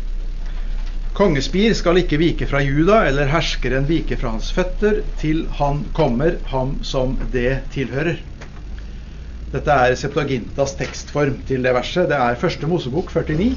Kongespir 1.17 1.73
skal 1.75 1.99
ikke 1.99 2.19
vike 2.21 2.47
fra 2.47 2.61
Juda, 2.63 3.01
eller 3.09 3.29
herskeren 3.33 3.87
vike 3.89 4.15
fra 4.17 4.31
hans 4.35 4.51
føtter, 4.55 5.01
til 5.19 5.43
han 5.59 5.83
kommer, 5.97 6.37
ham 6.53 6.77
som 6.87 7.17
det 7.33 7.59
tilhører. 7.75 8.21
Dette 9.51 9.75
er 9.75 9.97
Septuagintas 9.99 10.77
tekstform 10.79 11.41
til 11.49 11.65
det 11.65 11.73
verset. 11.75 12.07
Det 12.07 12.15
er 12.15 12.39
første 12.39 12.69
Mosebok 12.71 13.11
49, 13.11 13.49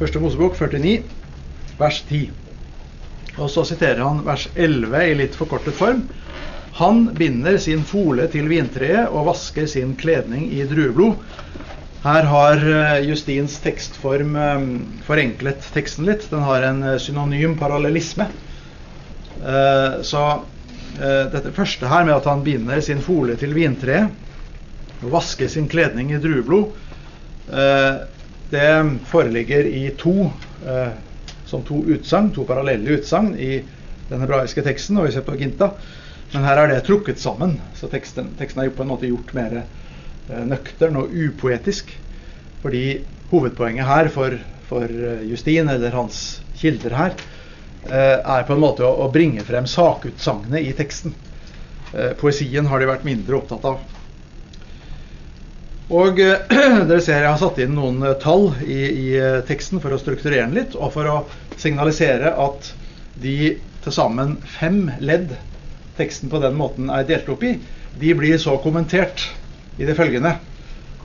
første 0.00 0.22
Mosebok 0.22 0.58
49, 0.58 0.96
vers 1.78 2.00
10. 2.08 2.24
Og 3.38 3.48
så 3.50 3.64
siterer 3.64 4.02
han 4.02 4.24
vers 4.26 4.48
11 4.56 5.04
i 5.06 5.14
litt 5.22 5.38
forkortet 5.38 5.78
form. 5.78 6.02
Han 6.80 7.04
binder 7.14 7.58
sin 7.62 7.84
fole 7.86 8.26
til 8.32 8.50
vintreet 8.50 9.12
og 9.12 9.28
vasker 9.30 9.68
sin 9.70 9.94
kledning 10.00 10.48
i 10.50 10.66
drueblod. 10.66 11.14
Her 12.02 12.22
har 12.26 12.56
eh, 12.56 13.04
Justins 13.06 13.58
tekstform 13.62 14.36
eh, 14.36 14.62
forenklet 15.06 15.68
teksten 15.74 16.06
litt. 16.08 16.26
Den 16.30 16.42
har 16.42 16.64
en 16.66 16.82
eh, 16.82 16.98
synonym 16.98 17.54
parallellisme. 17.58 18.26
Så 20.06 20.20
dette 21.32 21.50
første 21.56 21.88
her 21.90 22.04
med 22.04 22.12
at 22.14 22.26
han 22.28 22.42
binder 22.44 22.82
sin 22.84 23.00
fole 23.02 23.34
til 23.40 23.54
vintreet 23.56 25.00
og 25.00 25.08
vasker 25.16 25.48
sin 25.50 25.64
kledning 25.72 26.12
i 26.12 26.20
drueblod, 26.22 26.76
det 28.52 28.68
foreligger 29.10 29.66
i 29.66 29.80
to 29.98 30.28
som 31.48 31.64
to 31.66 31.80
utsagn, 31.96 32.30
to 32.36 32.44
parallelle 32.46 33.00
utsagn 33.00 33.32
i 33.34 33.64
den 34.12 34.22
hebraiske 34.22 34.62
teksten 34.62 35.00
og 35.00 35.08
i 35.08 35.16
Septuaginta. 35.16 35.72
Men 36.36 36.46
her 36.46 36.60
er 36.60 36.74
det 36.74 36.82
trukket 36.86 37.18
sammen, 37.18 37.56
så 37.80 37.90
teksten, 37.90 38.34
teksten 38.38 38.62
er 38.62 38.70
på 38.76 38.84
en 38.84 38.92
måte 38.92 39.10
gjort 39.10 39.32
mer 39.34 39.62
nøktern 40.48 40.98
og 41.00 41.12
upoetisk. 41.12 41.92
Fordi 42.62 42.84
hovedpoenget 43.32 43.88
her 43.88 44.10
for, 44.12 44.36
for 44.68 44.86
eh, 44.86 45.24
Justin, 45.30 45.70
eller 45.72 45.94
hans 45.96 46.42
kilder 46.60 46.96
her, 46.96 47.16
eh, 47.88 48.18
er 48.18 48.46
på 48.46 48.56
en 48.56 48.62
måte 48.62 48.86
å, 48.86 48.92
å 49.06 49.10
bringe 49.14 49.44
frem 49.46 49.68
sakutsagnet 49.70 50.68
i 50.68 50.74
teksten. 50.78 51.16
Poesien 52.16 52.64
har 52.70 52.80
de 52.80 52.86
vært 52.88 53.02
mindre 53.04 53.36
opptatt 53.36 53.66
av. 53.68 53.82
Og 55.92 56.16
dere 56.88 57.02
ser 57.04 57.20
jeg 57.20 57.28
har 57.28 57.40
satt 57.40 57.58
inn 57.60 57.74
noen 57.76 58.00
tall 58.22 58.46
i, 58.64 58.78
i, 58.78 59.08
teksten 59.44 59.82
for 59.82 59.92
å 59.92 59.98
strukturere 60.00 60.46
den 60.46 60.56
litt, 60.56 60.76
og 60.78 60.94
for 60.94 61.10
å 61.10 61.16
signalisere 61.60 62.32
at 62.40 62.70
de 63.20 63.58
til 63.84 63.92
sammen 63.94 64.38
fem 64.46 64.86
ledd 65.04 65.34
teksten 65.98 66.30
på 66.32 66.40
den 66.40 66.56
måten 66.56 66.90
er 66.92 67.04
delt 67.08 67.28
opp 67.32 67.44
i, 67.44 67.56
de 68.00 68.14
blir 68.16 68.38
så 68.40 68.56
kommentert 68.62 69.26
i 69.78 69.88
det 69.88 69.96
følgende. 69.98 70.36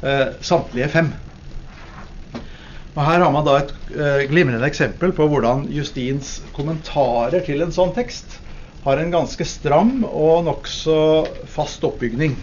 Eh, 0.04 0.28
samtlige 0.42 0.90
fem. 0.94 1.14
Og 2.98 3.04
Her 3.06 3.22
har 3.22 3.32
man 3.32 3.46
da 3.46 3.60
et 3.62 3.74
eh, 3.94 4.26
glimrende 4.30 4.66
eksempel 4.68 5.14
på 5.14 5.28
hvordan 5.30 5.68
Justins 5.70 6.40
kommentarer 6.56 7.44
til 7.46 7.62
en 7.62 7.74
sånn 7.74 7.94
tekst 7.96 8.40
har 8.88 9.02
en 9.02 9.12
ganske 9.12 9.46
stram 9.46 10.00
og 10.08 10.46
nokså 10.48 10.98
fast 11.52 11.84
oppbygning. 11.84 12.38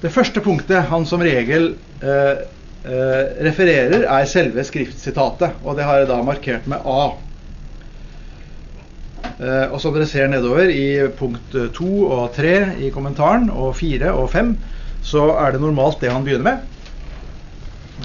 Det 0.00 0.12
første 0.14 0.40
punktet 0.40 0.86
han 0.88 1.04
som 1.08 1.20
regel 1.24 1.74
eh, 2.00 2.44
eh, 2.86 3.24
refererer, 3.44 4.06
er 4.06 4.28
selve 4.30 4.64
skriftsitatet. 4.64 5.58
Og 5.64 5.76
det 5.76 5.84
har 5.88 6.00
jeg 6.00 6.08
da 6.12 6.20
markert 6.24 6.68
med 6.70 6.86
A. 6.88 7.02
Eh, 9.40 9.66
og 9.66 9.80
som 9.82 9.92
dere 9.96 10.08
ser 10.08 10.30
nedover 10.32 10.70
i 10.72 10.86
punkt 11.18 11.58
2 11.76 11.90
og 12.06 12.30
3 12.36 12.54
i 12.86 12.92
kommentaren, 12.94 13.50
og 13.50 13.74
4 13.76 14.14
og 14.14 14.30
5, 14.32 14.54
så 15.02 15.30
er 15.40 15.52
det 15.52 15.62
normalt 15.62 16.00
det 16.02 16.12
han 16.12 16.24
begynner 16.26 16.46
med. 16.46 16.60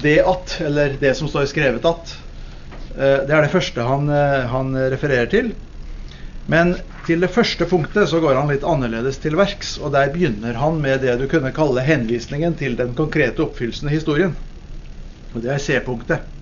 Det 0.02 0.18
at, 0.24 0.58
eller 0.64 0.96
det 1.00 1.14
som 1.16 1.28
står 1.28 1.48
skrevet 1.50 1.86
at, 1.88 2.16
eh, 2.96 3.22
det 3.28 3.32
er 3.32 3.46
det 3.46 3.52
første 3.52 3.86
han, 3.86 4.08
eh, 4.12 4.46
han 4.52 4.74
refererer 4.92 5.30
til. 5.32 5.54
Men 6.46 6.76
til 7.06 7.22
det 7.22 7.32
første 7.34 7.66
punktet 7.66 8.08
så 8.10 8.20
går 8.22 8.38
han 8.38 8.50
litt 8.50 8.66
annerledes 8.66 9.18
til 9.22 9.36
verks, 9.38 9.76
og 9.82 9.92
der 9.94 10.12
begynner 10.14 10.58
han 10.60 10.80
med 10.82 11.02
det 11.02 11.16
du 11.20 11.26
kunne 11.30 11.54
kalle 11.54 11.84
henvisningen 11.86 12.54
til 12.58 12.78
den 12.78 12.94
konkrete 12.98 13.42
oppfyllelsen 13.44 13.90
i 13.90 13.96
historien. 13.96 14.34
Og 15.34 15.42
det 15.44 15.52
er 15.52 15.62
C-punktet. 15.62 16.32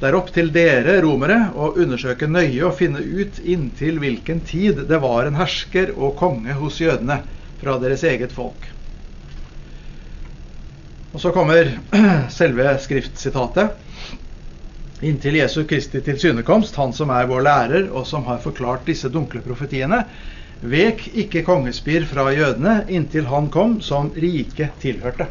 Det 0.00 0.10
er 0.10 0.16
opp 0.18 0.32
til 0.34 0.50
dere, 0.52 0.98
romere, 1.04 1.38
å 1.54 1.70
undersøke 1.80 2.26
nøye 2.28 2.64
og 2.66 2.74
finne 2.76 3.00
ut 3.00 3.38
inntil 3.40 4.00
hvilken 4.02 4.42
tid 4.44 4.82
det 4.90 4.98
var 5.00 5.28
en 5.28 5.38
hersker 5.38 5.94
og 5.94 6.16
konge 6.20 6.56
hos 6.58 6.80
jødene 6.82 7.22
fra 7.60 7.78
deres 7.80 8.02
eget 8.04 8.34
folk. 8.34 8.73
Og 11.14 11.22
så 11.22 11.30
kommer 11.30 11.68
selve 12.38 12.74
skriftsitatet. 12.82 13.78
Inntil 15.04 15.36
Jesu 15.38 15.62
Kristi 15.68 16.00
tilsynekomst, 16.02 16.74
han 16.80 16.94
som 16.96 17.12
er 17.14 17.28
vår 17.30 17.44
lærer, 17.46 17.86
og 17.94 18.06
som 18.08 18.26
har 18.26 18.42
forklart 18.42 18.86
disse 18.88 19.10
dunkle 19.12 19.42
profetiene, 19.44 20.04
vek 20.64 21.06
ikke 21.24 21.44
kongespir 21.46 22.06
fra 22.08 22.30
jødene 22.34 22.80
inntil 22.88 23.28
han 23.28 23.50
kom 23.52 23.78
som 23.84 24.10
riket 24.16 24.78
tilhørte. 24.82 25.28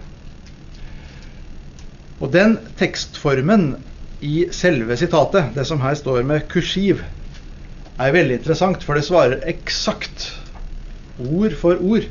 Og 2.21 2.31
den 2.31 2.55
tekstformen 2.79 3.73
i 4.23 4.45
selve 4.55 4.95
sitatet, 4.99 5.51
det 5.57 5.65
som 5.67 5.81
her 5.83 5.97
står 5.99 6.23
med 6.27 6.45
kursiv, 6.51 7.01
er 7.99 8.15
veldig 8.15 8.39
interessant, 8.39 8.83
for 8.85 8.95
det 8.95 9.07
svarer 9.07 9.43
eksakt, 9.51 10.29
ord 11.19 11.57
for 11.59 11.81
ord, 11.83 12.07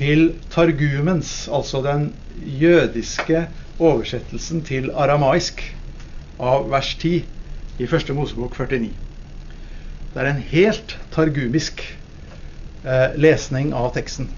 til 0.00 0.30
targumens, 0.52 1.44
altså 1.52 1.82
den 1.84 2.14
jødiske 2.40 3.44
oversettelsen 3.78 4.62
til 4.64 4.88
aramaisk 4.96 5.60
av 6.40 6.70
vers 6.72 6.94
10 6.96 7.18
i 7.80 7.88
første 7.88 8.16
Mosebok 8.16 8.56
49. 8.56 8.88
Det 10.10 10.22
er 10.22 10.28
en 10.30 10.44
helt 10.50 10.96
targumisk 11.12 11.82
eh, 12.84 13.12
lesning 13.20 13.74
av 13.76 13.92
teksten. 13.94 14.30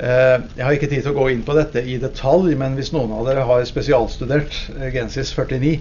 Eh, 0.00 0.36
jeg 0.56 0.64
har 0.64 0.72
ikke 0.72 0.88
tid 0.88 1.02
til 1.04 1.12
å 1.12 1.18
gå 1.18 1.26
inn 1.34 1.42
på 1.44 1.56
dette 1.58 1.82
i 1.84 1.98
detalj, 2.00 2.54
men 2.56 2.78
hvis 2.78 2.94
noen 2.94 3.12
av 3.18 3.28
dere 3.28 3.44
har 3.44 3.66
spesialstudert 3.68 4.56
eh, 4.78 4.88
Gensis 4.94 5.34
49 5.36 5.74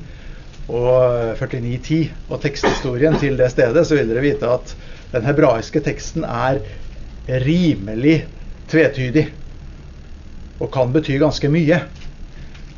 og 0.68 1.40
49.10 1.40 2.02
eh, 2.02 2.12
og 2.28 2.44
teksthistorien 2.44 3.16
til 3.24 3.40
det 3.40 3.48
stedet, 3.56 3.86
så 3.88 3.96
vil 3.96 4.12
dere 4.12 4.26
vite 4.26 4.52
at 4.52 4.76
den 5.14 5.26
hebraiske 5.30 5.80
teksten 5.88 6.28
er 6.28 6.60
rimelig 7.48 8.18
tvetydig 8.70 9.26
og 10.60 10.72
kan 10.74 10.92
bety 10.94 11.18
ganske 11.22 11.50
mye. 11.52 11.82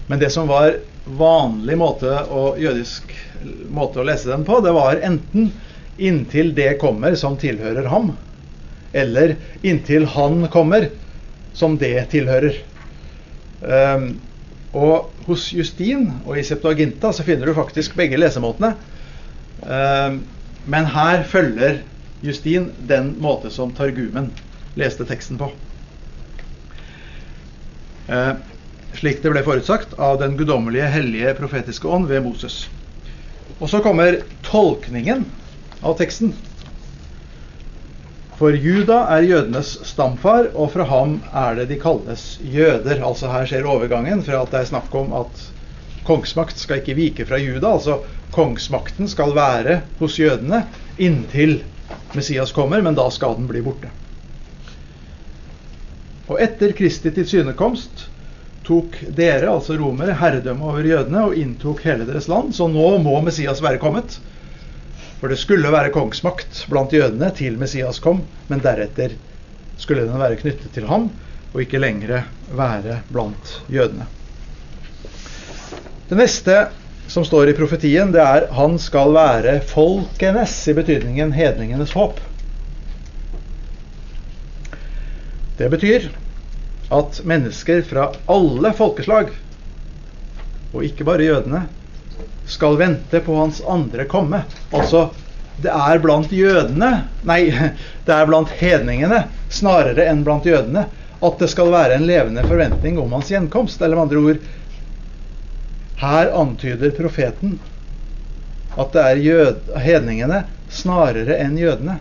Men 0.08 0.22
det 0.22 0.30
som 0.34 0.50
var 0.50 0.78
vanlig 1.06 1.78
måte 1.82 2.12
og 2.30 2.60
jødisk 2.62 3.14
måte 3.74 4.02
å 4.02 4.06
lese 4.06 4.30
den 4.30 4.46
på, 4.46 4.60
det 4.62 4.74
var 4.76 5.02
enten 5.02 5.50
inntil 6.02 6.54
det 6.58 6.76
kommer 6.82 7.16
som 7.20 7.38
tilhører 7.42 7.90
ham, 7.92 8.14
eller 8.94 9.36
inntil 9.66 10.06
han 10.14 10.46
kommer 10.54 10.90
som 11.58 11.78
det 11.82 11.96
tilhører. 12.14 12.58
Um, 13.62 14.14
og 14.72 15.12
hos 15.28 15.50
Justin 15.54 16.08
og 16.24 16.38
i 16.40 16.46
Septuaginta 16.48 17.12
så 17.14 17.26
finner 17.28 17.50
du 17.50 17.58
faktisk 17.58 17.98
begge 18.00 18.20
lesemåtene. 18.20 18.74
Um, 19.62 20.22
men 20.72 20.88
her 20.94 21.26
følger 21.28 21.82
Justin 22.22 22.70
den 22.88 23.16
måte 23.22 23.52
som 23.54 23.74
Targumen 23.76 24.32
leste 24.80 25.06
teksten 25.10 25.40
på. 25.42 25.52
Eh, 28.12 28.32
slik 29.00 29.22
det 29.24 29.32
ble 29.32 29.44
forutsagt 29.46 29.94
av 29.96 30.20
den 30.20 30.36
guddommelige, 30.40 30.90
hellige, 30.92 31.36
profetiske 31.38 31.88
ånd 31.88 32.10
ved 32.12 32.26
Moses. 32.26 32.66
Og 33.60 33.70
så 33.72 33.80
kommer 33.84 34.20
tolkningen 34.44 35.24
av 35.80 35.96
teksten. 36.00 36.34
For 38.42 38.58
Juda 38.58 39.04
er 39.14 39.28
jødenes 39.30 39.76
stamfar, 39.86 40.50
og 40.58 40.72
fra 40.74 40.88
ham 40.90 41.20
er 41.30 41.60
det 41.60 41.68
de 41.70 41.78
kalles 41.80 42.26
jøder. 42.42 43.04
Altså 43.06 43.30
Her 43.32 43.48
skjer 43.48 43.70
overgangen 43.70 44.26
fra 44.26 44.42
at 44.42 44.52
det 44.52 44.64
er 44.64 44.72
snakk 44.74 44.96
om 44.98 45.14
at 45.20 45.44
kongsmakt 46.08 46.60
skal 46.60 46.82
ikke 46.82 46.98
vike 46.98 47.28
fra 47.30 47.40
Juda. 47.40 47.76
Altså 47.78 48.00
kongsmakten 48.34 49.08
skal 49.12 49.36
være 49.38 49.84
hos 50.02 50.18
jødene 50.20 50.66
inntil 50.98 51.62
Messias 52.18 52.52
kommer, 52.52 52.82
men 52.82 52.98
da 52.98 53.08
skal 53.14 53.38
den 53.38 53.48
bli 53.52 53.62
borte. 53.64 53.94
Og 56.32 56.40
etter 56.40 56.72
Kristi 56.78 57.12
tilsynekomst 57.12 58.06
tok 58.64 59.00
dere, 59.18 59.50
altså 59.52 59.76
romere, 59.76 60.16
herredømme 60.16 60.70
over 60.70 60.86
jødene 60.86 61.26
og 61.28 61.36
inntok 61.36 61.82
hele 61.84 62.06
deres 62.08 62.30
land. 62.32 62.54
Så 62.56 62.70
nå 62.72 62.94
må 63.04 63.18
Messias 63.26 63.60
være 63.64 63.82
kommet. 63.82 64.16
For 65.20 65.30
det 65.30 65.42
skulle 65.42 65.74
være 65.74 65.92
kongsmakt 65.94 66.64
blant 66.72 66.94
jødene 66.96 67.30
til 67.36 67.60
Messias 67.62 68.00
kom, 68.02 68.24
men 68.48 68.64
deretter 68.64 69.18
skulle 69.82 70.08
den 70.08 70.22
være 70.22 70.40
knyttet 70.40 70.72
til 70.74 70.88
ham 70.90 71.10
og 71.52 71.62
ikke 71.66 71.82
lenger 71.82 72.24
være 72.56 73.02
blant 73.12 73.58
jødene. 73.70 74.08
Det 76.08 76.18
neste 76.20 76.56
som 77.12 77.26
står 77.28 77.52
i 77.52 77.58
profetien, 77.58 78.12
det 78.12 78.22
er 78.24 78.48
'han 78.52 78.80
skal 78.80 79.14
være 79.14 79.60
folkenes', 79.68 80.70
i 80.70 80.74
betydningen 80.74 81.34
hedningenes 81.34 81.92
håp. 81.92 82.20
Det 85.62 85.68
betyr 85.70 86.08
at 86.90 87.20
mennesker 87.24 87.84
fra 87.86 88.08
alle 88.26 88.72
folkeslag, 88.74 89.28
og 90.74 90.86
ikke 90.88 91.06
bare 91.06 91.28
jødene, 91.28 91.60
skal 92.50 92.80
vente 92.80 93.20
på 93.22 93.36
hans 93.38 93.60
andre 93.70 94.08
komme. 94.10 94.40
Altså, 94.74 95.04
det 95.62 95.70
er 95.70 96.00
blant 96.02 96.32
jødene 96.34 96.90
Nei, 97.30 97.52
det 98.08 98.16
er 98.16 98.26
blant 98.26 98.50
hedningene 98.58 99.20
snarere 99.54 100.08
enn 100.10 100.24
blant 100.26 100.48
jødene 100.50 100.88
at 101.22 101.38
det 101.38 101.52
skal 101.52 101.70
være 101.70 102.00
en 102.00 102.08
levende 102.10 102.42
forventning 102.48 102.98
om 102.98 103.14
hans 103.14 103.30
gjenkomst. 103.30 103.84
Eller 103.86 104.00
med 104.00 104.08
andre 104.08 104.24
ord 104.32 104.40
Her 106.02 106.32
antyder 106.42 106.96
profeten 106.98 107.60
at 108.82 108.96
det 108.96 109.04
er 109.04 109.22
jød, 109.28 109.70
hedningene 109.84 110.42
snarere 110.74 111.38
enn 111.44 111.60
jødene 111.62 112.00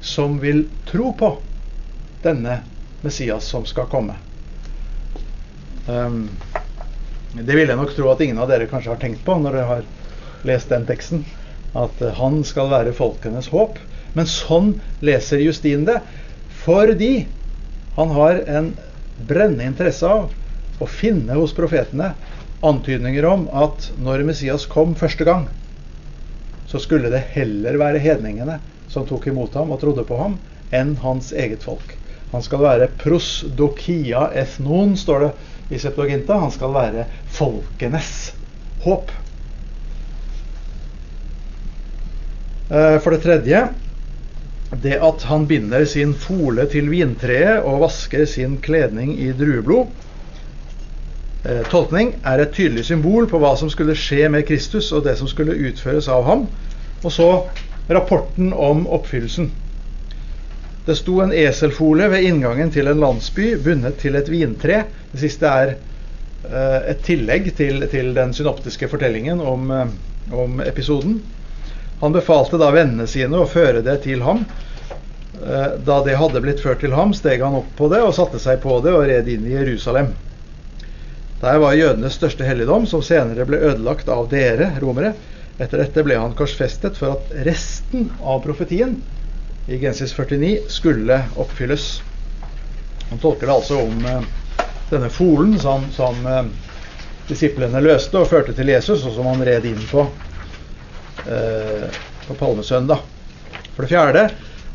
som 0.00 0.40
vil 0.40 0.64
tro 0.88 1.12
på 1.18 1.34
denne 2.24 2.62
Messias 3.04 3.44
som 3.44 3.66
skal 3.68 3.88
komme. 3.90 4.16
Um, 5.86 6.28
det 7.36 7.52
vil 7.52 7.68
jeg 7.68 7.78
nok 7.78 7.92
tro 7.94 8.08
at 8.10 8.22
ingen 8.24 8.40
av 8.40 8.48
dere 8.50 8.68
kanskje 8.70 8.94
har 8.94 9.02
tenkt 9.02 9.24
på 9.26 9.36
når 9.38 9.58
dere 9.58 9.70
har 9.70 9.90
lest 10.48 10.72
den 10.72 10.86
teksten. 10.88 11.26
At 11.76 12.00
uh, 12.02 12.14
han 12.18 12.40
skal 12.48 12.72
være 12.72 12.96
folkenes 12.96 13.50
håp. 13.52 13.78
Men 14.16 14.30
sånn 14.30 14.76
leser 15.04 15.42
Justin 15.44 15.84
det. 15.88 16.00
Fordi 16.64 17.26
han 17.96 18.12
har 18.16 18.40
en 18.48 18.72
brennende 19.16 19.68
interesse 19.68 20.08
av 20.08 20.32
å 20.82 20.88
finne 20.90 21.36
hos 21.38 21.54
profetene 21.56 22.12
antydninger 22.66 23.24
om 23.28 23.46
at 23.52 23.90
når 24.02 24.24
Messias 24.28 24.66
kom 24.68 24.96
første 24.98 25.24
gang, 25.28 25.46
så 26.66 26.80
skulle 26.82 27.12
det 27.12 27.22
heller 27.36 27.78
være 27.80 28.02
hedningene 28.02 28.58
som 28.90 29.06
tok 29.06 29.28
imot 29.30 29.54
ham 29.54 29.70
og 29.72 29.80
trodde 29.80 30.04
på 30.08 30.18
ham, 30.18 30.36
enn 30.74 30.96
hans 31.04 31.30
eget 31.32 31.64
folk. 31.64 31.94
Han 32.32 32.42
skal 32.42 32.64
være 32.64 32.90
prosdokia 33.00 34.26
ethnon, 34.34 34.96
står 34.98 35.24
det 35.24 35.30
i 35.70 35.78
Septuaginta. 35.78 36.38
Han 36.42 36.52
skal 36.54 36.74
være 36.74 37.06
folkenes 37.32 38.12
håp. 38.84 39.12
Eh, 42.70 42.96
for 43.02 43.14
det 43.14 43.22
tredje 43.22 43.66
det 44.82 44.96
at 44.98 45.22
han 45.30 45.46
binder 45.46 45.84
sin 45.86 46.14
fole 46.18 46.66
til 46.70 46.90
vintreet 46.90 47.62
og 47.62 47.84
vasker 47.84 48.24
sin 48.26 48.58
kledning 48.62 49.14
i 49.22 49.30
drueblod. 49.32 49.86
Eh, 51.46 51.62
tolkning 51.70 52.16
er 52.26 52.42
et 52.42 52.54
tydelig 52.56 52.84
symbol 52.88 53.28
på 53.30 53.38
hva 53.38 53.54
som 53.58 53.70
skulle 53.70 53.94
skje 53.94 54.26
med 54.34 54.46
Kristus 54.48 54.90
og 54.92 55.04
det 55.06 55.14
som 55.20 55.30
skulle 55.30 55.54
utføres 55.68 56.08
av 56.10 56.26
ham. 56.26 56.48
Og 57.04 57.12
så 57.12 57.30
rapporten 57.86 58.50
om 58.52 58.86
oppfyllelsen. 58.90 59.52
Det 60.86 60.94
sto 60.94 61.20
en 61.20 61.32
eselfole 61.32 62.06
ved 62.08 62.22
inngangen 62.22 62.68
til 62.70 62.86
en 62.86 63.00
landsby 63.02 63.56
bundet 63.58 63.96
til 63.98 64.14
et 64.14 64.28
vintre. 64.30 64.84
Det 65.10 65.18
siste 65.18 65.50
er 65.50 65.72
eh, 65.74 66.92
et 66.92 67.00
tillegg 67.02 67.48
til, 67.58 67.82
til, 67.90 68.12
den 68.14 68.34
synoptiske 68.36 68.86
fortellingen 68.92 69.42
om, 69.42 69.64
eh, 69.74 69.90
om 70.30 70.60
episoden. 70.62 71.16
Han 72.04 72.14
befalte 72.14 72.60
da 72.62 72.68
vennene 72.70 73.08
sine 73.10 73.40
å 73.42 73.48
føre 73.50 73.82
det 73.82 73.96
til 74.04 74.22
ham. 74.22 74.44
Eh, 75.40 75.74
da 75.88 75.96
det 76.06 76.14
hadde 76.20 76.44
blitt 76.44 76.62
ført 76.62 76.84
til 76.84 76.94
ham, 76.94 77.16
steg 77.18 77.42
han 77.42 77.58
opp 77.64 77.74
på 77.74 77.90
det 77.90 78.04
og 78.06 78.14
satte 78.14 78.38
seg 78.38 78.62
på 78.62 78.78
det 78.86 78.94
og 78.94 79.08
red 79.10 79.26
inn 79.32 79.50
i 79.50 79.56
Jerusalem. 79.56 80.14
Der 81.42 81.58
var 81.66 81.74
jødenes 81.74 82.14
største 82.14 82.46
helligdom, 82.46 82.86
som 82.86 83.02
senere 83.02 83.48
ble 83.48 83.58
ødelagt 83.72 84.06
av 84.06 84.30
dere, 84.30 84.70
romere. 84.78 85.16
Etter 85.58 85.82
dette 85.82 86.06
ble 86.06 86.22
han 86.22 86.38
korsfestet 86.38 86.94
for 86.94 87.18
at 87.18 87.34
resten 87.50 88.12
av 88.22 88.44
profetien 88.46 89.00
i 89.66 89.78
Gensis 89.82 90.14
49 90.14 90.58
skulle 90.70 91.22
oppfylles. 91.36 92.02
Han 93.10 93.18
tolker 93.22 93.46
det 93.46 93.56
altså 93.56 93.80
om 93.82 94.06
eh, 94.06 94.64
denne 94.90 95.10
folen 95.10 95.58
som, 95.62 95.88
som 95.94 96.26
eh, 96.26 96.44
disiplene 97.28 97.82
løste 97.82 98.20
og 98.20 98.30
førte 98.30 98.54
til 98.54 98.70
Jesus, 98.70 99.04
og 99.06 99.16
som 99.16 99.30
han 99.32 99.44
red 99.46 99.66
inn 99.66 99.82
på 99.90 100.06
Eh, 101.28 101.88
på 102.26 102.34
palmesøndag. 102.34 102.98
For 103.74 103.82
det 103.82 103.88
fjerde 103.88 104.28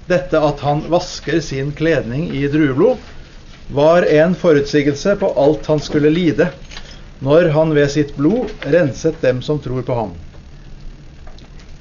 dette 0.07 0.39
at 0.39 0.59
han 0.65 0.81
vasker 0.91 1.39
sin 1.39 1.71
kledning 1.71 2.31
i 2.35 2.47
drueblod, 2.47 2.97
var 3.71 4.03
en 4.03 4.35
forutsigelse 4.35 5.15
på 5.15 5.29
alt 5.39 5.65
han 5.71 5.79
skulle 5.79 6.09
lide 6.11 6.49
når 7.23 7.51
han 7.55 7.71
ved 7.75 7.91
sitt 7.93 8.15
blod 8.17 8.51
renset 8.67 9.21
dem 9.21 9.39
som 9.41 9.61
tror 9.63 9.85
på 9.87 9.95
ham. 9.95 10.11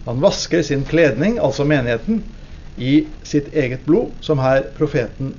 Han 0.07 0.21
vasker 0.23 0.63
sin 0.63 0.85
kledning, 0.87 1.39
altså 1.39 1.65
menigheten, 1.65 2.23
i 2.81 3.07
sitt 3.23 3.55
eget 3.55 3.85
blod, 3.87 4.13
som 4.21 4.39
her 4.41 4.63
profeten 4.77 5.35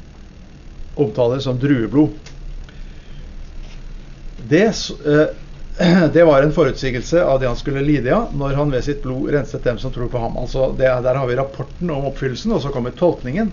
omtaler 0.96 1.40
som 1.40 1.60
drueblod. 1.60 2.14
Det 4.50 4.66
eh, 4.66 5.26
det 6.14 6.24
var 6.24 6.42
en 6.42 6.54
forutsigelse 6.54 7.24
av 7.24 7.40
det 7.40 7.48
han 7.48 7.58
skulle 7.58 7.82
lide 7.82 8.16
av 8.16 8.36
når 8.38 8.54
han 8.60 8.72
ved 8.72 8.86
sitt 8.86 9.02
blod 9.04 9.32
renset 9.34 9.64
dem 9.64 9.80
som 9.82 9.92
tror 9.92 10.12
på 10.12 10.22
ham. 10.22 10.38
Altså 10.38 10.72
det, 10.78 10.86
Der 10.86 11.16
har 11.16 11.28
vi 11.28 11.36
rapporten 11.36 11.90
om 11.90 12.06
oppfyllelsen, 12.06 12.52
og 12.52 12.62
så 12.62 12.70
kommer 12.70 12.92
tolkningen. 12.92 13.52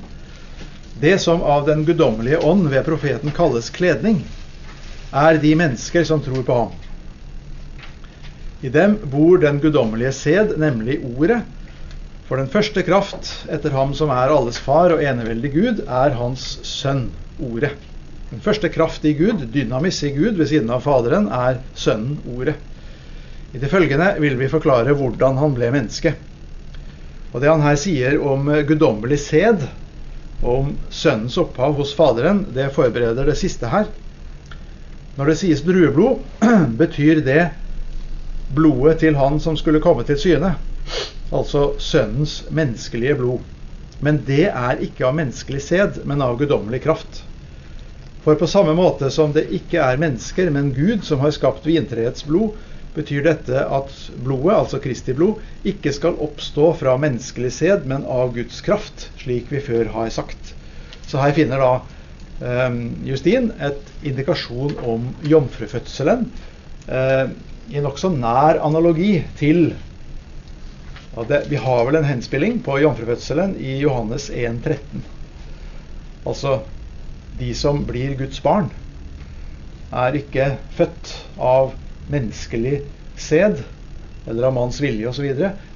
Det 1.00 1.18
som 1.18 1.42
av 1.42 1.66
den 1.66 1.84
guddommelige 1.84 2.42
ånd 2.44 2.68
ved 2.68 2.84
profeten 2.84 3.32
kalles 3.32 3.70
kledning, 3.70 4.20
er 5.14 5.38
de 5.40 5.54
mennesker 5.56 6.04
som 6.04 6.20
tror 6.20 6.42
på 6.42 6.54
ham. 6.54 6.72
I 8.60 8.68
dem 8.68 8.98
bor 9.04 9.38
den 9.38 9.60
guddommelige 9.62 10.12
sæd, 10.12 10.58
nemlig 10.58 10.98
Ordet. 11.06 11.40
For 12.28 12.36
den 12.36 12.50
første 12.52 12.82
kraft 12.84 13.30
etter 13.48 13.72
ham 13.72 13.94
som 13.96 14.10
er 14.12 14.28
alles 14.28 14.58
far 14.60 14.92
og 14.92 15.00
eneveldig 15.00 15.50
Gud, 15.54 15.78
er 15.88 16.12
hans 16.18 16.58
sønn, 16.68 17.06
Ordet. 17.40 17.70
Den 18.28 18.42
første 18.44 18.68
kraft 18.68 19.04
i 19.08 19.14
Gud, 19.16 19.46
dynamis 19.54 20.02
i 20.04 20.10
Gud 20.12 20.36
ved 20.36 20.50
siden 20.50 20.68
av 20.74 20.82
Faderen, 20.84 21.30
er 21.32 21.62
Sønnen, 21.72 22.18
Ordet. 22.28 22.58
I 23.56 23.60
det 23.62 23.70
følgende 23.72 24.10
vil 24.20 24.36
vi 24.36 24.50
forklare 24.52 24.92
hvordan 24.98 25.38
han 25.40 25.54
ble 25.56 25.70
menneske. 25.72 26.12
Og 27.32 27.40
Det 27.40 27.48
han 27.48 27.64
her 27.64 27.78
sier 27.80 28.18
om 28.20 28.50
guddommelig 28.68 29.20
sæd, 29.24 29.64
om 30.44 30.74
Sønnens 30.92 31.38
opphav 31.40 31.78
hos 31.80 31.94
Faderen, 31.96 32.44
det 32.52 32.68
forbereder 32.76 33.30
det 33.30 33.38
siste 33.40 33.72
her. 33.72 33.88
Når 35.16 35.32
det 35.32 35.38
sies 35.40 35.64
drueblod, 35.64 36.20
betyr 36.82 37.24
det 37.24 37.46
blodet 38.54 38.98
til 39.02 39.16
han 39.18 39.40
som 39.40 39.56
skulle 39.56 39.82
komme 39.84 40.04
til 40.08 40.18
syne. 40.20 40.54
Altså 41.32 41.74
Sønnens 41.78 42.42
menneskelige 42.50 43.16
blod. 43.18 43.44
Men 44.00 44.22
det 44.26 44.46
er 44.48 44.80
ikke 44.84 45.08
av 45.08 45.16
menneskelig 45.18 45.60
sæd, 45.64 46.00
men 46.06 46.22
av 46.22 46.38
guddommelig 46.38 46.80
kraft. 46.84 47.24
For 48.24 48.38
på 48.38 48.48
samme 48.50 48.74
måte 48.78 49.10
som 49.14 49.34
det 49.34 49.48
ikke 49.54 49.80
er 49.82 50.00
mennesker, 50.00 50.50
men 50.54 50.72
Gud 50.76 51.04
som 51.06 51.22
har 51.24 51.34
skapt 51.34 51.66
vintreets 51.66 52.24
blod, 52.28 52.56
betyr 52.96 53.22
dette 53.26 53.62
at 53.62 53.92
blodet, 54.24 54.54
altså 54.56 54.80
Kristi 54.82 55.14
blod, 55.14 55.42
ikke 55.66 55.92
skal 55.94 56.18
oppstå 56.24 56.72
fra 56.80 56.96
menneskelig 57.00 57.52
sæd, 57.54 57.86
men 57.90 58.06
av 58.08 58.32
Guds 58.34 58.62
kraft, 58.64 59.10
slik 59.20 59.52
vi 59.52 59.62
før 59.62 59.92
har 59.94 60.10
sagt. 60.14 60.54
Så 61.08 61.20
her 61.22 61.34
finner 61.36 61.62
da 61.62 61.72
eh, 62.44 62.80
Justin 63.08 63.52
et 63.64 63.92
indikasjon 64.06 64.74
om 64.86 65.10
jomfrufødselen 65.24 66.26
uh, 66.88 67.30
i 67.68 67.82
nokså 67.84 68.10
nær 68.14 68.60
analogi 68.64 69.18
til 69.38 69.72
det, 71.28 71.48
Vi 71.50 71.56
har 71.56 71.84
vel 71.84 71.96
en 71.98 72.06
henspilling 72.06 72.60
på 72.62 72.76
jomfrufødselen 72.78 73.56
i 73.58 73.78
Johannes 73.80 74.28
1,13. 74.30 75.02
Altså 76.26 76.60
de 77.40 77.54
som 77.54 77.80
blir 77.86 78.14
Guds 78.18 78.38
barn, 78.40 78.68
er 79.90 80.14
ikke 80.14 80.52
født 80.76 81.10
av 81.40 81.72
menneskelig 82.12 82.82
sæd 83.18 83.64
eller 84.28 84.46
av 84.46 84.54
manns 84.54 84.80
vilje 84.82 85.08
osv., 85.08 85.26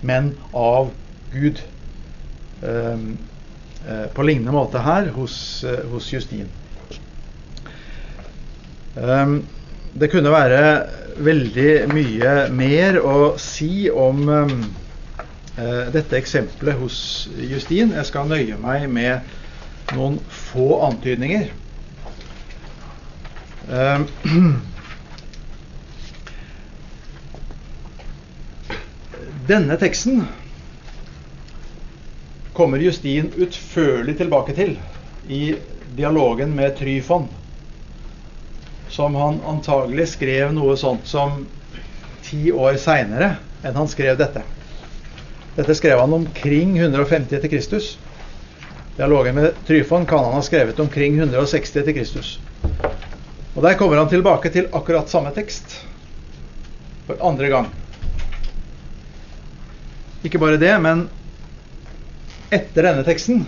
men 0.03 0.35
av 0.53 0.93
Gud. 1.33 1.63
Um, 2.63 3.17
på 4.15 4.23
lignende 4.23 4.55
måte 4.55 4.79
her 4.85 5.09
hos, 5.17 5.37
uh, 5.67 5.81
hos 5.91 6.13
Justin. 6.13 6.47
Um, 8.95 9.41
det 9.93 10.09
kunne 10.13 10.33
være 10.33 10.63
veldig 11.23 11.73
mye 11.93 12.35
mer 12.55 12.99
å 13.05 13.35
si 13.41 13.91
om 13.91 14.23
um, 14.29 14.53
uh, 15.59 15.87
dette 15.93 16.17
eksempelet 16.17 16.79
hos 16.81 16.99
Justin. 17.37 17.93
Jeg 17.99 18.07
skal 18.09 18.29
nøye 18.31 18.57
meg 18.61 18.89
med 18.91 19.21
noen 19.93 20.19
få 20.33 20.81
antydninger. 20.87 21.51
Eh, 23.69 24.01
Denne 29.53 29.77
teksten 29.77 30.23
kommer 32.55 32.79
Justin 32.79 33.33
utførlig 33.37 34.17
tilbake 34.21 34.55
til 34.57 34.79
i 35.29 35.55
dialogen 35.97 36.55
med 36.57 36.77
Tryfon, 36.79 37.29
som 38.93 39.15
han 39.15 39.41
antagelig 39.49 40.09
skrev 40.09 40.51
noe 40.53 40.77
sånt 40.77 41.07
som 41.09 41.47
ti 42.27 42.51
år 42.53 42.77
seinere 42.77 43.39
enn 43.65 43.79
han 43.79 43.89
skrev 43.89 44.19
dette. 44.21 44.43
Dette 45.57 45.77
skrev 45.79 46.01
han 46.01 46.13
omkring 46.13 46.75
150 46.77 47.39
etter 47.39 47.49
Kristus. 47.49 47.95
Dialogen 48.97 49.39
med 49.39 49.57
Tryfon 49.67 50.05
kan 50.07 50.27
han 50.27 50.37
ha 50.37 50.43
skrevet 50.45 50.81
omkring 50.85 51.17
160 51.19 51.81
etter 51.81 51.97
Kristus. 51.97 52.35
Og 53.55 53.63
Der 53.63 53.79
kommer 53.81 53.97
han 53.97 54.13
tilbake 54.13 54.53
til 54.53 54.69
akkurat 54.73 55.09
samme 55.09 55.33
tekst 55.33 55.79
for 57.09 57.17
andre 57.25 57.49
gang. 57.49 57.73
Ikke 60.23 60.39
bare 60.39 60.61
det, 60.61 60.77
men 60.85 61.07
etter 62.53 62.85
denne 62.85 63.09
teksten, 63.09 63.47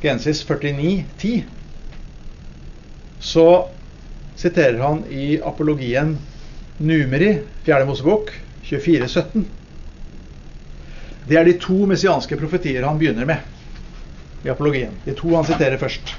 Genesis 0.00 0.40
49, 0.48 1.04
10, 1.20 1.44
så 3.20 3.48
siterer 4.36 4.78
han 4.82 5.04
i 5.10 5.40
apologien 5.40 6.16
Numeri, 6.78 7.38
4. 7.64 7.84
Mosebok, 7.88 8.32
24, 8.62 9.08
17. 9.08 9.46
Det 11.26 11.38
er 11.38 11.48
de 11.48 11.56
to 11.58 11.86
messianske 11.88 12.36
profetier 12.38 12.84
han 12.86 12.98
begynner 13.00 13.26
med 13.26 14.44
i 14.44 14.52
apologien. 14.52 14.92
De 15.04 15.14
to 15.16 15.32
han 15.34 15.46
siterer 15.48 15.80
først. 15.80 16.14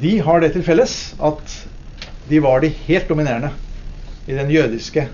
De 0.00 0.16
har 0.24 0.40
det 0.40 0.54
til 0.54 0.64
felles 0.64 0.96
at 1.20 1.56
de 2.30 2.40
var 2.42 2.62
de 2.64 2.72
helt 2.86 3.08
dominerende 3.10 3.52
i 4.26 4.34
den 4.34 4.50
jødiske 4.50 5.08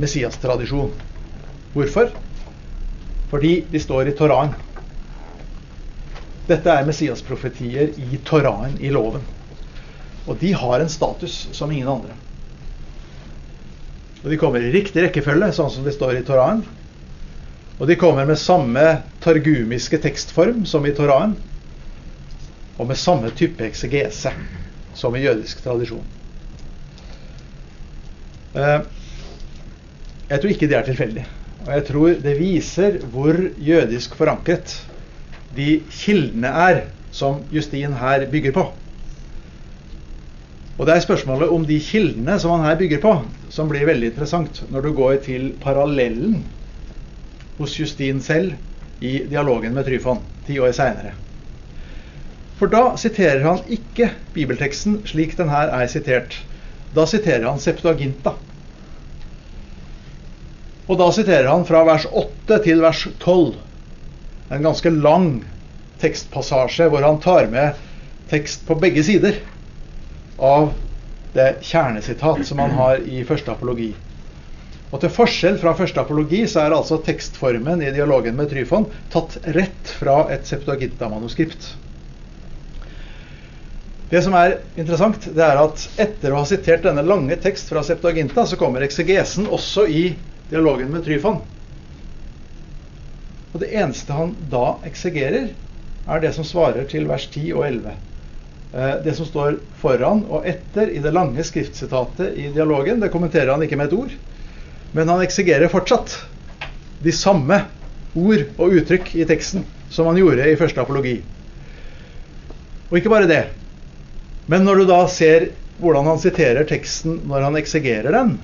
Messias-tradisjon. 0.00 0.90
Hvorfor? 1.74 2.10
Fordi 3.30 3.60
de 3.70 3.80
står 3.80 4.08
i 4.10 4.14
Toraen. 4.16 4.54
Dette 6.44 6.68
er 6.68 6.84
Messias-profetier 6.84 7.94
i 7.96 8.18
Toraen, 8.24 8.76
i 8.80 8.90
loven. 8.92 9.22
Og 10.28 10.36
de 10.40 10.52
har 10.52 10.80
en 10.80 10.92
status 10.92 11.48
som 11.56 11.72
ingen 11.72 11.88
andre. 11.88 12.16
Og 14.24 14.30
de 14.32 14.40
kommer 14.40 14.60
i 14.64 14.72
riktig 14.72 15.04
rekkefølge, 15.04 15.52
sånn 15.56 15.72
som 15.72 15.84
det 15.84 15.94
står 15.96 16.18
i 16.18 16.24
Toraen. 16.24 16.62
Og 17.78 17.88
de 17.88 17.96
kommer 18.00 18.28
med 18.28 18.40
samme 18.40 18.84
targumiske 19.24 19.98
tekstform 20.04 20.62
som 20.68 20.84
i 20.86 20.94
Toraen. 20.96 21.34
Og 22.76 22.88
med 22.88 23.00
samme 23.00 23.32
type 23.36 23.64
eksegese 23.64 24.32
som 24.96 25.16
i 25.16 25.24
jødisk 25.24 25.64
tradisjon. 25.64 26.04
Eh, 28.54 28.80
jeg 30.30 30.40
tror 30.40 30.52
ikke 30.52 30.68
det 30.70 30.78
er 30.78 30.88
tilfeldig. 30.88 31.24
Og 31.64 31.70
jeg 31.72 31.86
tror 31.88 32.18
det 32.24 32.34
viser 32.38 32.98
hvor 33.12 33.38
jødisk 33.56 34.16
forankret 34.18 34.76
de 35.56 35.68
kildene 35.90 36.50
er 36.68 36.82
som 37.14 37.42
Justin 37.54 37.94
her 38.00 38.26
bygger 38.30 38.54
på. 38.56 38.66
Og 40.74 40.86
det 40.88 40.96
er 40.96 41.04
spørsmålet 41.04 41.52
om 41.54 41.66
de 41.66 41.78
kildene 41.78 42.38
som 42.42 42.56
han 42.56 42.66
her 42.66 42.78
bygger 42.78 43.02
på, 43.02 43.14
som 43.54 43.68
blir 43.70 43.86
veldig 43.86 44.10
interessant 44.10 44.64
når 44.74 44.86
du 44.86 44.94
går 44.98 45.20
til 45.26 45.52
parallellen 45.62 46.40
hos 47.58 47.76
Justin 47.78 48.22
selv 48.24 48.56
i 49.04 49.20
dialogen 49.30 49.76
med 49.76 49.86
Tryfon 49.86 50.24
ti 50.46 50.58
år 50.58 50.74
seinere. 50.74 51.14
For 52.58 52.70
da 52.70 52.96
siterer 52.98 53.42
han 53.46 53.62
ikke 53.70 54.10
bibelteksten 54.34 55.00
slik 55.06 55.36
den 55.38 55.50
her 55.50 55.70
er 55.74 55.86
sitert. 55.90 56.36
Da 56.94 57.06
siterer 57.10 57.48
han 57.48 57.62
Septuaginta. 57.62 58.34
Og 60.86 60.98
da 61.00 61.08
siterer 61.14 61.48
han 61.50 61.64
fra 61.66 61.82
vers 61.86 62.06
8 62.10 62.60
til 62.66 62.82
vers 62.84 63.06
12. 63.22 63.56
En 64.54 64.62
ganske 64.62 64.90
lang 64.90 65.42
tekstpassasje 65.98 66.86
hvor 66.92 67.02
han 67.02 67.20
tar 67.22 67.48
med 67.50 67.80
tekst 68.30 68.62
på 68.68 68.76
begge 68.78 69.02
sider 69.02 69.40
av 70.38 70.72
det 71.34 71.56
kjernesitat 71.66 72.44
som 72.46 72.60
han 72.62 72.74
har 72.78 73.02
i 73.02 73.24
første 73.26 73.50
apologi. 73.50 73.90
Og 74.94 75.00
Til 75.02 75.10
forskjell 75.10 75.56
fra 75.58 75.72
første 75.74 75.98
apologi 75.98 76.44
så 76.46 76.62
er 76.62 76.76
altså 76.76 77.00
tekstformen 77.02 77.82
i 77.82 77.90
dialogen 77.96 78.36
med 78.38 78.52
Tryfon 78.52 78.86
tatt 79.10 79.40
rett 79.56 79.90
fra 79.98 80.28
et 80.30 80.46
Septuaginta-manuskript. 80.46 81.72
Det 84.12 84.20
som 84.22 84.36
er 84.38 84.60
interessant, 84.78 85.26
det 85.34 85.42
er 85.42 85.58
at 85.58 85.82
etter 85.98 86.30
å 86.30 86.44
ha 86.44 86.46
sitert 86.46 86.86
denne 86.86 87.02
lange 87.02 87.34
tekst 87.42 87.72
fra 87.72 87.82
Septuaginta, 87.82 88.44
så 88.46 88.58
kommer 88.60 88.86
eksegesen 88.86 89.48
også 89.50 89.88
i 89.90 90.04
dialogen 90.52 90.94
med 90.94 91.02
Tryfon. 91.08 91.42
Og 93.54 93.62
det 93.62 93.70
eneste 93.70 94.16
han 94.16 94.34
da 94.50 94.80
eksegerer, 94.86 95.52
er 96.04 96.20
det 96.20 96.34
som 96.36 96.44
svarer 96.44 96.84
til 96.90 97.06
vers 97.08 97.28
10 97.30 97.52
og 97.54 97.62
11. 97.68 97.94
Eh, 98.74 98.94
det 99.04 99.14
som 99.16 99.28
står 99.28 99.60
foran 99.80 100.24
og 100.26 100.48
etter 100.50 100.90
i 100.90 101.00
det 101.02 101.14
lange 101.14 101.44
skriftsitatet 101.46 102.34
i 102.34 102.50
dialogen, 102.52 102.98
det 103.00 103.12
kommenterer 103.14 103.54
han 103.54 103.62
ikke 103.62 103.78
med 103.78 103.92
et 103.92 103.96
ord. 103.96 104.16
Men 104.94 105.10
han 105.10 105.22
eksegerer 105.22 105.70
fortsatt 105.72 106.16
de 107.04 107.14
samme 107.14 107.62
ord 108.14 108.44
og 108.58 108.74
uttrykk 108.80 109.14
i 109.22 109.26
teksten 109.28 109.64
som 109.90 110.10
han 110.10 110.18
gjorde 110.18 110.48
i 110.50 110.58
første 110.58 110.82
apologi. 110.82 111.20
Og 112.90 112.98
ikke 112.98 113.12
bare 113.12 113.30
det. 113.30 113.44
Men 114.50 114.66
når 114.66 114.82
du 114.82 114.88
da 114.90 114.98
ser 115.10 115.52
hvordan 115.78 116.10
han 116.10 116.20
siterer 116.22 116.66
teksten 116.68 117.22
når 117.30 117.48
han 117.48 117.58
eksegerer 117.58 118.14
den, 118.14 118.36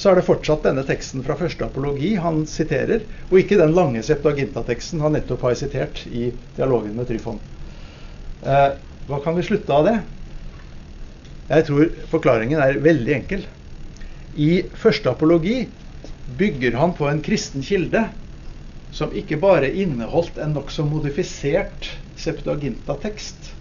så 0.00 0.08
er 0.08 0.16
det 0.16 0.24
fortsatt 0.24 0.64
denne 0.64 0.82
teksten 0.88 1.20
fra 1.26 1.34
første 1.36 1.66
apologi 1.66 2.14
han 2.16 2.46
siterer, 2.48 3.02
og 3.28 3.42
ikke 3.42 3.58
den 3.60 3.74
lange 3.76 4.00
Septuaginta-teksten 4.06 5.02
han 5.04 5.12
nettopp 5.12 5.42
har 5.44 5.58
sitert 5.60 6.06
i 6.08 6.30
dialogen 6.56 6.94
med 6.96 7.10
Tryfon. 7.10 7.36
Eh, 8.40 8.70
hva 9.10 9.18
kan 9.20 9.36
vi 9.36 9.44
slutte 9.44 9.76
av 9.76 9.84
det? 9.84 9.98
Jeg 11.50 11.66
tror 11.68 11.90
forklaringen 12.08 12.62
er 12.64 12.80
veldig 12.80 13.12
enkel. 13.18 13.44
I 14.32 14.70
første 14.78 15.12
apologi 15.12 15.66
bygger 16.38 16.78
han 16.80 16.94
på 16.96 17.08
en 17.10 17.20
kristen 17.26 17.64
kilde 17.66 18.06
som 18.94 19.12
ikke 19.12 19.36
bare 19.42 19.68
inneholdt 19.82 20.40
en 20.40 20.54
nokså 20.56 20.86
modifisert 20.88 21.90
Septuaginta-tekst, 22.20 23.52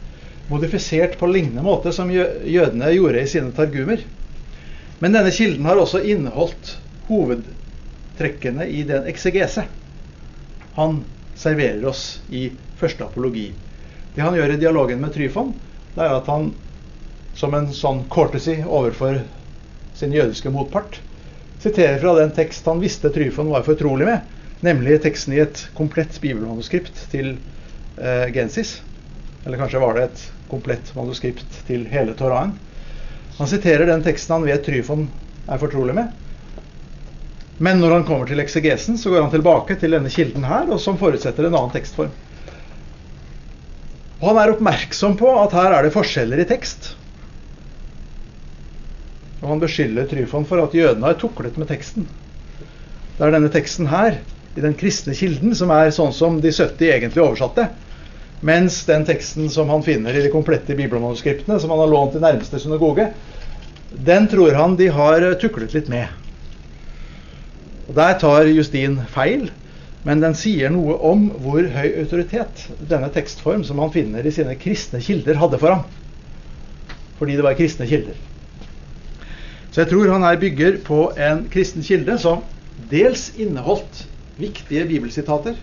modifisert 0.49 1.19
på 1.19 1.27
lignende 1.31 1.65
måte 1.67 1.91
som 1.95 2.09
jødene 2.11 2.93
gjorde 2.95 3.25
i 3.25 3.29
sine 3.29 3.51
targumer. 3.55 4.05
Men 4.99 5.15
denne 5.15 5.31
kilden 5.31 5.67
har 5.67 5.79
også 5.79 6.01
inneholdt 6.03 6.75
hovedtrekkene 7.07 8.67
i 8.67 8.83
den 8.87 9.07
eksegese 9.09 9.65
han 10.75 11.01
serverer 11.39 11.85
oss 11.89 12.21
i 12.29 12.49
første 12.79 13.03
apologi. 13.03 13.49
Det 14.15 14.23
han 14.23 14.35
gjør 14.35 14.53
i 14.53 14.59
dialogen 14.61 15.01
med 15.01 15.13
Tryfon, 15.15 15.53
det 15.95 16.05
er 16.05 16.15
at 16.15 16.27
han 16.31 16.51
som 17.35 17.55
en 17.55 17.69
sånn 17.75 18.05
courtesy 18.11 18.59
overfor 18.63 19.21
sin 19.95 20.15
jødiske 20.15 20.51
motpart 20.53 20.99
siterer 21.59 21.99
fra 21.99 22.15
den 22.19 22.31
tekst 22.35 22.67
han 22.67 22.79
visste 22.79 23.11
Tryfon 23.11 23.51
var 23.51 23.65
fortrolig 23.67 24.07
med, 24.07 24.27
nemlig 24.63 25.01
teksten 25.03 25.35
i 25.35 25.41
et 25.43 25.65
komplett 25.75 26.15
bibelmanuskript 26.23 27.05
til 27.11 27.33
eh, 27.99 28.27
Gensis. 28.35 28.79
Eller 29.45 29.59
kanskje 29.59 29.81
var 29.83 29.95
det 29.95 30.05
et 30.07 30.23
komplett 30.51 30.91
manuskript 30.95 31.61
til 31.67 31.85
hele 31.91 32.15
Toraen. 32.19 32.55
Han 33.39 33.47
siterer 33.47 33.87
den 33.87 34.03
teksten 34.03 34.35
han 34.35 34.47
vet 34.47 34.65
Tryfon 34.65 35.07
er 35.47 35.61
fortrolig 35.61 35.95
med. 35.95 36.11
Men 37.59 37.79
når 37.79 37.97
han 37.97 38.05
kommer 38.07 38.27
til 38.27 38.39
eksegesen, 38.43 38.97
så 38.99 39.11
går 39.11 39.25
han 39.25 39.33
tilbake 39.33 39.75
til 39.79 39.95
denne 39.95 40.11
kilden 40.11 40.45
her, 40.47 40.67
og 40.71 40.79
som 40.83 40.99
forutsetter 40.99 41.47
en 41.47 41.55
annen 41.55 41.73
tekstform. 41.73 42.11
Og 44.19 44.25
han 44.27 44.39
er 44.41 44.53
oppmerksom 44.53 45.15
på 45.19 45.31
at 45.41 45.55
her 45.55 45.75
er 45.75 45.87
det 45.87 45.95
forskjeller 45.95 46.43
i 46.43 46.47
tekst. 46.47 46.93
Og 49.39 49.53
han 49.53 49.61
beskylder 49.63 50.07
Tryfon 50.11 50.47
for 50.47 50.63
at 50.63 50.75
jødene 50.75 51.07
har 51.07 51.19
tuklet 51.19 51.55
med 51.59 51.71
teksten. 51.71 52.07
Det 53.15 53.27
er 53.27 53.35
denne 53.35 53.51
teksten 53.51 53.87
her, 53.91 54.19
i 54.55 54.63
den 54.63 54.75
kristne 54.75 55.15
kilden, 55.15 55.55
som 55.55 55.71
er 55.71 55.91
sånn 55.95 56.11
som 56.15 56.39
de 56.43 56.51
70 56.51 56.91
egentlig 56.91 57.23
oversatte. 57.23 57.69
Mens 58.41 58.85
den 58.87 59.03
teksten 59.07 59.49
som 59.51 59.69
han 59.69 59.83
finner 59.83 60.15
i 60.15 60.21
de 60.23 60.31
komplette 60.31 60.75
bibelmanuskriptene, 60.75 61.59
som 61.59 61.73
han 61.73 61.81
har 61.83 61.91
lånt 61.91 62.13
til 62.15 62.23
nærmeste 62.23 62.59
synagoge, 62.61 63.09
den 63.91 64.27
tror 64.31 64.55
han 64.55 64.77
de 64.79 64.87
har 64.93 65.25
tuklet 65.41 65.75
litt 65.75 65.89
med. 65.91 66.07
Og 67.89 67.95
Der 67.97 68.19
tar 68.21 68.47
Justin 68.47 68.99
feil, 69.11 69.49
men 70.05 70.21
den 70.23 70.35
sier 70.37 70.71
noe 70.71 70.95
om 71.09 71.25
hvor 71.43 71.65
høy 71.73 71.89
autoritet 71.99 72.67
denne 72.79 73.09
tekstform 73.11 73.65
som 73.67 73.81
han 73.83 73.91
finner 73.91 74.23
i 74.23 74.31
sine 74.31 74.55
kristne 74.61 75.01
kilder, 75.03 75.35
hadde 75.41 75.59
for 75.59 75.75
ham. 75.75 75.83
Fordi 77.19 77.35
det 77.35 77.43
var 77.43 77.57
kristne 77.59 77.89
kilder. 77.89 78.15
Så 79.69 79.83
jeg 79.83 79.91
tror 79.91 80.13
han 80.13 80.23
her 80.23 80.39
bygger 80.39 80.79
på 80.85 81.09
en 81.17 81.43
kristen 81.51 81.83
kilde 81.85 82.15
som 82.21 82.45
dels 82.89 83.29
inneholdt 83.35 84.05
viktige 84.39 84.85
bibelsitater, 84.87 85.57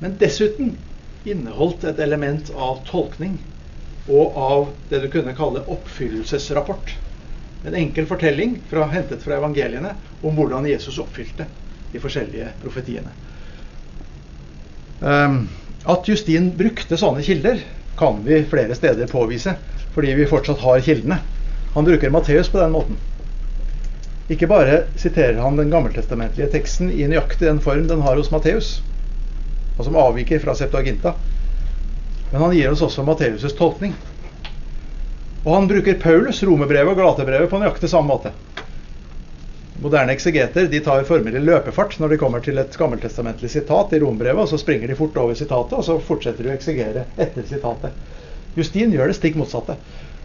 men 0.00 0.16
dessuten 0.18 0.78
inneholdt 1.24 1.84
et 1.84 1.98
element 1.98 2.50
av 2.54 2.82
tolkning 2.88 3.38
og 4.08 4.36
av 4.40 4.68
det 4.88 5.02
du 5.02 5.08
kunne 5.12 5.34
kalle 5.36 5.64
oppfyllelsesrapport. 5.68 6.94
En 7.66 7.74
enkel 7.74 8.06
fortelling 8.06 8.58
fra, 8.70 8.86
hentet 8.92 9.22
fra 9.24 9.36
evangeliene 9.36 9.94
om 10.22 10.36
hvordan 10.38 10.68
Jesus 10.68 11.00
oppfylte 11.02 11.48
de 11.92 12.00
forskjellige 12.00 12.52
profetiene. 12.62 13.12
Um, 15.00 15.42
at 15.88 16.08
Justin 16.08 16.52
brukte 16.58 16.98
sånne 16.98 17.22
kilder, 17.26 17.60
kan 17.98 18.22
vi 18.24 18.40
flere 18.46 18.74
steder 18.78 19.10
påvise, 19.10 19.54
fordi 19.94 20.14
vi 20.18 20.26
fortsatt 20.30 20.62
har 20.62 20.82
kildene. 20.86 21.18
Han 21.74 21.86
bruker 21.86 22.10
Matteus 22.14 22.50
på 22.50 22.60
den 22.62 22.74
måten. 22.74 22.98
Ikke 24.28 24.48
bare 24.50 24.82
siterer 25.00 25.40
han 25.40 25.56
den 25.56 25.70
gammeltestamentlige 25.72 26.50
teksten 26.52 26.90
i 26.92 27.06
nøyaktig 27.08 27.46
den 27.48 27.62
form 27.64 27.86
den 27.88 28.04
har 28.04 28.18
hos 28.18 28.30
Matteus, 28.30 28.78
og 29.78 29.86
som 29.86 29.96
avviker 29.96 30.42
fra 30.42 30.54
Septuaginta, 30.58 31.14
men 32.32 32.42
han 32.42 32.54
gir 32.56 32.72
oss 32.72 32.82
også 32.84 33.04
Matteus' 33.06 33.56
tolkning. 33.56 33.94
Og 35.46 35.54
han 35.54 35.68
bruker 35.70 35.96
Paulus, 36.02 36.42
romerbrevet 36.44 36.92
og 36.92 36.98
galatebrevet 36.98 37.48
på 37.48 37.60
nøyaktig 37.62 37.88
samme 37.88 38.10
måte. 38.10 38.34
Moderne 39.78 40.12
eksegeter 40.12 40.66
de 40.66 40.80
tar 40.82 41.06
formelig 41.06 41.40
løpefart 41.46 41.94
når 42.02 42.12
de 42.12 42.18
kommer 42.20 42.42
til 42.42 42.58
et 42.58 42.76
gammeltestamentlig 42.76 43.48
sitat 43.52 43.94
i 43.94 44.00
rombrevet, 44.02 44.42
og 44.42 44.50
så 44.50 44.58
springer 44.58 44.90
de 44.90 44.98
fort 44.98 45.16
over 45.22 45.38
sitatet, 45.38 45.78
og 45.78 45.86
så 45.86 45.96
fortsetter 46.02 46.44
de 46.44 46.50
å 46.50 46.56
eksegere 46.58 47.06
etter 47.16 47.46
sitatet. 47.46 47.94
Justin 48.58 48.92
gjør 48.92 49.12
det 49.12 49.16
stikk 49.20 49.38
motsatte. 49.38 49.78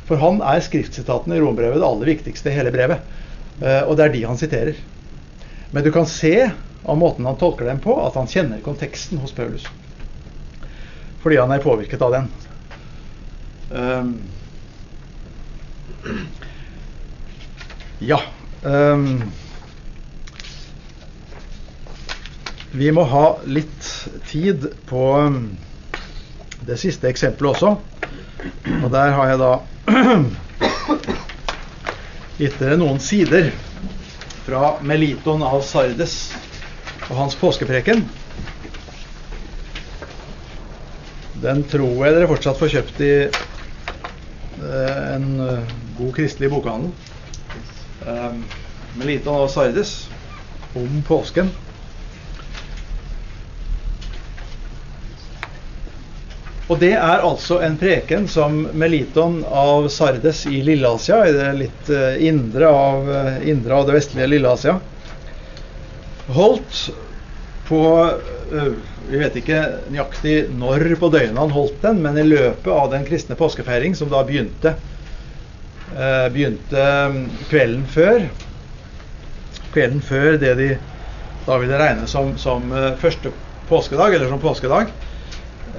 For 0.09 0.19
han 0.19 0.41
er 0.43 0.63
skriftsitatene 0.65 1.37
i 1.37 1.43
rombrevet 1.43 1.79
det 1.79 1.87
aller 1.87 2.09
viktigste 2.15 2.49
i 2.49 2.57
hele 2.57 2.73
brevet. 2.73 3.05
Eh, 3.61 3.83
og 3.85 3.95
det 3.95 4.07
er 4.07 4.15
de 4.15 4.25
han 4.25 4.41
siterer. 4.41 4.79
Men 5.71 5.85
du 5.85 5.91
kan 5.93 6.09
se 6.09 6.33
av 6.85 6.97
måten 6.97 7.25
han 7.25 7.37
tolker 7.37 7.65
dem 7.65 7.79
på, 7.79 8.07
at 8.07 8.15
han 8.15 8.27
kjenner 8.27 8.61
konteksten 8.61 9.17
hos 9.23 9.31
Paulus. 9.31 9.67
Fordi 11.23 11.37
han 11.39 11.51
er 11.51 11.63
påvirket 11.63 12.01
av 12.01 12.11
den. 12.11 12.27
Um, 13.69 14.21
ja. 17.99 18.21
Um, 18.63 19.31
vi 22.71 22.91
må 22.91 23.03
ha 23.07 23.37
litt 23.45 24.07
tid 24.27 24.67
på 24.89 25.17
um, 25.21 25.57
det 26.67 26.77
siste 26.81 27.07
eksempelet 27.07 27.55
også. 27.55 27.77
Og 28.83 28.91
der 28.91 29.15
har 29.15 29.29
jeg 29.31 29.39
da 29.39 29.53
gitt 32.41 32.59
dere 32.59 32.77
noen 32.81 32.99
sider 33.03 33.51
fra 34.43 34.73
Meliton 34.83 35.43
av 35.47 35.61
Sardes 35.63 36.33
og 37.09 37.17
hans 37.17 37.35
påskepreken. 37.39 38.03
Den 41.43 41.63
tror 41.67 42.05
jeg 42.05 42.15
dere 42.15 42.29
fortsatt 42.29 42.59
får 42.59 42.71
kjøpt 42.77 43.01
i 43.03 43.11
eh, 43.25 45.01
en 45.15 45.27
uh, 45.41 45.73
god 45.97 46.13
kristelig 46.15 46.51
bokhandel. 46.53 46.93
Med 48.03 48.41
Meliton 48.99 49.37
av 49.39 49.47
Sardes 49.51 49.91
om 50.75 51.03
påsken. 51.07 51.47
Og 56.71 56.79
det 56.79 56.93
er 56.95 57.23
altså 57.23 57.59
en 57.63 57.77
preken 57.79 58.27
som 58.31 58.61
Meliton 58.75 59.41
av 59.47 59.87
Sardes 59.91 60.45
i 60.51 60.61
Lilleasia, 60.65 61.21
i 61.27 61.35
det 61.35 61.49
litt 61.59 61.91
indre, 62.23 62.67
av, 62.71 63.11
indre 63.43 63.79
av 63.79 63.87
det 63.87 63.97
vestlige 63.97 64.29
Lilleasia, 64.31 64.77
holdt 66.31 66.87
på 67.67 67.81
uh, 68.53 68.73
Vi 69.09 69.19
vet 69.19 69.37
ikke 69.39 69.59
nøyaktig 69.91 70.35
når 70.55 70.95
på 70.99 71.09
døgnet 71.11 71.39
han 71.39 71.53
holdt 71.55 71.81
den, 71.83 72.01
men 72.03 72.19
i 72.19 72.25
løpet 72.27 72.71
av 72.71 72.89
den 72.91 73.05
kristne 73.07 73.37
påskefeiring, 73.39 73.95
som 73.95 74.11
da 74.11 74.23
begynte, 74.27 74.75
begynte 76.33 76.83
um, 77.11 77.17
kvelden 77.49 77.83
før 77.91 78.27
Kvelden 79.73 80.03
før 80.05 80.35
det 80.37 80.53
de 80.59 80.67
da 81.43 81.57
ville 81.59 81.77
regne 81.79 82.05
som, 82.07 82.35
som 82.39 82.69
første 83.01 83.31
påskedag, 83.67 84.13
eller 84.13 84.29
som 84.29 84.39
påskedag. 84.39 84.91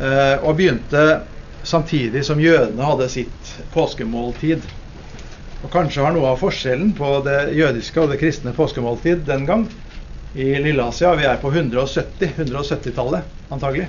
Eh, 0.01 0.45
og 0.45 0.57
begynte 0.59 1.21
samtidig 1.63 2.25
som 2.27 2.41
jødene 2.41 2.87
hadde 2.87 3.09
sitt 3.13 3.53
påskemåltid. 3.75 4.65
Og 5.63 5.71
Kanskje 5.73 6.03
har 6.05 6.15
noe 6.15 6.33
av 6.35 6.41
forskjellen 6.43 6.93
på 6.99 7.17
det 7.25 7.55
jødiske 7.57 8.03
og 8.03 8.11
det 8.13 8.21
kristne 8.21 8.53
påskemåltid 8.57 9.25
den 9.29 9.47
gang 9.49 9.69
i 10.35 10.55
Lilleasia 10.59 11.15
Vi 11.15 11.27
er 11.29 11.39
på 11.43 11.53
170, 11.53 12.35
170-tallet 12.37 13.53
antagelig. 13.55 13.89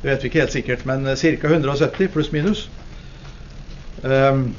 Det 0.00 0.08
vet 0.08 0.22
vi 0.24 0.30
ikke 0.30 0.40
helt 0.40 0.54
sikkert, 0.54 0.84
men 0.88 1.04
ca. 1.04 1.48
170 1.48 2.08
pluss 2.14 2.30
minus. 2.32 2.68
Um, 4.02 4.54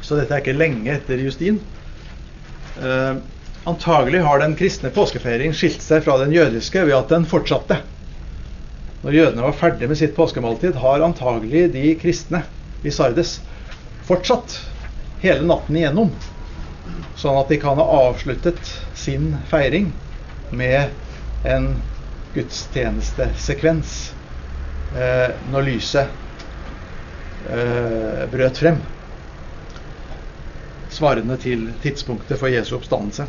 så 0.00 0.16
dette 0.16 0.32
er 0.32 0.40
ikke 0.40 0.56
lenge 0.56 0.94
etter 0.94 1.20
Justin. 1.20 1.58
Um, 2.80 3.20
antagelig 3.68 4.22
har 4.24 4.40
den 4.40 4.56
kristne 4.56 4.92
påskefeiring 4.94 5.52
skilt 5.56 5.84
seg 5.84 6.06
fra 6.06 6.16
den 6.22 6.32
jødiske 6.32 6.86
ved 6.86 6.96
at 6.96 7.12
den 7.12 7.28
fortsatte 7.28 7.82
når 9.06 9.14
jødene 9.14 9.42
var 9.44 9.52
ferdig 9.54 9.86
med 9.86 9.98
sitt 10.00 10.16
påskemåltid, 10.16 10.74
har 10.82 11.04
antagelig 11.04 11.68
de 11.70 11.82
kristne 12.00 12.40
i 12.82 12.90
Sardes 12.90 13.36
fortsatt 14.08 14.56
hele 15.22 15.46
natten 15.46 15.76
igjennom. 15.78 16.10
Sånn 17.16 17.38
at 17.40 17.48
de 17.52 17.58
kan 17.60 17.78
ha 17.80 17.86
avsluttet 18.06 18.72
sin 18.94 19.32
feiring 19.50 19.92
med 20.50 20.92
en 21.46 21.70
gudstjenestesekvens 22.34 23.94
eh, 24.96 25.32
når 25.50 25.66
lyset 25.70 26.12
eh, 27.48 28.22
brøt 28.32 28.60
frem. 28.60 28.78
Svarende 30.92 31.38
til 31.40 31.68
tidspunktet 31.82 32.40
for 32.40 32.52
Jesu 32.52 32.76
oppstandelse. 32.78 33.26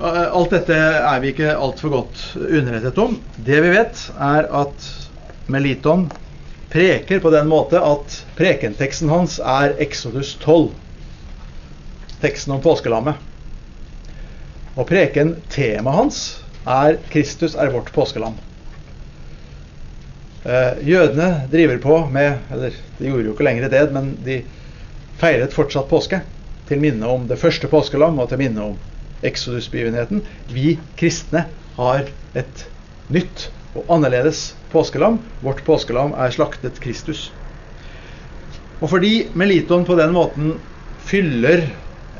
Eh, 0.00 0.26
alt 0.26 0.54
dette 0.54 0.76
er 0.76 1.22
vi 1.22 1.32
ikke 1.34 1.54
altfor 1.54 1.94
godt 1.94 2.26
underrettet 2.42 2.98
om. 2.98 3.18
Det 3.36 3.62
vi 3.64 3.74
vet, 3.76 4.06
er 4.18 4.50
at 4.64 4.90
Meliton 5.46 6.08
preker 6.74 7.20
på 7.22 7.30
den 7.30 7.46
måte 7.46 7.78
at 7.78 8.24
prekenteksten 8.38 9.12
hans 9.12 9.38
er 9.38 9.76
Exodus 9.82 10.34
12. 10.42 10.72
Teksten 12.24 12.54
om 12.56 12.62
påskelammet. 12.64 13.20
Og 14.74 14.86
preken-temaet 14.88 15.96
hans 15.98 16.20
er 16.64 16.96
'Kristus 17.12 17.54
er 17.54 17.68
vårt 17.74 17.92
påskelam'. 17.92 18.38
Eh, 20.44 20.88
jødene 20.88 21.48
driver 21.52 21.78
på 21.78 21.98
med 22.12 22.38
Eller 22.52 22.70
de 22.98 23.08
gjorde 23.08 23.24
jo 23.24 23.32
ikke 23.32 23.44
lenger 23.44 23.68
det, 23.68 23.92
men 23.92 24.16
de 24.24 24.42
feiret 25.20 25.52
fortsatt 25.52 25.88
påske. 25.88 26.22
Til 26.68 26.80
minne 26.80 27.06
om 27.06 27.28
det 27.28 27.38
første 27.38 27.68
påskelam 27.68 28.18
og 28.18 28.28
til 28.28 28.40
minne 28.40 28.62
om 28.62 28.78
Exodus-begivenheten. 29.22 30.24
Vi 30.48 30.78
kristne 30.96 31.44
har 31.76 32.08
et 32.34 32.66
nytt 33.08 33.50
og 33.74 33.84
annerledes 33.88 34.54
påskelam. 34.72 35.18
Vårt 35.42 35.64
påskelam 35.64 36.16
er 36.16 36.30
slaktet 36.30 36.80
Kristus. 36.80 37.32
Og 38.80 38.90
fordi 38.90 39.28
Meliton 39.34 39.84
på 39.84 39.96
den 39.96 40.12
måten 40.12 40.54
fyller 41.04 41.68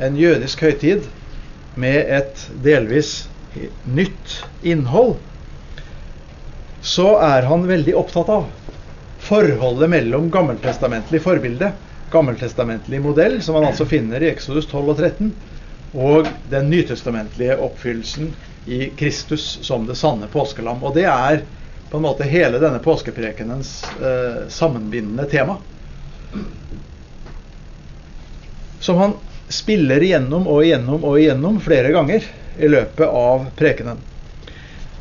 en 0.01 0.17
jødisk 0.19 0.65
høytid 0.65 1.07
med 1.79 2.11
et 2.19 2.45
delvis 2.65 3.29
nytt 3.87 4.41
innhold, 4.67 5.17
så 6.85 7.15
er 7.23 7.47
han 7.49 7.67
veldig 7.69 7.95
opptatt 7.97 8.31
av 8.33 8.49
forholdet 9.25 9.89
mellom 9.91 10.29
gammeltestamentlig 10.33 11.23
forbilde, 11.25 11.71
gammeltestamentlig 12.13 13.01
modell, 13.03 13.39
som 13.43 13.57
han 13.59 13.71
altså 13.71 13.87
finner 13.89 14.23
i 14.23 14.31
Exodus 14.31 14.69
12 14.69 14.83
og 14.83 14.99
13, 14.99 15.31
og 15.95 16.29
den 16.51 16.69
nytestamentlige 16.73 17.57
oppfyllelsen 17.63 18.33
i 18.67 18.89
Kristus 18.99 19.47
som 19.63 19.87
det 19.87 19.97
sanne 19.99 20.29
påskelam. 20.31 20.83
Og 20.83 20.97
det 20.97 21.07
er 21.09 21.45
på 21.91 22.01
en 22.01 22.05
måte 22.05 22.27
hele 22.27 22.59
denne 22.59 22.81
påskeprekenens 22.83 23.77
eh, 24.03 24.41
sammenbindende 24.51 25.29
tema. 25.31 25.57
Som 28.83 28.99
han 28.99 29.17
spiller 29.49 30.03
igjennom 30.03 30.49
og 30.49 30.65
igjennom 30.65 31.05
og 31.05 31.21
igjennom 31.21 31.61
flere 31.63 31.93
ganger 31.95 32.27
i 32.57 32.71
løpet 32.71 33.07
av 33.07 33.49
prekenen. 33.59 34.03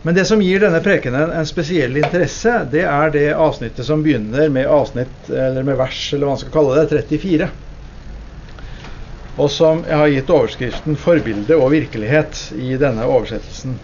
Men 0.04 0.16
det 0.18 0.26
som 0.28 0.41
gir 0.44 0.60
denne 0.60 0.82
prekenen 0.84 1.32
en 1.32 1.48
spesiell 1.48 1.96
interesse, 2.02 2.58
det 2.72 2.84
er 2.84 3.14
det 3.14 3.28
avsnittet 3.39 3.88
som 3.88 4.04
begynner 4.04 4.50
med 4.52 4.68
avsnitt, 4.68 5.30
eller 5.30 5.64
med 5.64 5.80
vers, 5.80 6.02
eller 6.12 6.28
hva 6.28 6.34
man 6.36 6.41
skal 6.41 6.56
kalle 6.58 6.82
det, 6.82 7.06
34 7.08 7.52
og 9.34 9.50
som 9.50 9.82
jeg 9.88 9.98
har 9.98 10.12
gitt 10.14 10.30
overskriften 10.30 10.98
'Forbilde 11.00 11.58
og 11.58 11.72
virkelighet' 11.74 12.52
i 12.54 12.76
denne 12.78 13.06
oversettelsen. 13.10 13.80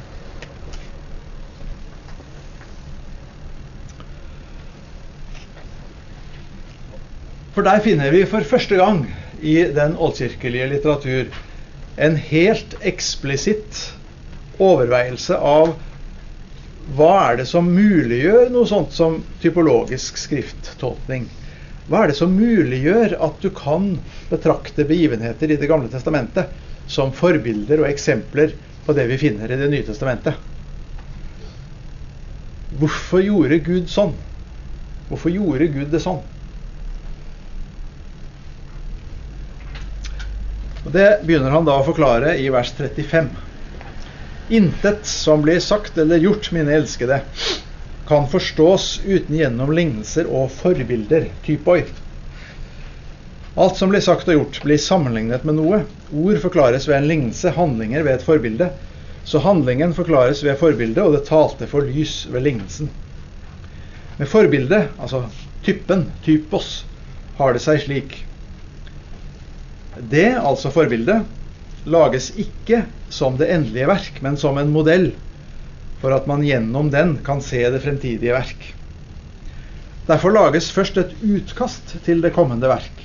For 7.55 7.65
der 7.65 7.81
finner 7.83 8.11
vi 8.13 8.25
for 8.29 8.45
første 8.45 8.77
gang 8.77 9.07
i 9.41 9.63
den 9.75 9.95
oldkirkelige 9.97 10.67
litteratur 10.73 11.29
en 11.99 12.15
helt 12.15 12.75
eksplisitt 12.85 13.79
overveielse 14.59 15.37
av 15.37 15.75
hva 16.95 17.11
er 17.29 17.41
det 17.41 17.45
som 17.49 17.67
muliggjør 17.69 18.49
noe 18.53 18.67
sånt 18.67 18.95
som 18.95 19.19
typologisk 19.43 20.17
skrifttolkning? 20.17 21.27
Hva 21.89 22.03
er 22.03 22.11
det 22.11 22.17
som 22.17 22.33
muliggjør 22.33 23.15
at 23.25 23.37
du 23.43 23.49
kan 23.55 23.91
betrakte 24.29 24.87
begivenheter 24.89 25.51
i 25.51 25.57
Det 25.59 25.69
gamle 25.69 25.89
testamentet 25.91 26.53
som 26.89 27.13
forbilder 27.13 27.83
og 27.83 27.89
eksempler 27.89 28.55
på 28.85 28.95
det 28.97 29.05
vi 29.11 29.19
finner 29.21 29.51
i 29.51 29.59
Det 29.59 29.69
nye 29.69 29.85
testamentet? 29.85 30.39
Hvorfor 32.69 33.21
gjorde 33.25 33.61
Gud 33.65 33.89
sånn? 33.89 34.15
Hvorfor 35.09 35.33
gjorde 35.33 35.69
Gud 35.73 35.89
det 35.93 36.01
sånn? 36.03 36.21
Og 40.85 40.91
Det 40.95 41.07
begynner 41.27 41.51
han 41.51 41.67
da 41.67 41.79
å 41.79 41.85
forklare 41.87 42.37
i 42.39 42.47
vers 42.53 42.71
35. 42.77 43.29
Intet 44.49 45.05
som 45.05 45.43
blir 45.43 45.59
sagt 45.61 45.97
eller 46.01 46.21
gjort, 46.23 46.51
mine 46.55 46.73
elskede, 46.73 47.19
kan 48.09 48.29
forstås 48.31 49.01
uten 49.05 49.35
gjennom 49.35 49.73
lignelser 49.75 50.29
og 50.31 50.47
forbilder. 50.55 51.27
Typoi. 51.45 51.83
Alt 53.59 53.77
som 53.77 53.91
blir 53.91 54.01
sagt 54.01 54.29
og 54.31 54.37
gjort, 54.39 54.61
blir 54.63 54.79
sammenlignet 54.81 55.45
med 55.45 55.59
noe. 55.59 55.83
Ord 56.15 56.39
forklares 56.41 56.87
ved 56.89 56.97
en 56.97 57.09
lignelse, 57.11 57.51
handlinger 57.53 58.05
ved 58.07 58.15
et 58.15 58.25
forbilde. 58.25 58.71
Så 59.27 59.43
handlingen 59.43 59.93
forklares 59.93 60.41
ved 60.45 60.57
forbildet, 60.57 61.03
og 61.03 61.13
det 61.13 61.27
talte 61.27 61.67
for 61.69 61.85
lys 61.85 62.23
ved 62.31 62.47
lignelsen. 62.47 62.89
Med 64.17 64.31
forbildet, 64.31 64.89
altså 64.97 65.25
typen, 65.65 66.07
typos, 66.25 66.85
har 67.37 67.53
det 67.53 67.61
seg 67.63 67.83
slik. 67.83 68.17
Det, 69.99 70.31
altså 70.39 70.71
forbildet, 70.71 71.25
lages 71.89 72.29
ikke 72.39 72.83
som 73.11 73.37
det 73.39 73.49
endelige 73.51 73.87
verk, 73.89 74.19
men 74.23 74.37
som 74.39 74.57
en 74.59 74.71
modell 74.71 75.11
for 75.99 76.15
at 76.15 76.27
man 76.29 76.43
gjennom 76.45 76.91
den 76.93 77.17
kan 77.25 77.41
se 77.43 77.61
det 77.71 77.81
fremtidige 77.83 78.35
verk. 78.35 78.73
Derfor 80.07 80.33
lages 80.33 80.71
først 80.73 80.97
et 80.97 81.11
utkast 81.21 81.97
til 82.05 82.23
det 82.23 82.31
kommende 82.33 82.69
verk, 82.71 83.03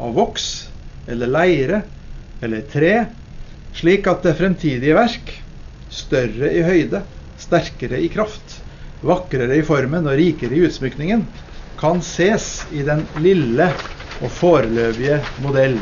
av 0.00 0.14
voks 0.16 0.46
eller 1.06 1.30
leire 1.30 1.82
eller 2.42 2.64
tre, 2.72 2.94
slik 3.76 4.08
at 4.10 4.24
det 4.24 4.36
fremtidige 4.38 4.96
verk, 4.96 5.30
større 5.92 6.50
i 6.50 6.62
høyde, 6.64 7.04
sterkere 7.38 8.00
i 8.02 8.08
kraft, 8.10 8.62
vakrere 9.04 9.60
i 9.60 9.66
formen 9.66 10.08
og 10.08 10.16
rikere 10.18 10.56
i 10.56 10.64
utsmykningen, 10.66 11.26
kan 11.78 12.00
ses 12.02 12.64
i 12.72 12.82
den 12.86 13.04
lille 13.20 13.68
og 14.22 14.30
foreløpige 14.32 15.20
modell 15.44 15.76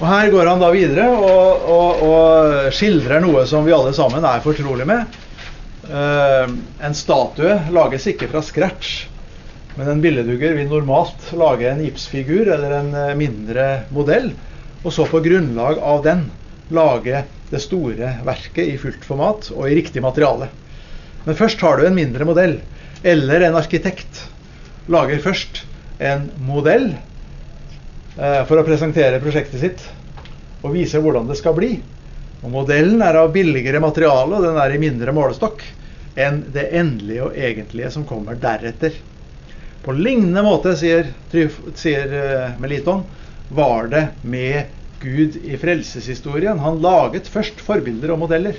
og 0.00 0.06
Her 0.08 0.30
går 0.32 0.48
han 0.48 0.62
da 0.62 0.70
videre 0.72 1.06
og, 1.12 1.64
og, 1.68 2.04
og 2.08 2.68
skildrer 2.72 3.20
noe 3.20 3.44
som 3.48 3.66
vi 3.66 3.74
alle 3.76 3.92
sammen 3.92 4.24
er 4.24 4.40
fortrolig 4.40 4.86
med. 4.88 5.18
Uh, 5.90 6.48
en 6.80 6.96
statue 6.96 7.56
lages 7.74 8.06
ikke 8.08 8.30
fra 8.30 8.40
scratch, 8.44 9.10
men 9.76 9.90
en 9.92 10.00
billedhugger 10.00 10.54
vil 10.56 10.70
normalt 10.70 11.28
lage 11.36 11.68
en 11.68 11.82
gipsfigur 11.84 12.48
eller 12.48 12.78
en 12.78 12.88
uh, 12.96 13.12
mindre 13.18 13.66
modell, 13.92 14.30
og 14.80 14.94
så 14.96 15.04
på 15.10 15.20
grunnlag 15.24 15.82
av 15.84 16.00
den 16.06 16.24
lage 16.72 17.24
det 17.50 17.60
store 17.60 18.14
verket 18.24 18.72
i 18.72 18.78
fullt 18.80 19.04
format 19.04 19.50
og 19.52 19.66
i 19.68 19.76
riktig 19.76 20.00
materiale. 20.04 20.48
Men 21.26 21.36
først 21.36 21.60
har 21.60 21.76
du 21.76 21.84
en 21.84 21.98
mindre 21.98 22.24
modell, 22.24 22.56
eller 23.04 23.44
en 23.44 23.60
arkitekt 23.60 24.24
lager 24.88 25.20
først 25.20 25.64
en 26.00 26.30
modell 26.40 26.94
Eh, 26.94 27.09
for 28.20 28.60
å 28.60 28.64
presentere 28.66 29.20
prosjektet 29.22 29.62
sitt 29.62 29.84
og 30.60 30.74
vise 30.74 31.00
hvordan 31.00 31.28
det 31.30 31.38
skal 31.38 31.54
bli. 31.56 31.74
Og 32.40 32.52
Modellen 32.52 33.00
er 33.04 33.18
av 33.20 33.32
billigere 33.32 33.80
materiale, 33.82 34.38
og 34.38 34.44
den 34.44 34.58
er 34.60 34.74
i 34.74 34.80
mindre 34.80 35.12
målestokk 35.16 35.64
enn 36.20 36.42
det 36.52 36.66
endelige 36.76 37.28
og 37.28 37.38
egentlige 37.38 37.92
som 37.94 38.06
kommer 38.08 38.38
deretter. 38.40 38.96
På 39.84 39.94
lignende 39.96 40.42
måte, 40.44 40.74
sier, 40.76 41.08
sier 41.32 42.16
eh, 42.16 42.58
Meliton, 42.60 43.06
var 43.48 43.88
det 43.92 44.02
med 44.22 44.76
Gud 45.00 45.38
i 45.40 45.56
frelseshistorien. 45.60 46.60
Han 46.60 46.82
laget 46.84 47.30
først 47.32 47.62
forbilder 47.64 48.12
og 48.12 48.26
modeller. 48.26 48.58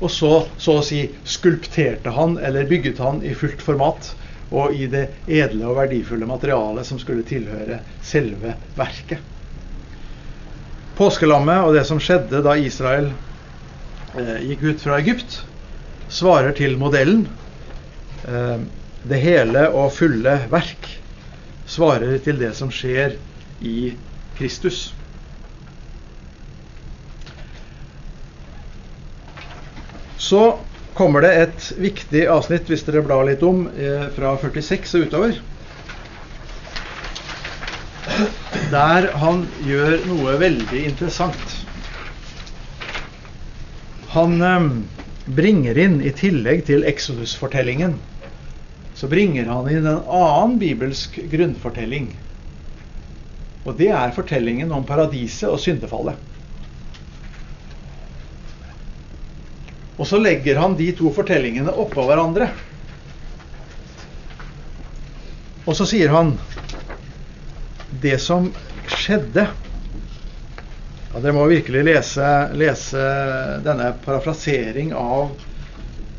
Og 0.00 0.10
så, 0.10 0.32
så 0.58 0.80
å 0.80 0.84
si, 0.84 1.04
skulpterte 1.28 2.10
han 2.16 2.38
eller 2.42 2.66
bygget 2.68 2.98
han 3.04 3.20
i 3.22 3.36
fullt 3.36 3.62
format 3.62 4.10
og 4.50 4.74
i 4.74 4.86
det 4.90 5.06
edle 5.30 5.68
og 5.70 5.78
verdifulle 5.78 6.26
materialet 6.26 6.86
som 6.86 6.98
skulle 6.98 7.26
tilhøre 7.26 7.80
selve 8.02 8.56
verket. 8.78 9.22
Påskelammet 10.98 11.64
og 11.64 11.76
det 11.78 11.86
som 11.88 12.00
skjedde 12.02 12.42
da 12.44 12.56
Israel 12.60 13.12
eh, 14.18 14.36
gikk 14.50 14.66
ut 14.66 14.82
fra 14.82 14.98
Egypt, 15.00 15.40
svarer 16.10 16.52
til 16.58 16.76
modellen. 16.80 17.24
Eh, 18.26 18.58
det 19.08 19.20
hele 19.22 19.68
og 19.72 19.94
fulle 19.96 20.34
verk 20.52 20.88
svarer 21.70 22.18
til 22.20 22.40
det 22.42 22.50
som 22.58 22.72
skjer 22.74 23.14
i 23.64 23.92
Kristus. 24.36 24.90
Så 30.20 30.42
kommer 31.00 31.24
det 31.24 31.30
et 31.40 31.70
viktig 31.80 32.26
avsnitt, 32.28 32.68
hvis 32.68 32.84
dere 32.84 33.00
blar 33.06 33.24
litt 33.24 33.40
om, 33.46 33.64
eh, 33.72 34.04
fra 34.12 34.34
46 34.36 34.98
og 34.98 35.06
utover. 35.08 35.38
Der 38.70 39.08
han 39.22 39.46
gjør 39.64 39.96
noe 40.10 40.36
veldig 40.42 40.84
interessant. 40.90 41.56
Han 44.12 44.36
eh, 44.44 44.68
bringer 45.40 45.80
inn, 45.80 46.00
i 46.04 46.12
tillegg 46.12 46.66
til 46.68 46.84
Exodus-fortellingen, 46.84 47.96
så 48.94 49.08
bringer 49.08 49.48
han 49.48 49.70
inn 49.72 49.86
en 49.86 50.02
annen 50.04 50.58
bibelsk 50.60 51.16
grunnfortelling. 51.32 52.10
Og 53.64 53.78
det 53.80 53.88
er 53.88 54.12
fortellingen 54.12 54.72
om 54.76 54.84
paradiset 54.84 55.48
og 55.48 55.62
syndefallet. 55.62 56.29
Og 60.00 60.08
så 60.08 60.16
legger 60.20 60.56
han 60.56 60.78
de 60.78 60.88
to 60.96 61.10
fortellingene 61.12 61.74
oppå 61.76 62.06
hverandre. 62.08 62.48
Og 65.68 65.76
så 65.76 65.84
sier 65.88 66.08
han 66.14 66.32
det 68.00 68.16
som 68.22 68.48
skjedde 68.88 69.44
ja, 71.10 71.18
Dere 71.20 71.34
må 71.34 71.44
virkelig 71.50 71.82
lese, 71.84 72.26
lese 72.56 73.04
denne 73.66 73.90
parafrasering 74.04 74.92
av 74.96 75.32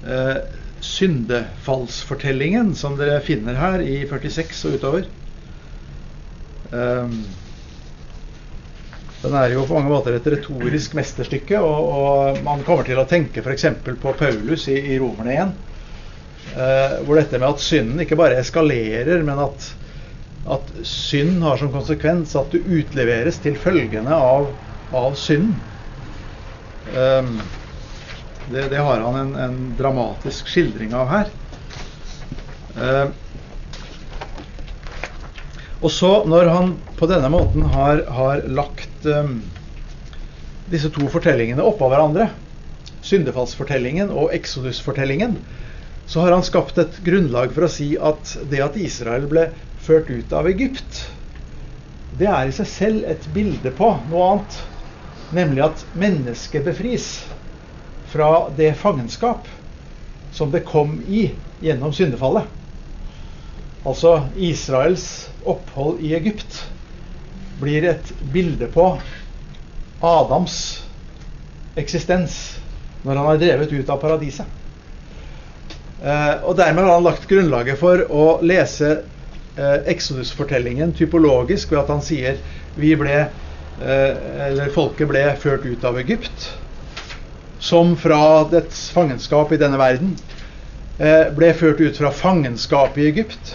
eh, 0.04 0.38
syndefallsfortellingen 0.84 2.74
som 2.76 2.98
dere 3.00 3.22
finner 3.24 3.56
her 3.56 3.86
i 3.86 4.02
46 4.10 4.66
og 4.68 4.76
utover. 4.78 5.08
Um, 6.72 7.24
den 9.22 9.36
er 9.38 9.54
jo 9.54 9.68
på 9.70 9.78
mange 9.78 9.92
måter 9.92 10.16
et 10.18 10.28
retorisk 10.34 10.96
mesterstykke, 10.98 11.60
og, 11.62 11.90
og 11.94 12.40
man 12.46 12.64
kommer 12.66 12.88
til 12.88 12.98
å 12.98 13.06
tenke 13.10 13.44
f.eks. 13.44 13.68
på 14.02 14.16
Paulus 14.18 14.66
i, 14.72 14.80
i 14.94 14.98
Romerne 15.02 15.36
1, 15.44 15.52
eh, 16.56 16.96
hvor 17.06 17.20
dette 17.20 17.38
med 17.38 17.52
at 17.52 17.62
synden 17.62 18.02
ikke 18.02 18.18
bare 18.18 18.40
eskalerer, 18.42 19.22
men 19.28 19.44
at, 19.46 19.68
at 20.58 20.74
synd 20.88 21.38
har 21.46 21.62
som 21.62 21.74
konsekvens 21.74 22.34
at 22.40 22.50
du 22.54 22.66
utleveres 22.66 23.38
til 23.44 23.60
følgene 23.62 24.18
av, 24.18 24.50
av 24.98 25.14
synden. 25.20 25.54
Um, 26.92 27.36
det, 28.50 28.66
det, 28.72 28.80
har 28.82 29.04
han 29.06 29.16
en, 29.20 29.36
en, 29.38 29.60
dramatisk 29.78 30.50
skildring 30.50 30.96
av 30.98 31.12
her. 31.14 31.30
Uh, 32.74 33.12
og 35.82 35.94
så, 35.94 36.10
når 36.30 36.50
han 36.50 36.74
på 36.98 37.08
denne 37.10 37.30
måten 37.34 37.70
har, 37.74 38.02
har 38.12 38.42
lagt 38.50 38.91
um, 39.10 39.40
disse 40.72 40.92
to 40.94 41.08
fortellingene 41.12 41.66
oppå 41.66 41.90
hverandre, 41.92 42.30
syndefallsfortellingen 43.06 44.12
og 44.14 44.34
Exodus-fortellingen, 44.36 45.40
så 46.06 46.26
har 46.26 46.36
han 46.36 46.46
skapt 46.46 46.78
et 46.82 47.00
grunnlag 47.06 47.54
for 47.56 47.66
å 47.66 47.72
si 47.72 47.94
at 47.98 48.36
det 48.52 48.62
at 48.64 48.78
Israel 48.80 49.28
ble 49.32 49.50
ført 49.82 50.12
ut 50.12 50.34
av 50.36 50.50
Egypt, 50.52 51.06
det 52.12 52.28
er 52.28 52.50
i 52.50 52.56
seg 52.56 52.68
selv 52.68 53.08
et 53.08 53.28
bilde 53.32 53.72
på 53.76 53.88
noe 54.10 54.26
annet. 54.28 54.58
Nemlig 55.32 55.64
at 55.64 55.84
mennesket 55.96 56.66
befris 56.68 57.06
fra 58.12 58.50
det 58.58 58.74
fangenskap 58.82 59.48
som 60.36 60.52
det 60.52 60.66
kom 60.68 60.98
i 61.08 61.30
gjennom 61.64 61.94
syndefallet. 61.96 62.50
Altså 63.88 64.28
Israels 64.36 65.06
opphold 65.48 66.04
i 66.04 66.12
Egypt 66.18 66.60
blir 67.62 67.86
et 67.92 68.14
bilde 68.34 68.68
på 68.74 68.88
Adams 70.02 70.56
eksistens 71.78 72.38
når 73.06 73.18
han 73.18 73.30
er 73.32 73.42
drevet 73.42 73.72
ut 73.74 73.90
av 73.90 74.02
paradiset. 74.02 74.46
Eh, 76.02 76.36
og 76.46 76.58
Dermed 76.58 76.86
har 76.86 76.96
han 76.98 77.06
lagt 77.06 77.28
grunnlaget 77.30 77.78
for 77.80 78.04
å 78.10 78.26
lese 78.46 78.92
eh, 78.98 79.78
Exodus-fortellingen 79.94 80.94
typologisk 80.98 81.74
ved 81.74 81.84
at 81.84 81.94
han 81.94 82.04
sier 82.06 82.42
vi 82.78 82.94
ble, 82.98 83.18
eh, 83.82 84.22
eller 84.48 84.74
folket 84.74 85.10
ble 85.10 85.24
ført 85.42 85.66
ut 85.70 85.86
av 85.88 86.02
Egypt. 86.02 86.52
som 87.62 87.92
fra 87.98 88.44
dets 88.50 88.90
fangenskap 88.90 89.52
i 89.54 89.58
denne 89.62 89.78
verden 89.78 90.16
eh, 90.98 91.28
ble 91.30 91.52
ført 91.54 91.78
ut 91.78 91.98
fra 91.98 92.10
fangenskapet 92.10 92.98
i 92.98 93.06
Egypt, 93.12 93.52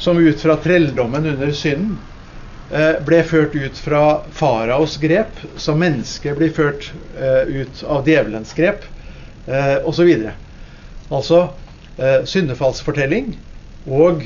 som 0.00 0.16
ut 0.16 0.40
fra 0.40 0.56
trelldommen 0.56 1.28
under 1.28 1.52
synden 1.52 1.98
ble 2.70 3.18
ført 3.26 3.56
ut 3.58 3.78
fra 3.82 4.02
faraos 4.30 4.92
grep, 5.02 5.40
som 5.58 5.80
mennesket 5.82 6.36
blir 6.38 6.52
ført 6.54 6.92
ut 7.50 7.80
av 7.82 8.06
djevelens 8.06 8.52
grep, 8.54 8.84
osv. 9.82 10.12
Altså 11.10 11.40
syndefallsfortelling 12.30 13.32
og 13.90 14.22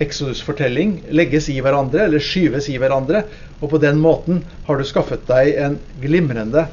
Exodus-fortelling 0.00 0.94
legges 1.12 1.50
i 1.52 1.58
hverandre, 1.60 2.06
eller 2.06 2.22
skyves 2.24 2.70
i 2.72 2.78
hverandre. 2.80 3.24
Og 3.60 3.68
på 3.72 3.80
den 3.82 4.00
måten 4.00 4.40
har 4.66 4.80
du 4.80 4.86
skaffet 4.88 5.26
deg 5.28 5.52
en 5.60 5.76
glimrende 6.00 6.64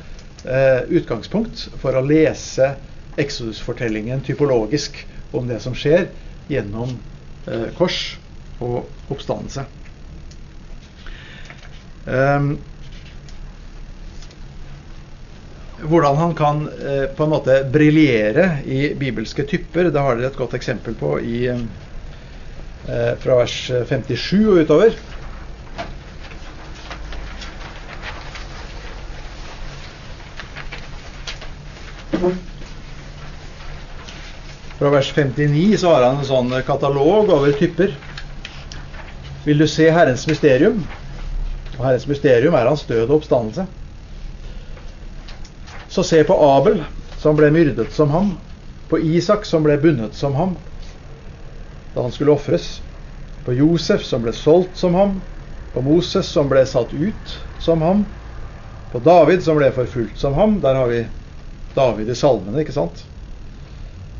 eh, 0.47 0.85
utgangspunkt 0.87 1.67
for 1.81 1.97
å 1.97 2.05
lese 2.07 2.75
Exodus-fortellingen 3.19 4.23
typologisk 4.23 5.01
om 5.35 5.49
det 5.49 5.59
som 5.63 5.75
skjer 5.75 6.07
gjennom 6.47 6.95
eh, 7.49 7.67
kors 7.75 8.15
og 8.63 8.85
oppstandelse. 9.11 9.67
Um, 12.07 12.57
hvordan 15.81 16.15
han 16.15 16.35
kan 16.35 16.69
eh, 16.87 17.03
på 17.15 17.23
en 17.23 17.29
måte 17.29 17.63
briljere 17.71 18.57
i 18.65 18.93
bibelske 18.95 19.43
typer, 19.43 19.91
det 19.91 20.01
har 20.01 20.15
dere 20.17 20.31
et 20.31 20.39
godt 20.39 20.55
eksempel 20.57 20.95
på 20.97 21.17
i, 21.19 21.45
eh, 21.51 23.11
fra 23.21 23.37
vers 23.41 23.57
57 23.89 24.47
og 24.47 24.63
utover. 24.63 24.97
Fra 34.77 34.89
vers 34.93 35.09
59 35.13 35.77
så 35.81 35.93
har 35.93 36.07
han 36.07 36.21
en 36.21 36.29
sånn 36.29 36.53
katalog 36.65 37.31
over 37.33 37.53
typer. 37.57 37.93
Vil 39.45 39.61
du 39.61 39.67
se 39.69 39.89
Herrens 39.93 40.27
mysterium? 40.29 40.83
Og 41.77 41.85
Herrens 41.85 42.07
mysterium 42.09 42.57
er 42.57 42.67
hans 42.67 42.85
død 42.89 43.05
og 43.07 43.19
oppstandelse. 43.21 43.67
Så 45.89 46.03
se 46.03 46.23
på 46.27 46.37
Abel, 46.43 46.83
som 47.21 47.37
ble 47.37 47.51
myrdet 47.53 47.93
som 47.93 48.09
ham. 48.13 48.35
På 48.89 48.99
Isak, 48.99 49.45
som 49.45 49.65
ble 49.65 49.77
bundet 49.81 50.15
som 50.15 50.35
ham 50.35 50.57
da 51.97 52.03
han 52.03 52.11
skulle 52.11 52.31
ofres. 52.31 52.81
På 53.45 53.53
Josef, 53.57 54.03
som 54.05 54.21
ble 54.21 54.33
solgt 54.33 54.77
som 54.77 54.93
ham. 54.93 55.21
På 55.73 55.81
Moses, 55.81 56.27
som 56.29 56.49
ble 56.49 56.61
satt 56.69 56.93
ut 56.93 57.31
som 57.57 57.81
ham. 57.81 58.03
På 58.91 59.01
David, 59.01 59.41
som 59.43 59.57
ble 59.57 59.71
forfulgt 59.73 60.19
som 60.21 60.37
ham. 60.37 60.59
Der 60.61 60.77
har 60.77 60.91
vi 60.91 60.99
David 61.73 62.11
i 62.13 62.15
salmene, 62.15 62.61
ikke 62.61 62.75
sant? 62.75 63.01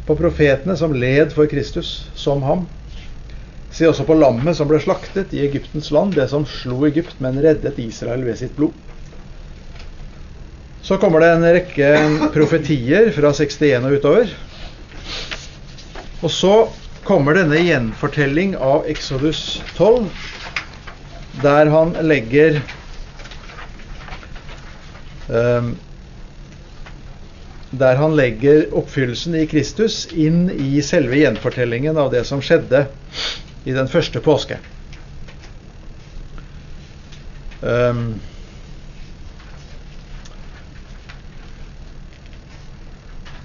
På 0.07 0.15
profetene 0.17 0.73
som 0.79 0.95
led 0.97 1.35
for 1.37 1.45
Kristus, 1.51 2.09
som 2.17 2.41
ham. 2.47 2.65
Se 3.77 3.85
også 3.85 4.07
på 4.07 4.15
lammet 4.17 4.57
som 4.57 4.65
ble 4.65 4.79
slaktet 4.81 5.35
i 5.37 5.43
Egyptens 5.45 5.91
land, 5.93 6.15
det 6.17 6.31
som 6.31 6.47
slo 6.49 6.79
Egypt, 6.87 7.19
men 7.21 7.37
reddet 7.43 7.77
Israel 7.77 8.23
ved 8.25 8.39
sitt 8.39 8.55
blod. 8.57 8.73
Så 10.81 10.97
kommer 10.97 11.21
det 11.21 11.29
en 11.35 11.45
rekke 11.45 11.91
profetier 12.33 13.11
fra 13.13 13.29
61 13.37 13.85
og 13.85 13.99
utover. 13.99 14.33
Og 16.25 16.33
så 16.33 16.55
kommer 17.05 17.37
denne 17.37 17.61
gjenfortelling 17.61 18.57
av 18.57 18.89
Exodus 18.89 19.61
12, 19.77 20.09
der 21.45 21.69
han 21.69 21.93
legger 22.01 22.63
um, 25.29 25.75
der 27.77 27.99
han 27.99 28.15
legger 28.17 28.71
oppfyllelsen 28.79 29.37
i 29.37 29.45
Kristus 29.51 30.07
inn 30.15 30.47
i 30.49 30.79
selve 30.81 31.19
gjenfortellingen 31.19 31.99
av 31.99 32.09
det 32.15 32.25
som 32.25 32.41
skjedde 32.41 32.87
i 33.65 33.73
den 33.75 33.89
første 33.91 34.21
påske. 34.23 34.59
Um, 37.61 38.19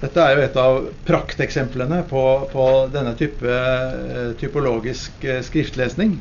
dette 0.03 0.21
er 0.21 0.37
jo 0.37 0.45
et 0.45 0.61
av 0.61 0.79
prakteksemplene 1.09 2.03
på, 2.11 2.23
på 2.53 2.69
denne 2.93 3.17
type 3.19 3.49
uh, 3.49 4.35
typologisk 4.41 5.25
uh, 5.25 5.41
skriftlesning. 5.47 6.19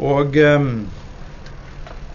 Og 0.00 0.38
um, 0.40 0.74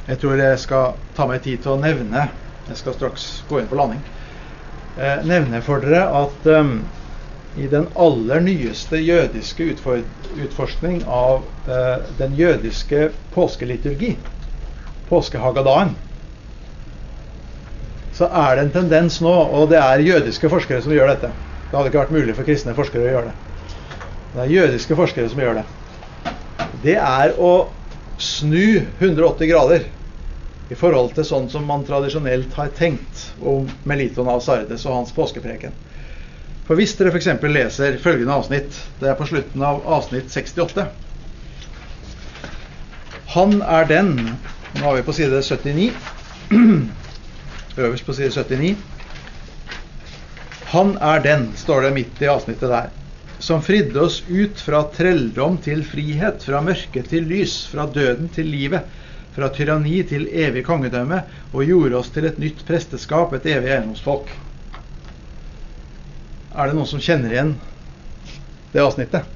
jeg 0.07 0.21
tror 0.23 0.41
jeg 0.41 0.59
skal 0.63 0.95
ta 1.15 1.27
meg 1.29 1.43
tid 1.43 1.61
til 1.61 1.75
å 1.75 1.81
nevne 1.81 2.29
Jeg 2.67 2.79
skal 2.79 2.95
straks 2.95 3.25
gå 3.47 3.59
inn 3.59 3.67
på 3.67 3.75
landing 3.75 3.99
eh, 4.97 5.25
nevne 5.25 5.61
for 5.65 5.83
dere 5.83 6.05
at 6.19 6.47
um, 6.51 6.79
i 7.57 7.67
den 7.67 7.87
aller 7.97 8.41
nyeste 8.45 8.99
jødiske 9.01 9.65
utfor 9.73 10.03
utforskning 10.37 10.99
av 11.09 11.47
eh, 11.65 12.03
den 12.19 12.35
jødiske 12.37 13.07
påskeliturgi, 13.33 14.11
påskehagadaen, 15.09 15.95
så 18.13 18.29
er 18.29 18.55
det 18.57 18.65
en 18.65 18.75
tendens 18.75 19.19
nå, 19.21 19.33
og 19.33 19.69
det 19.71 19.79
er 19.81 20.05
jødiske 20.05 20.49
forskere 20.49 20.81
som 20.85 20.93
gjør 20.93 21.11
dette. 21.13 21.33
Det 21.69 21.77
hadde 21.77 21.91
ikke 21.91 22.01
vært 22.03 22.13
mulig 22.15 22.35
for 22.37 22.47
kristne 22.47 22.77
forskere 22.77 23.05
å 23.05 23.11
gjøre 23.11 23.31
det. 23.31 23.65
Det 24.33 24.43
er 24.43 24.53
jødiske 24.53 24.97
forskere 24.97 25.29
som 25.33 25.41
gjør 25.41 25.59
det. 25.59 25.65
Det 26.85 26.95
er 26.97 27.35
å 27.41 27.51
snu 28.21 28.85
180 28.97 29.49
grader 29.51 29.85
i 30.69 30.77
forhold 30.77 31.13
til 31.15 31.25
sånn 31.25 31.49
som 31.49 31.65
man 31.65 31.85
tradisjonelt 31.87 32.53
har 32.57 32.73
tenkt 32.75 33.29
om 33.39 33.69
Meliton 33.87 34.29
av 34.29 34.41
Sardes 34.45 34.85
og 34.85 34.97
hans 34.99 35.13
påskepreken. 35.15 35.73
For 36.67 36.75
hvis 36.79 36.95
dere 36.99 37.13
f.eks. 37.13 37.29
leser 37.47 37.97
følgende 38.03 38.35
avsnitt, 38.35 38.75
det 38.99 39.09
er 39.09 39.17
på 39.19 39.27
slutten 39.29 39.63
av 39.63 39.85
avsnitt 39.97 40.31
68 40.33 40.87
Han 43.35 43.61
er 43.61 43.87
den 43.87 44.13
Nå 44.77 44.91
er 44.91 44.99
vi 44.99 45.05
på 45.07 45.15
side 45.15 45.39
79. 45.41 45.87
Øverst 47.81 48.05
på 48.05 48.13
side 48.13 48.29
79. 48.35 48.75
Han 50.73 50.93
er 50.99 51.23
den, 51.23 51.47
står 51.57 51.87
det 51.87 51.93
midt 51.95 52.21
i 52.21 52.27
avsnittet 52.29 52.69
der, 52.69 52.91
som 53.39 53.63
fridde 53.63 54.01
oss 54.03 54.19
ut 54.27 54.59
fra 54.61 54.83
trelldom 54.93 55.57
til 55.63 55.85
frihet, 55.87 56.43
fra 56.43 56.59
mørke 56.61 57.01
til 57.07 57.25
lys, 57.31 57.61
fra 57.71 57.87
døden 57.95 58.27
til 58.35 58.51
livet 58.51 58.91
fra 59.37 59.51
tyranni 59.53 59.99
til 60.09 60.25
evig 60.33 60.63
kongedømme, 60.65 61.21
og 61.53 61.69
gjorde 61.69 61.99
oss 61.99 62.09
til 62.13 62.25
et 62.25 62.39
nytt 62.41 62.63
presteskap, 62.65 63.35
et 63.37 63.45
evig 63.45 63.69
eiendomsfolk. 63.69 64.31
Er 66.57 66.71
det 66.71 66.73
noen 66.73 66.89
som 66.89 67.01
kjenner 67.01 67.33
igjen 67.33 67.51
det 68.73 68.81
avsnittet? 68.81 69.27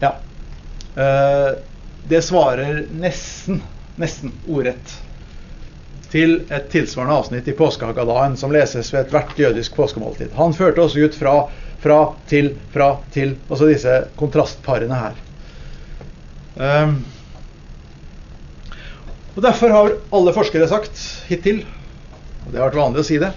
Ja. 0.00 0.14
Eh, 0.96 1.50
det 2.08 2.22
svarer 2.24 2.86
nesten, 2.96 3.60
nesten 4.00 4.32
ordrett 4.48 4.94
til 6.12 6.38
et 6.52 6.70
tilsvarende 6.72 7.18
avsnitt 7.20 7.48
i 7.48 7.54
påskehagadaen 7.56 8.34
som 8.40 8.52
leses 8.52 8.90
ved 8.92 9.06
ethvert 9.06 9.38
jødisk 9.38 9.76
påskemåltid. 9.76 10.32
Han 10.36 10.56
førte 10.56 10.84
oss 10.84 10.96
ut 10.96 11.16
fra, 11.16 11.36
fra 11.84 12.00
til, 12.28 12.54
fra 12.72 12.94
til, 13.14 13.36
altså 13.48 13.68
disse 13.70 13.94
kontrastparene 14.20 14.98
her. 15.04 15.20
Um, 16.56 16.98
og 19.36 19.40
Derfor 19.46 19.72
har 19.72 19.94
alle 20.12 20.34
forskere 20.36 20.68
sagt 20.68 21.00
hittil, 21.30 21.62
det 22.50 22.58
har 22.58 22.70
vært 22.70 22.80
vanlig 22.80 23.02
å 23.02 23.06
si 23.06 23.18
det 23.22 23.32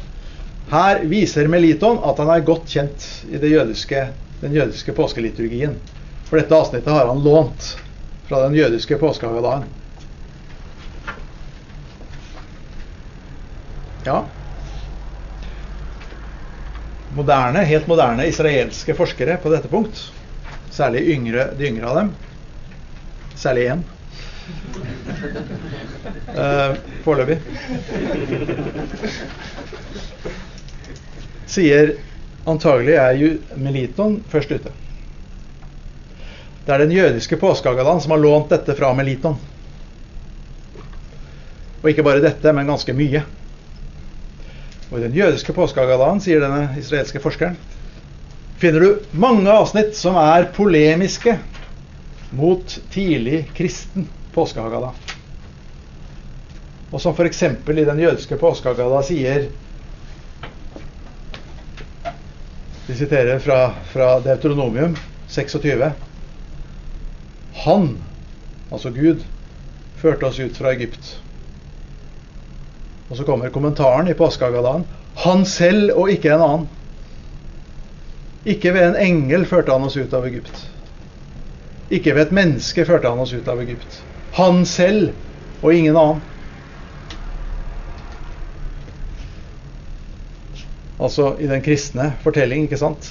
Her 0.71 1.03
viser 1.09 1.49
Meliton 1.51 1.99
at 2.01 2.19
han 2.21 2.31
er 2.33 2.45
godt 2.45 2.71
kjent 2.73 3.05
i 3.29 3.37
jødiske, 3.37 4.07
den 4.41 4.55
jødiske 4.55 4.95
påskeliturgien. 4.97 5.75
For 6.25 6.41
dette 6.41 6.57
avsnittet 6.57 6.89
har 6.89 7.05
han 7.05 7.21
lånt 7.21 7.75
fra 8.25 8.41
den 8.47 8.57
jødiske 8.57 8.97
påskehagadagen. 8.97 9.67
Ja. 14.05 14.23
Moderne, 17.13 17.61
helt 17.69 17.87
moderne 17.87 18.25
israelske 18.27 18.97
forskere 18.97 19.37
på 19.41 19.53
dette 19.53 19.69
punkt, 19.69 20.01
særlig 20.73 21.05
yngre, 21.13 21.51
de 21.57 21.69
yngre 21.69 21.93
av 21.93 22.01
dem, 22.01 22.15
Særlig 23.35 23.65
én. 23.67 23.81
Uh, 26.35 26.75
Foreløpig. 27.05 27.39
Sier 31.49 31.95
antagelig 32.45 32.97
er 32.99 33.15
jo 33.17 33.29
Meliton 33.57 34.19
først 34.29 34.51
ute. 34.51 34.73
Det 36.65 36.73
er 36.73 36.81
den 36.81 36.93
jødiske 36.93 37.37
påskeagadan 37.41 38.01
som 38.01 38.15
har 38.15 38.21
lånt 38.21 38.51
dette 38.53 38.75
fra 38.77 38.91
Meliton. 38.97 39.37
Og 41.81 41.89
ikke 41.91 42.05
bare 42.05 42.23
dette, 42.23 42.53
men 42.53 42.69
ganske 42.69 42.93
mye. 42.97 43.21
Og 44.91 44.99
i 44.99 45.03
den 45.05 45.17
jødiske 45.17 45.53
påskeagadan, 45.53 46.21
sier 46.21 46.41
denne 46.41 46.69
israelske 46.81 47.21
forskeren, 47.21 47.57
finner 48.61 48.81
du 48.81 49.17
mange 49.17 49.49
avsnitt 49.51 49.93
som 49.97 50.17
er 50.21 50.49
polemiske 50.55 51.37
mot 52.35 52.77
tidlig 52.93 53.45
kristen 53.55 54.09
påskehagada. 54.35 54.93
og 56.91 57.01
som 57.01 57.13
f.eks. 57.13 57.43
i 57.43 57.85
den 57.85 57.99
jødiske 57.99 58.37
påskehagada 58.39 59.01
sier 59.03 59.49
Vi 62.87 62.95
siterer 62.95 63.39
fra, 63.39 63.73
fra 63.89 64.19
Deuteronomium 64.21 64.93
26. 65.27 65.91
Han, 67.65 67.87
altså 68.71 68.91
Gud, 68.93 69.23
førte 69.97 70.29
oss 70.29 70.39
ut 70.39 70.57
fra 70.57 70.71
Egypt. 70.75 71.15
Og 73.09 73.17
så 73.17 73.25
kommer 73.25 73.49
kommentaren 73.49 74.07
i 74.07 74.13
påskehagadaen. 74.13 74.85
Han 75.25 75.45
selv 75.49 75.95
og 75.97 76.11
ikke 76.13 76.35
en 76.35 76.45
annen. 76.45 76.67
Ikke 78.45 78.73
ved 78.75 78.91
en 78.91 78.99
engel 79.01 79.47
førte 79.49 79.73
han 79.73 79.89
oss 79.89 79.97
ut 79.97 80.13
av 80.13 80.27
Egypt. 80.29 80.67
Ikke 81.89 82.13
ved 82.13 82.27
et 82.27 82.37
menneske 82.37 82.85
førte 82.85 83.09
han 83.09 83.21
oss 83.25 83.33
ut 83.33 83.49
av 83.49 83.65
Egypt. 83.65 84.03
Han 84.35 84.65
selv 84.67 85.13
og 85.61 85.73
ingen 85.73 85.95
annen. 85.95 86.23
Altså 90.99 91.35
i 91.39 91.47
den 91.47 91.63
kristne 91.63 92.09
fortelling, 92.23 92.65
ikke 92.67 92.79
sant? 92.79 93.07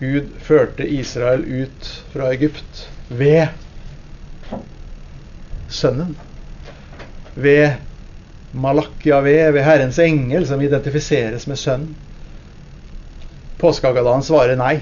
Gud 0.00 0.30
førte 0.42 0.86
Israel 0.88 1.44
ut 1.44 1.88
fra 2.12 2.30
Egypt 2.34 2.86
ved 3.08 3.48
Sønnen. 5.70 6.16
Ved 7.34 7.76
Malakjave, 8.52 9.52
ved 9.54 9.62
Herrens 9.62 9.98
engel, 10.02 10.46
som 10.46 10.62
identifiseres 10.62 11.46
med 11.46 11.58
Sønnen. 11.60 11.94
Påskeagadaen 13.60 14.24
svarer 14.24 14.56
nei. 14.58 14.80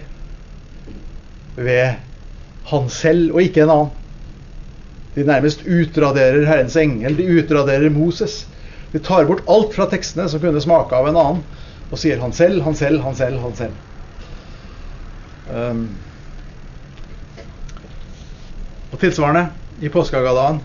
Ved 1.58 1.98
han 2.70 2.92
selv 2.92 3.34
og 3.34 3.42
ikke 3.42 3.66
en 3.66 3.74
annen. 3.74 3.96
De 5.14 5.24
nærmest 5.26 5.64
utraderer 5.66 6.46
Herrens 6.46 6.76
engel, 6.76 7.16
de 7.18 7.26
utraderer 7.38 7.90
Moses. 7.90 8.46
De 8.92 9.00
tar 9.04 9.26
bort 9.28 9.44
alt 9.48 9.74
fra 9.76 9.88
tekstene 9.90 10.28
som 10.30 10.40
kunne 10.42 10.60
smake 10.62 10.96
av 10.96 11.08
en 11.08 11.18
annen, 11.18 11.42
og 11.88 12.00
sier 12.00 12.20
han 12.20 12.34
selv, 12.36 12.62
han 12.66 12.76
selv, 12.76 13.02
han 13.04 13.16
selv, 13.16 13.40
han 13.42 13.56
selv. 13.56 13.84
Um, 15.48 15.88
og 18.92 19.00
tilsvarende 19.00 19.48
i 19.80 19.88
påskeagadaen. 19.92 20.60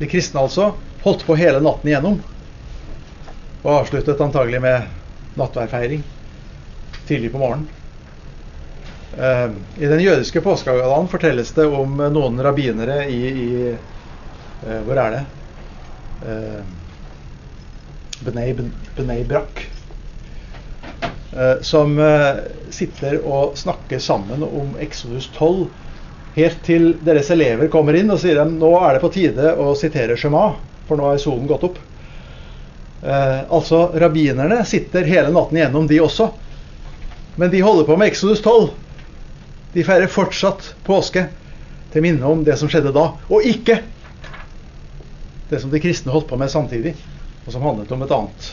De 0.00 0.08
kristne 0.08 0.42
altså 0.44 0.72
holdt 1.04 1.24
på 1.26 1.36
hele 1.40 1.60
natten 1.64 1.88
igjennom. 1.88 2.20
Og 3.62 3.74
avsluttet 3.78 4.20
antagelig 4.20 4.60
med 4.64 5.36
nattværfeiring 5.40 6.04
tidlig 7.08 7.32
på 7.32 7.40
morgenen. 7.40 7.68
Uh, 9.16 9.50
I 9.80 9.88
den 9.90 10.04
jødiske 10.04 10.42
påskeagadaen 10.44 11.08
fortelles 11.10 11.50
det 11.56 11.66
om 11.66 11.98
noen 12.14 12.38
rabbinere 12.44 13.02
i, 13.10 13.20
i 13.30 13.48
uh, 13.74 14.78
Hvor 14.86 15.00
er 15.02 15.16
det? 15.16 15.24
Benei, 18.22 19.22
Brak 19.24 19.64
Eh, 21.32 21.60
som 21.60 21.98
eh, 21.98 22.36
sitter 22.70 23.20
og 23.22 23.58
snakker 23.58 23.98
sammen 23.98 24.42
om 24.42 24.74
Exodus 24.80 25.30
12 25.36 25.68
helt 26.34 26.62
til 26.66 26.88
deres 27.06 27.30
elever 27.30 27.70
kommer 27.70 27.94
inn 27.94 28.10
og 28.10 28.18
sier 28.22 28.40
dem 28.40 28.56
nå 28.58 28.70
er 28.80 28.96
det 28.96 29.02
på 29.04 29.12
tide 29.14 29.52
å 29.54 29.70
sitere 29.78 30.16
Shema, 30.18 30.48
for 30.88 30.98
nå 30.98 31.06
er 31.12 31.22
solen 31.22 31.46
gått 31.50 31.68
opp. 31.68 31.78
Eh, 33.02 33.40
altså, 33.46 33.86
rabbinerne 33.94 34.64
sitter 34.66 35.06
hele 35.06 35.30
natten 35.34 35.60
igjennom, 35.60 35.86
de 35.90 36.00
også. 36.02 36.32
Men 37.38 37.52
de 37.54 37.62
holder 37.62 37.86
på 37.86 37.98
med 37.98 38.10
Exodus 38.10 38.42
12. 38.42 38.72
De 39.72 39.84
feirer 39.86 40.10
fortsatt 40.10 40.74
påske 40.86 41.26
til 41.92 42.04
minne 42.04 42.26
om 42.26 42.42
det 42.46 42.56
som 42.58 42.70
skjedde 42.70 42.94
da, 42.94 43.06
og 43.30 43.46
ikke 43.46 43.80
det 45.50 45.60
som 45.60 45.70
de 45.70 45.80
kristne 45.82 46.14
holdt 46.14 46.28
på 46.30 46.38
med 46.38 46.50
samtidig, 46.50 46.94
og 47.44 47.52
som 47.52 47.64
handlet 47.66 47.90
om 47.92 48.02
et 48.06 48.12
annet 48.14 48.50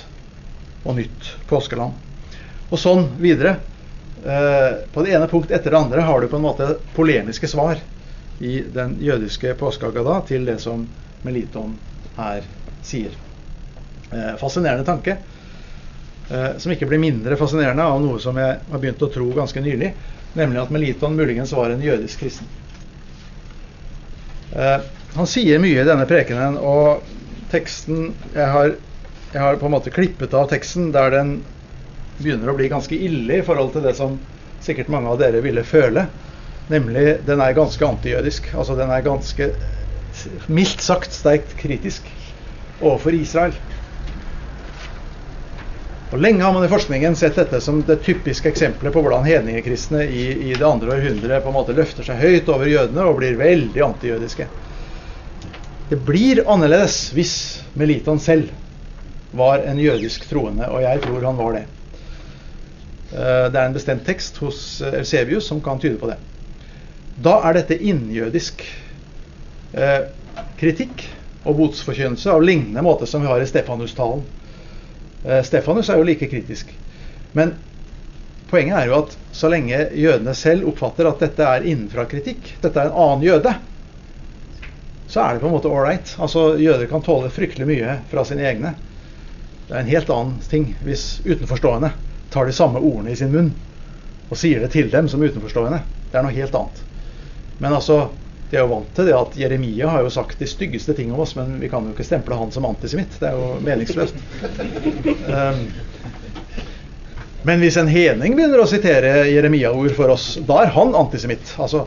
og 0.88 0.96
nytt 0.98 1.34
påskeland. 1.50 1.94
Og 2.72 2.80
sånn 2.82 3.06
videre. 3.22 3.58
Eh, 4.26 4.72
på 4.94 5.04
det 5.06 5.14
ene 5.14 5.30
punkt 5.30 5.54
etter 5.54 5.72
det 5.72 5.78
andre 5.78 6.06
har 6.08 6.22
du 6.22 6.30
på 6.32 6.40
en 6.40 6.48
måte 6.48 6.72
polemiske 6.96 7.48
svar 7.48 7.78
i 8.42 8.60
den 8.74 8.98
jødiske 9.02 9.54
påskeagada 9.60 10.20
til 10.28 10.46
det 10.46 10.58
som 10.62 10.88
Meliton 11.26 11.76
her 12.18 12.46
sier. 12.86 13.14
Eh, 14.12 14.34
fascinerende 14.42 14.86
tanke, 14.88 15.18
eh, 16.30 16.58
som 16.58 16.74
ikke 16.74 16.90
blir 16.90 17.02
mindre 17.02 17.38
fascinerende 17.38 17.86
av 17.86 18.02
noe 18.02 18.20
som 18.24 18.38
jeg 18.42 18.58
har 18.72 18.82
begynt 18.82 19.06
å 19.06 19.12
tro 19.14 19.30
ganske 19.38 19.62
nylig, 19.62 19.94
nemlig 20.38 20.62
at 20.62 20.72
Meliton 20.74 21.18
muligens 21.18 21.54
var 21.58 21.74
en 21.74 21.84
jødisk 21.84 22.24
kristen. 22.24 22.48
Han 25.18 25.30
sier 25.30 25.60
mye 25.62 25.82
i 25.82 25.88
denne 25.88 26.06
prekenen, 26.10 26.58
og 26.62 27.04
teksten 27.52 28.12
jeg 28.36 28.48
har, 28.54 28.76
jeg 29.34 29.42
har 29.44 29.60
på 29.60 29.68
en 29.68 29.76
måte 29.76 29.94
klippet 29.94 30.34
av 30.38 30.50
teksten 30.52 30.92
der 30.96 31.14
den 31.14 31.38
begynner 32.18 32.52
å 32.52 32.58
bli 32.58 32.70
ganske 32.72 32.98
ille 32.98 33.40
i 33.40 33.46
forhold 33.46 33.74
til 33.76 33.86
det 33.86 33.96
som 33.98 34.18
sikkert 34.64 34.90
mange 34.94 35.12
av 35.12 35.20
dere 35.22 35.44
ville 35.46 35.66
føle. 35.68 36.08
Nemlig 36.72 37.20
den 37.28 37.42
er 37.44 37.56
ganske 37.56 37.86
antijødisk. 37.88 38.50
Altså 38.58 38.76
den 38.80 38.92
er 38.92 39.06
ganske 39.06 39.52
mildt 40.52 40.82
sagt 40.84 41.14
sterkt 41.16 41.54
kritisk 41.60 42.10
overfor 42.80 43.16
Israel. 43.16 43.56
Og 46.08 46.22
Lenge 46.24 46.44
har 46.44 46.54
man 46.56 46.64
i 46.64 46.70
forskningen 46.72 47.18
sett 47.20 47.36
dette 47.36 47.60
som 47.60 47.82
det 47.84 47.98
typiske 48.06 48.48
eksempelet 48.48 48.94
på 48.96 49.02
hvordan 49.04 49.26
hedningekristne 49.28 50.06
i, 50.08 50.28
i, 50.50 50.54
det 50.56 50.64
andre 50.64 50.94
århundret 50.96 51.44
på 51.44 51.52
en 51.52 51.58
måte 51.58 51.76
løfter 51.76 52.08
seg 52.08 52.22
høyt 52.22 52.52
over 52.54 52.70
jødene 52.72 53.04
og 53.10 53.18
blir 53.20 53.36
veldig 53.40 53.84
antijødiske. 53.84 54.48
Det 55.90 56.00
blir 56.08 56.46
annerledes 56.48 57.10
hvis 57.16 57.34
Meliton 57.76 58.22
selv 58.24 58.54
var 59.36 59.66
en 59.68 59.82
jødisk 59.84 60.30
troende, 60.30 60.70
og 60.72 60.86
jeg 60.86 61.04
tror 61.04 61.28
han 61.28 61.42
var 61.42 61.58
det. 61.58 61.66
Eh, 63.12 63.44
det 63.52 63.60
er 63.60 63.66
en 63.66 63.76
bestemt 63.76 64.08
tekst 64.08 64.40
hos 64.40 64.62
Elsevius 64.88 65.52
som 65.52 65.60
kan 65.64 65.84
tyde 65.84 66.00
på 66.00 66.08
det. 66.08 66.22
Da 67.20 67.42
er 67.50 67.60
dette 67.60 67.76
innjødisk 67.84 68.64
eh, 69.76 70.08
kritikk 70.56 71.04
og 71.44 71.60
botsforkynnelse 71.60 72.32
av 72.32 72.48
lignende 72.48 72.84
måte 72.86 73.08
som 73.12 73.24
vi 73.24 73.32
har 73.32 73.44
i 73.44 73.52
Stefanus-talen. 73.52 74.24
Stefanus 75.44 75.90
er 75.92 76.00
jo 76.00 76.06
like 76.08 76.30
kritisk. 76.32 76.72
Men 77.36 77.56
poenget 78.48 78.78
er 78.80 78.90
jo 78.90 79.00
at 79.02 79.18
så 79.36 79.50
lenge 79.52 79.80
jødene 80.00 80.36
selv 80.38 80.70
oppfatter 80.72 81.10
at 81.10 81.24
dette 81.26 81.48
er 81.48 81.66
innenfra 81.68 82.08
kritikk, 82.10 82.54
dette 82.64 82.80
er 82.80 82.90
en 82.90 83.02
annen 83.04 83.26
jøde, 83.28 83.54
så 85.08 85.24
er 85.24 85.36
det 85.36 85.44
på 85.44 85.50
en 85.50 85.56
måte 85.56 85.72
ålreit. 85.72 86.14
Altså, 86.20 86.50
jøder 86.60 86.88
kan 86.92 87.04
tåle 87.04 87.32
fryktelig 87.32 87.68
mye 87.70 88.00
fra 88.12 88.24
sine 88.28 88.44
egne. 88.48 88.74
Det 89.68 89.76
er 89.76 89.84
en 89.84 89.92
helt 89.92 90.12
annen 90.12 90.40
ting 90.48 90.70
hvis 90.84 91.22
utenforstående 91.26 91.94
tar 92.32 92.48
de 92.48 92.56
samme 92.56 92.80
ordene 92.84 93.14
i 93.14 93.20
sin 93.20 93.32
munn 93.32 93.54
og 94.28 94.40
sier 94.40 94.60
det 94.60 94.74
til 94.74 94.90
dem 94.92 95.08
som 95.08 95.24
utenforstående. 95.24 95.80
Det 96.12 96.20
er 96.20 96.26
noe 96.26 96.36
helt 96.36 96.56
annet. 96.60 96.82
Men 97.64 97.76
altså, 97.78 98.10
de 98.50 98.56
er 98.56 98.64
jo 98.64 98.72
vant 98.72 98.92
til 98.96 99.10
det 99.10 99.16
at 99.18 99.34
Jeremia 99.36 99.90
har 99.92 100.06
jo 100.06 100.12
sagt 100.14 100.40
de 100.40 100.48
styggeste 100.48 100.94
ting 100.96 101.12
om 101.12 101.20
oss, 101.20 101.34
men 101.36 101.58
vi 101.60 101.68
kan 101.72 101.84
jo 101.84 101.92
ikke 101.92 102.06
stemple 102.08 102.38
han 102.40 102.54
som 102.56 102.68
antisemitt. 102.70 103.18
Det 103.20 103.28
er 103.28 103.36
jo 103.36 103.58
meningsløst. 103.64 104.22
Um, 105.28 105.66
men 107.48 107.64
hvis 107.64 107.78
en 107.80 107.92
Hening 107.92 108.38
begynner 108.38 108.64
å 108.64 108.70
sitere 108.70 109.28
Jeremia-ord 109.28 109.92
for 109.98 110.16
oss, 110.16 110.30
da 110.48 110.62
er 110.64 110.72
han 110.78 110.96
antisemitt. 110.96 111.52
Altså, 111.60 111.84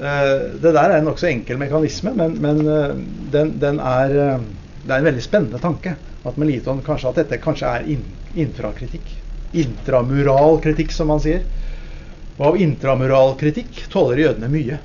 uh, 0.00 0.34
det 0.58 0.74
der 0.74 0.82
er 0.82 0.98
en 0.98 1.08
nokså 1.12 1.30
enkel 1.30 1.62
mekanisme, 1.62 2.14
men, 2.18 2.34
men 2.42 2.60
uh, 2.66 2.98
den, 3.34 3.54
den, 3.62 3.78
er, 3.78 4.18
uh, 4.18 4.82
det 4.82 4.90
er 4.90 4.98
en 4.98 5.10
veldig 5.12 5.24
spennende 5.24 5.62
tanke. 5.62 5.94
At 6.26 6.42
Meliton 6.42 6.82
kanskje 6.82 7.12
at 7.12 7.22
dette 7.22 7.38
kanskje 7.42 7.70
er 7.70 7.86
in, 7.94 8.02
infrakritikk. 8.34 9.14
intramural 9.54 10.58
som 10.90 11.06
man 11.14 11.22
sier. 11.22 11.46
Og 12.36 12.46
av 12.50 12.62
intramural 12.62 13.36
kritikk 13.38 13.86
tåler 13.94 14.26
jødene 14.26 14.50
mye. 14.50 14.82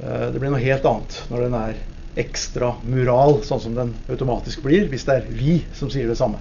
Eh, 0.00 0.30
det 0.32 0.40
blir 0.40 0.52
noe 0.52 0.62
helt 0.62 0.86
annet 0.88 1.18
når 1.30 1.46
den 1.46 1.56
er 1.58 1.80
ekstra 2.20 2.72
mural, 2.82 3.40
sånn 3.46 3.60
som 3.62 3.76
den 3.76 3.92
automatisk 4.10 4.64
blir 4.64 4.88
hvis 4.90 5.04
det 5.06 5.18
er 5.20 5.28
vi 5.30 5.60
som 5.76 5.92
sier 5.92 6.08
det 6.10 6.18
samme. 6.18 6.40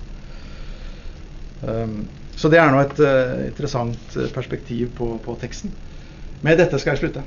Um, 1.61 2.07
så 2.39 2.49
det 2.49 2.57
er 2.61 2.71
nå 2.71 2.79
et 2.81 3.01
uh, 3.03 3.35
interessant 3.49 4.15
perspektiv 4.33 4.93
på, 4.97 5.11
på 5.21 5.35
teksten. 5.41 5.73
Med 6.41 6.57
dette 6.57 6.79
skal 6.79 6.95
jeg 6.95 7.03
slutte. 7.03 7.23